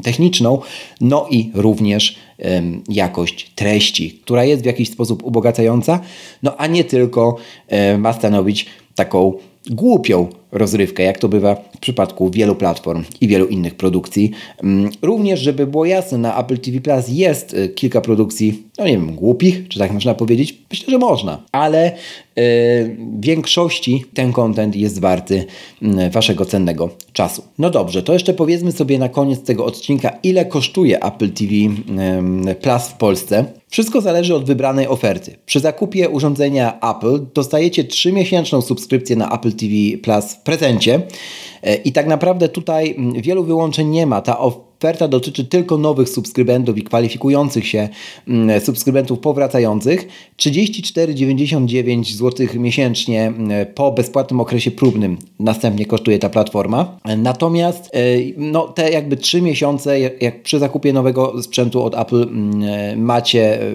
techniczną, 0.04 0.62
no 1.02 1.28
i 1.32 1.52
również 1.54 2.16
jakość 2.90 3.52
treści, 3.56 4.12
która 4.24 4.44
jest 4.44 4.64
w 4.64 4.66
jakiś 4.66 4.90
sposób 4.90 5.24
ubogacająca, 5.24 6.00
no 6.44 6.58
a 6.58 6.68
nie 6.68 6.84
tylko 6.84 7.38
ma 7.98 8.14
stanowić 8.14 8.66
taką 8.96 9.34
głupią 9.70 10.28
rozrywkę, 10.52 11.04
jak 11.04 11.20
to 11.20 11.30
bywa 11.30 11.56
w 11.56 11.78
przypadku 11.78 12.30
wielu 12.30 12.56
platform 12.56 13.04
i 13.22 13.28
wielu 13.28 13.46
innych 13.46 13.76
produkcji. 13.76 14.32
Mm, 14.64 14.90
również, 15.02 15.40
żeby 15.40 15.68
było 15.68 15.86
jasne, 15.86 16.18
na 16.18 16.40
Apple 16.40 16.58
TV 16.58 16.82
Plus 16.82 17.06
jest 17.10 17.54
y, 17.54 17.70
kilka 17.70 18.02
produkcji, 18.02 18.64
no 18.78 18.86
nie 18.86 18.92
wiem, 18.92 19.16
głupich, 19.16 19.68
czy 19.68 19.80
tak 19.80 19.92
można 19.92 20.14
powiedzieć? 20.14 20.58
Myślę, 20.72 20.92
że 20.92 20.98
można, 20.98 21.44
ale 21.52 21.92
w 22.38 23.20
większości 23.20 24.06
ten 24.14 24.34
content 24.34 24.76
jest 24.76 25.00
warty 25.00 25.46
mm, 25.82 26.12
Waszego 26.12 26.46
cennego 26.46 26.90
czasu. 27.14 27.44
No 27.58 27.70
dobrze, 27.70 28.04
to 28.04 28.14
jeszcze 28.14 28.34
powiedzmy 28.34 28.72
sobie 28.72 29.00
na 29.00 29.10
koniec 29.10 29.42
tego 29.44 29.66
odcinka, 29.66 30.10
ile 30.24 30.46
kosztuje 30.46 31.04
Apple 31.04 31.30
TV 31.30 31.54
Plus 32.62 32.84
w 32.84 32.94
Polsce. 32.94 33.46
Wszystko 33.70 34.02
zależy 34.02 34.36
od 34.36 34.46
wybranej 34.46 34.88
oferty. 34.88 35.36
Przy 35.46 35.60
zakupie 35.60 36.10
urządzenia 36.10 36.80
Apple 36.80 37.26
dostajecie 37.34 37.84
3-miesięczną 37.84 38.62
subskrypcję 38.62 39.16
na 39.16 39.30
Apple 39.32 39.52
TV 39.52 39.74
Plus 40.04 40.34
w 40.34 40.42
prezencie. 40.48 41.02
E, 41.64 41.76
I 41.76 41.92
tak 41.92 42.08
naprawdę 42.08 42.50
tutaj 42.50 42.96
wielu 43.16 43.44
wyłączeń 43.44 43.88
nie 43.88 44.06
ma. 44.06 44.22
Ta 44.22 44.40
oferta 44.40 45.08
dotyczy 45.08 45.46
tylko 45.46 45.78
nowych 45.78 46.10
subskrybentów 46.10 46.78
i 46.78 46.84
kwalifikujących 46.84 47.68
się 47.68 47.90
subskrybentów 48.64 49.20
powracających. 49.20 50.08
34,99 50.38 52.04
zł 52.04 52.48
miesięcznie 52.54 53.34
po 53.76 53.92
bezpłatnym 53.92 54.40
okresie 54.40 54.72
próbnym 54.72 55.18
następnie 55.40 55.86
kosztuje 55.86 56.20
ta 56.20 56.30
platforma. 56.30 57.00
Natomiast 57.18 57.90
e, 57.94 58.00
no, 58.38 58.68
te 58.68 58.92
jakby 58.92 59.18
3 59.18 59.42
miesiące, 59.42 60.00
jak 60.00 60.44
przy 60.44 60.60
zakupie 60.60 60.94
nowego 60.94 61.44
sprzętu 61.44 61.84
od 61.84 61.96
Apple 61.96 62.28
macie 62.96 63.62
e, 63.62 63.66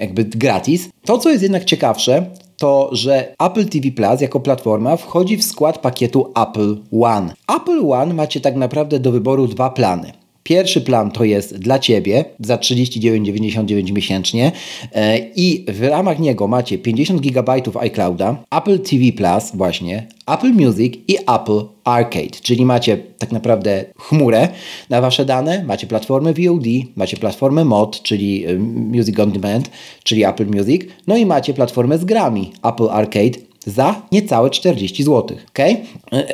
jakby 0.00 0.24
gratis. 0.24 0.88
To, 1.04 1.18
co 1.18 1.30
jest 1.30 1.42
jednak 1.42 1.64
ciekawsze, 1.64 2.30
to, 2.58 2.88
że 2.92 3.34
Apple 3.38 3.64
TV 3.64 3.90
Plus 3.90 4.20
jako 4.20 4.40
platforma 4.40 4.96
wchodzi 4.96 5.36
w 5.36 5.44
skład 5.44 5.78
pakietu 5.78 6.32
Apple 6.34 6.76
One. 7.00 7.34
Apple 7.46 7.92
One 7.92 8.14
macie 8.14 8.40
tak 8.40 8.56
naprawdę 8.56 9.00
do 9.00 9.12
wyboru 9.12 9.46
dwa 9.46 9.70
plany. 9.70 10.12
Pierwszy 10.48 10.80
plan 10.80 11.10
to 11.10 11.24
jest 11.24 11.58
dla 11.58 11.78
Ciebie 11.78 12.24
za 12.40 12.56
39,99 12.56 13.92
miesięcznie 13.92 14.52
e, 14.94 15.18
i 15.36 15.64
w 15.68 15.82
ramach 15.82 16.18
niego 16.18 16.48
macie 16.48 16.78
50 16.78 17.20
GB 17.20 17.52
iClouda, 17.80 18.44
Apple 18.50 18.78
TV 18.78 19.12
Plus 19.16 19.50
właśnie, 19.54 20.06
Apple 20.26 20.52
Music 20.52 20.94
i 21.08 21.16
Apple 21.16 21.60
Arcade, 21.84 22.40
czyli 22.42 22.66
macie 22.66 22.96
tak 23.18 23.32
naprawdę 23.32 23.84
chmurę 23.98 24.48
na 24.90 25.00
Wasze 25.00 25.24
dane, 25.24 25.64
macie 25.64 25.86
platformę 25.86 26.32
VOD, 26.32 26.66
macie 26.96 27.16
platformę 27.16 27.64
MOD, 27.64 28.02
czyli 28.02 28.46
e, 28.46 28.58
Music 28.58 29.18
On 29.20 29.32
Demand, 29.32 29.70
czyli 30.04 30.24
Apple 30.24 30.46
Music, 30.46 30.82
no 31.06 31.16
i 31.16 31.26
macie 31.26 31.54
platformę 31.54 31.98
z 31.98 32.04
grami 32.04 32.52
Apple 32.62 32.88
Arcade, 32.90 33.47
za 33.68 34.02
niecałe 34.12 34.50
40 34.50 35.02
zł. 35.02 35.36
Okay? 35.50 35.76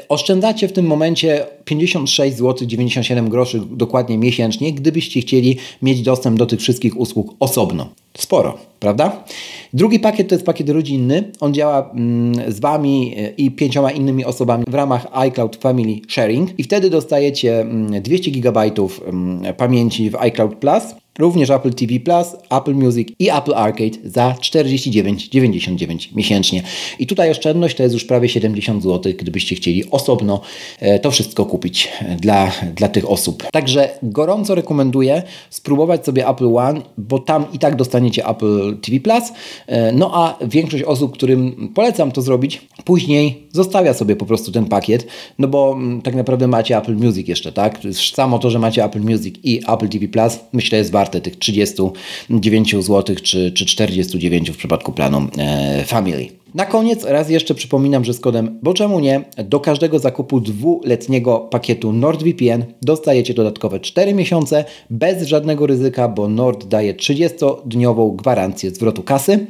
Oszczędzacie 0.09 0.69
w 0.69 0.73
tym 0.73 0.87
momencie 0.87 1.47
56 1.65 2.37
zł 2.37 2.69
97 2.69 3.29
groszy 3.29 3.63
dokładnie 3.71 4.19
miesięcznie, 4.19 4.73
gdybyście 4.73 5.21
chcieli 5.21 5.57
mieć 5.83 6.03
dostęp 6.03 6.39
do 6.39 6.47
tych 6.47 6.61
wszystkich 6.61 7.01
usług 7.01 7.35
osobno. 7.41 7.89
Sporo, 8.19 8.59
prawda? 8.81 9.25
Drugi 9.73 10.01
pakiet 10.01 10.29
to 10.29 10.35
jest 10.35 10.47
pakiet 10.47 10.69
rodzinny. 10.69 11.33
On 11.41 11.55
działa 11.55 11.91
mm, 11.91 12.53
z 12.53 12.61
Wami 12.61 13.15
e, 13.17 13.29
i 13.31 13.51
pięcioma 13.51 13.91
innymi 13.91 14.25
osobami 14.25 14.65
w 14.69 14.75
ramach 14.75 15.07
iCloud 15.13 15.57
Family 15.57 16.01
Sharing 16.09 16.59
i 16.59 16.63
wtedy 16.63 16.91
dostajecie 16.91 17.67
200 18.03 18.31
mm, 18.31 18.43
GB 18.43 18.61
mm, 19.07 19.55
pamięci 19.55 20.11
w 20.11 20.17
iCloud 20.17 20.55
Plus 20.55 20.83
również 21.19 21.51
Apple 21.51 21.75
TV 21.75 22.01
Plus, 22.01 22.27
Apple 22.51 22.75
Music 22.75 23.09
i 23.19 23.31
Apple 23.31 23.55
Arcade 23.55 23.99
za 24.05 24.35
49,99 24.41 26.09
miesięcznie. 26.15 26.63
I 26.99 27.07
tutaj 27.07 27.31
oszczędność 27.31 27.77
to 27.77 27.83
jest 27.83 27.93
już 27.93 28.05
prawie 28.05 28.29
70 28.29 28.83
zł, 28.83 29.13
gdybyście 29.19 29.57
chcieli 29.57 29.91
osobno 29.91 30.41
e, 30.81 30.99
to 30.99 31.11
wszystko 31.11 31.47
kupić 31.47 31.89
e, 32.01 32.17
dla, 32.17 32.53
dla 32.77 32.89
tych 32.89 33.11
osób. 33.11 33.45
Także 33.53 33.99
gorąco 34.03 34.55
rekomenduję 34.55 35.23
spróbować 35.51 36.05
sobie 36.05 36.29
Apple 36.29 36.57
One, 36.57 36.81
bo 36.99 37.19
tam 37.19 37.47
i 37.53 37.59
tak 37.59 37.77
dostaniecie 37.77 38.27
Apple 38.27 38.77
TV 38.77 39.01
Plus. 39.01 39.33
E, 39.67 39.93
no 39.93 40.11
a 40.15 40.39
większość 40.47 40.85
osób, 40.85 41.13
którym 41.13 41.73
polecam 41.75 42.13
to 42.13 42.23
zrobić, 42.23 42.61
później 42.85 43.49
zostawia 43.53 43.95
sobie 43.95 44.17
po 44.17 44.27
prostu 44.27 44.53
ten 44.53 44.65
pakiet, 44.65 45.07
no 45.39 45.49
bo 45.49 45.73
mm, 45.73 46.03
tak 46.03 46.15
naprawdę 46.15 46.49
macie 46.49 46.77
Apple 46.77 46.97
Music 46.97 47.29
jeszcze, 47.29 47.53
tak? 47.53 47.79
Samo 48.15 48.39
to, 48.39 48.51
że 48.51 48.59
macie 48.59 48.85
Apple 48.85 49.01
Music 49.01 49.35
i 49.43 49.61
Apple 49.69 49.89
TV 49.89 50.09
Plus, 50.09 50.39
myślę 50.53 50.79
jest 50.79 50.91
bardzo 50.91 51.04
warte 51.05 51.21
tych 51.21 51.37
39 51.39 52.73
zł 52.73 53.17
czy, 53.23 53.53
czy 53.53 53.67
49 53.67 54.51
w 54.51 54.57
przypadku 54.57 54.93
planu 54.93 55.29
e, 55.39 55.85
Family. 55.85 56.27
Na 56.55 56.67
koniec 56.67 57.05
raz 57.05 57.31
jeszcze 57.31 57.55
przypominam, 57.55 58.05
że 58.05 58.15
z 58.15 58.21
kodem 58.21 58.59
Bo 58.63 58.75
czemu 58.75 59.01
nie 59.01 59.25
do 59.45 59.61
każdego 59.61 59.99
zakupu 59.99 60.41
dwuletniego 60.41 61.39
pakietu 61.39 61.93
NordVPN 61.93 62.65
dostajecie 62.83 63.35
dodatkowe 63.35 63.81
4 63.81 64.15
miesiące 64.15 64.65
bez 64.91 65.29
żadnego 65.29 65.67
ryzyka, 65.67 66.09
bo 66.09 66.29
Nord 66.29 66.65
daje 66.65 66.95
30-dniową 66.95 68.17
gwarancję 68.17 68.71
zwrotu 68.71 69.03
kasy. 69.03 69.47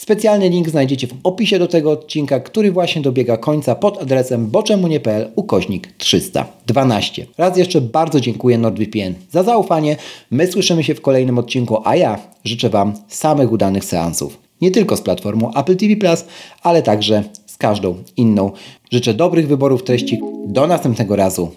Specjalny 0.00 0.48
link 0.48 0.68
znajdziecie 0.68 1.06
w 1.06 1.14
opisie 1.24 1.58
do 1.58 1.68
tego 1.68 1.90
odcinka, 1.90 2.40
który 2.40 2.72
właśnie 2.72 3.02
dobiega 3.02 3.36
końca 3.36 3.74
pod 3.74 4.02
adresem 4.02 4.46
boczemunie.pl 4.46 5.30
ukośnik 5.36 5.88
312. 5.98 7.26
Raz 7.38 7.58
jeszcze 7.58 7.80
bardzo 7.80 8.20
dziękuję 8.20 8.58
NordVPN 8.58 9.14
za 9.30 9.42
zaufanie. 9.42 9.96
My 10.30 10.46
słyszymy 10.46 10.84
się 10.84 10.94
w 10.94 11.00
kolejnym 11.00 11.38
odcinku, 11.38 11.78
a 11.84 11.96
ja 11.96 12.18
życzę 12.44 12.70
Wam 12.70 12.92
samych 13.08 13.52
udanych 13.52 13.84
seansów. 13.84 14.38
Nie 14.60 14.70
tylko 14.70 14.96
z 14.96 15.02
platformą 15.02 15.54
Apple 15.54 15.76
TV+, 15.76 16.16
ale 16.62 16.82
także 16.82 17.24
z 17.46 17.56
każdą 17.56 17.94
inną. 18.16 18.52
Życzę 18.92 19.14
dobrych 19.14 19.48
wyborów 19.48 19.82
treści. 19.82 20.20
Do 20.46 20.66
następnego 20.66 21.16
razu. 21.16 21.50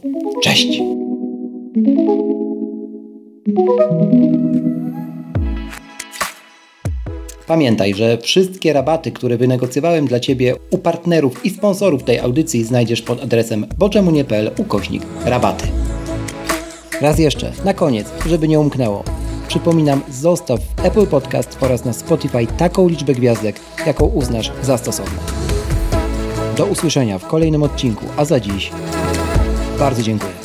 Cześć! 0.43 0.92
Pamiętaj, 7.47 7.93
że 7.93 8.17
wszystkie 8.17 8.73
rabaty, 8.73 9.11
które 9.11 9.37
wynegocjowałem 9.37 10.07
dla 10.07 10.19
Ciebie 10.19 10.55
u 10.69 10.77
partnerów 10.77 11.45
i 11.45 11.49
sponsorów 11.49 12.03
tej 12.03 12.19
audycji 12.19 12.63
znajdziesz 12.63 13.01
pod 13.01 13.23
adresem 13.23 13.65
boczemunie.pl 13.77 14.51
ukośnik 14.57 15.03
rabaty. 15.25 15.67
Raz 17.01 17.19
jeszcze, 17.19 17.51
na 17.65 17.73
koniec, 17.73 18.07
żeby 18.25 18.47
nie 18.47 18.59
umknęło. 18.59 19.03
Przypominam, 19.47 20.01
zostaw 20.11 20.59
w 20.59 20.85
Apple 20.85 21.07
Podcast 21.07 21.57
oraz 21.61 21.85
na 21.85 21.93
Spotify 21.93 22.47
taką 22.57 22.89
liczbę 22.89 23.13
gwiazdek, 23.13 23.59
jaką 23.85 24.05
uznasz 24.05 24.51
za 24.61 24.77
stosowną. 24.77 25.19
Do 26.57 26.65
usłyszenia 26.65 27.19
w 27.19 27.27
kolejnym 27.27 27.63
odcinku, 27.63 28.05
a 28.17 28.25
za 28.25 28.39
dziś 28.39 28.71
bardzo 29.79 30.03
dziękuję. 30.03 30.42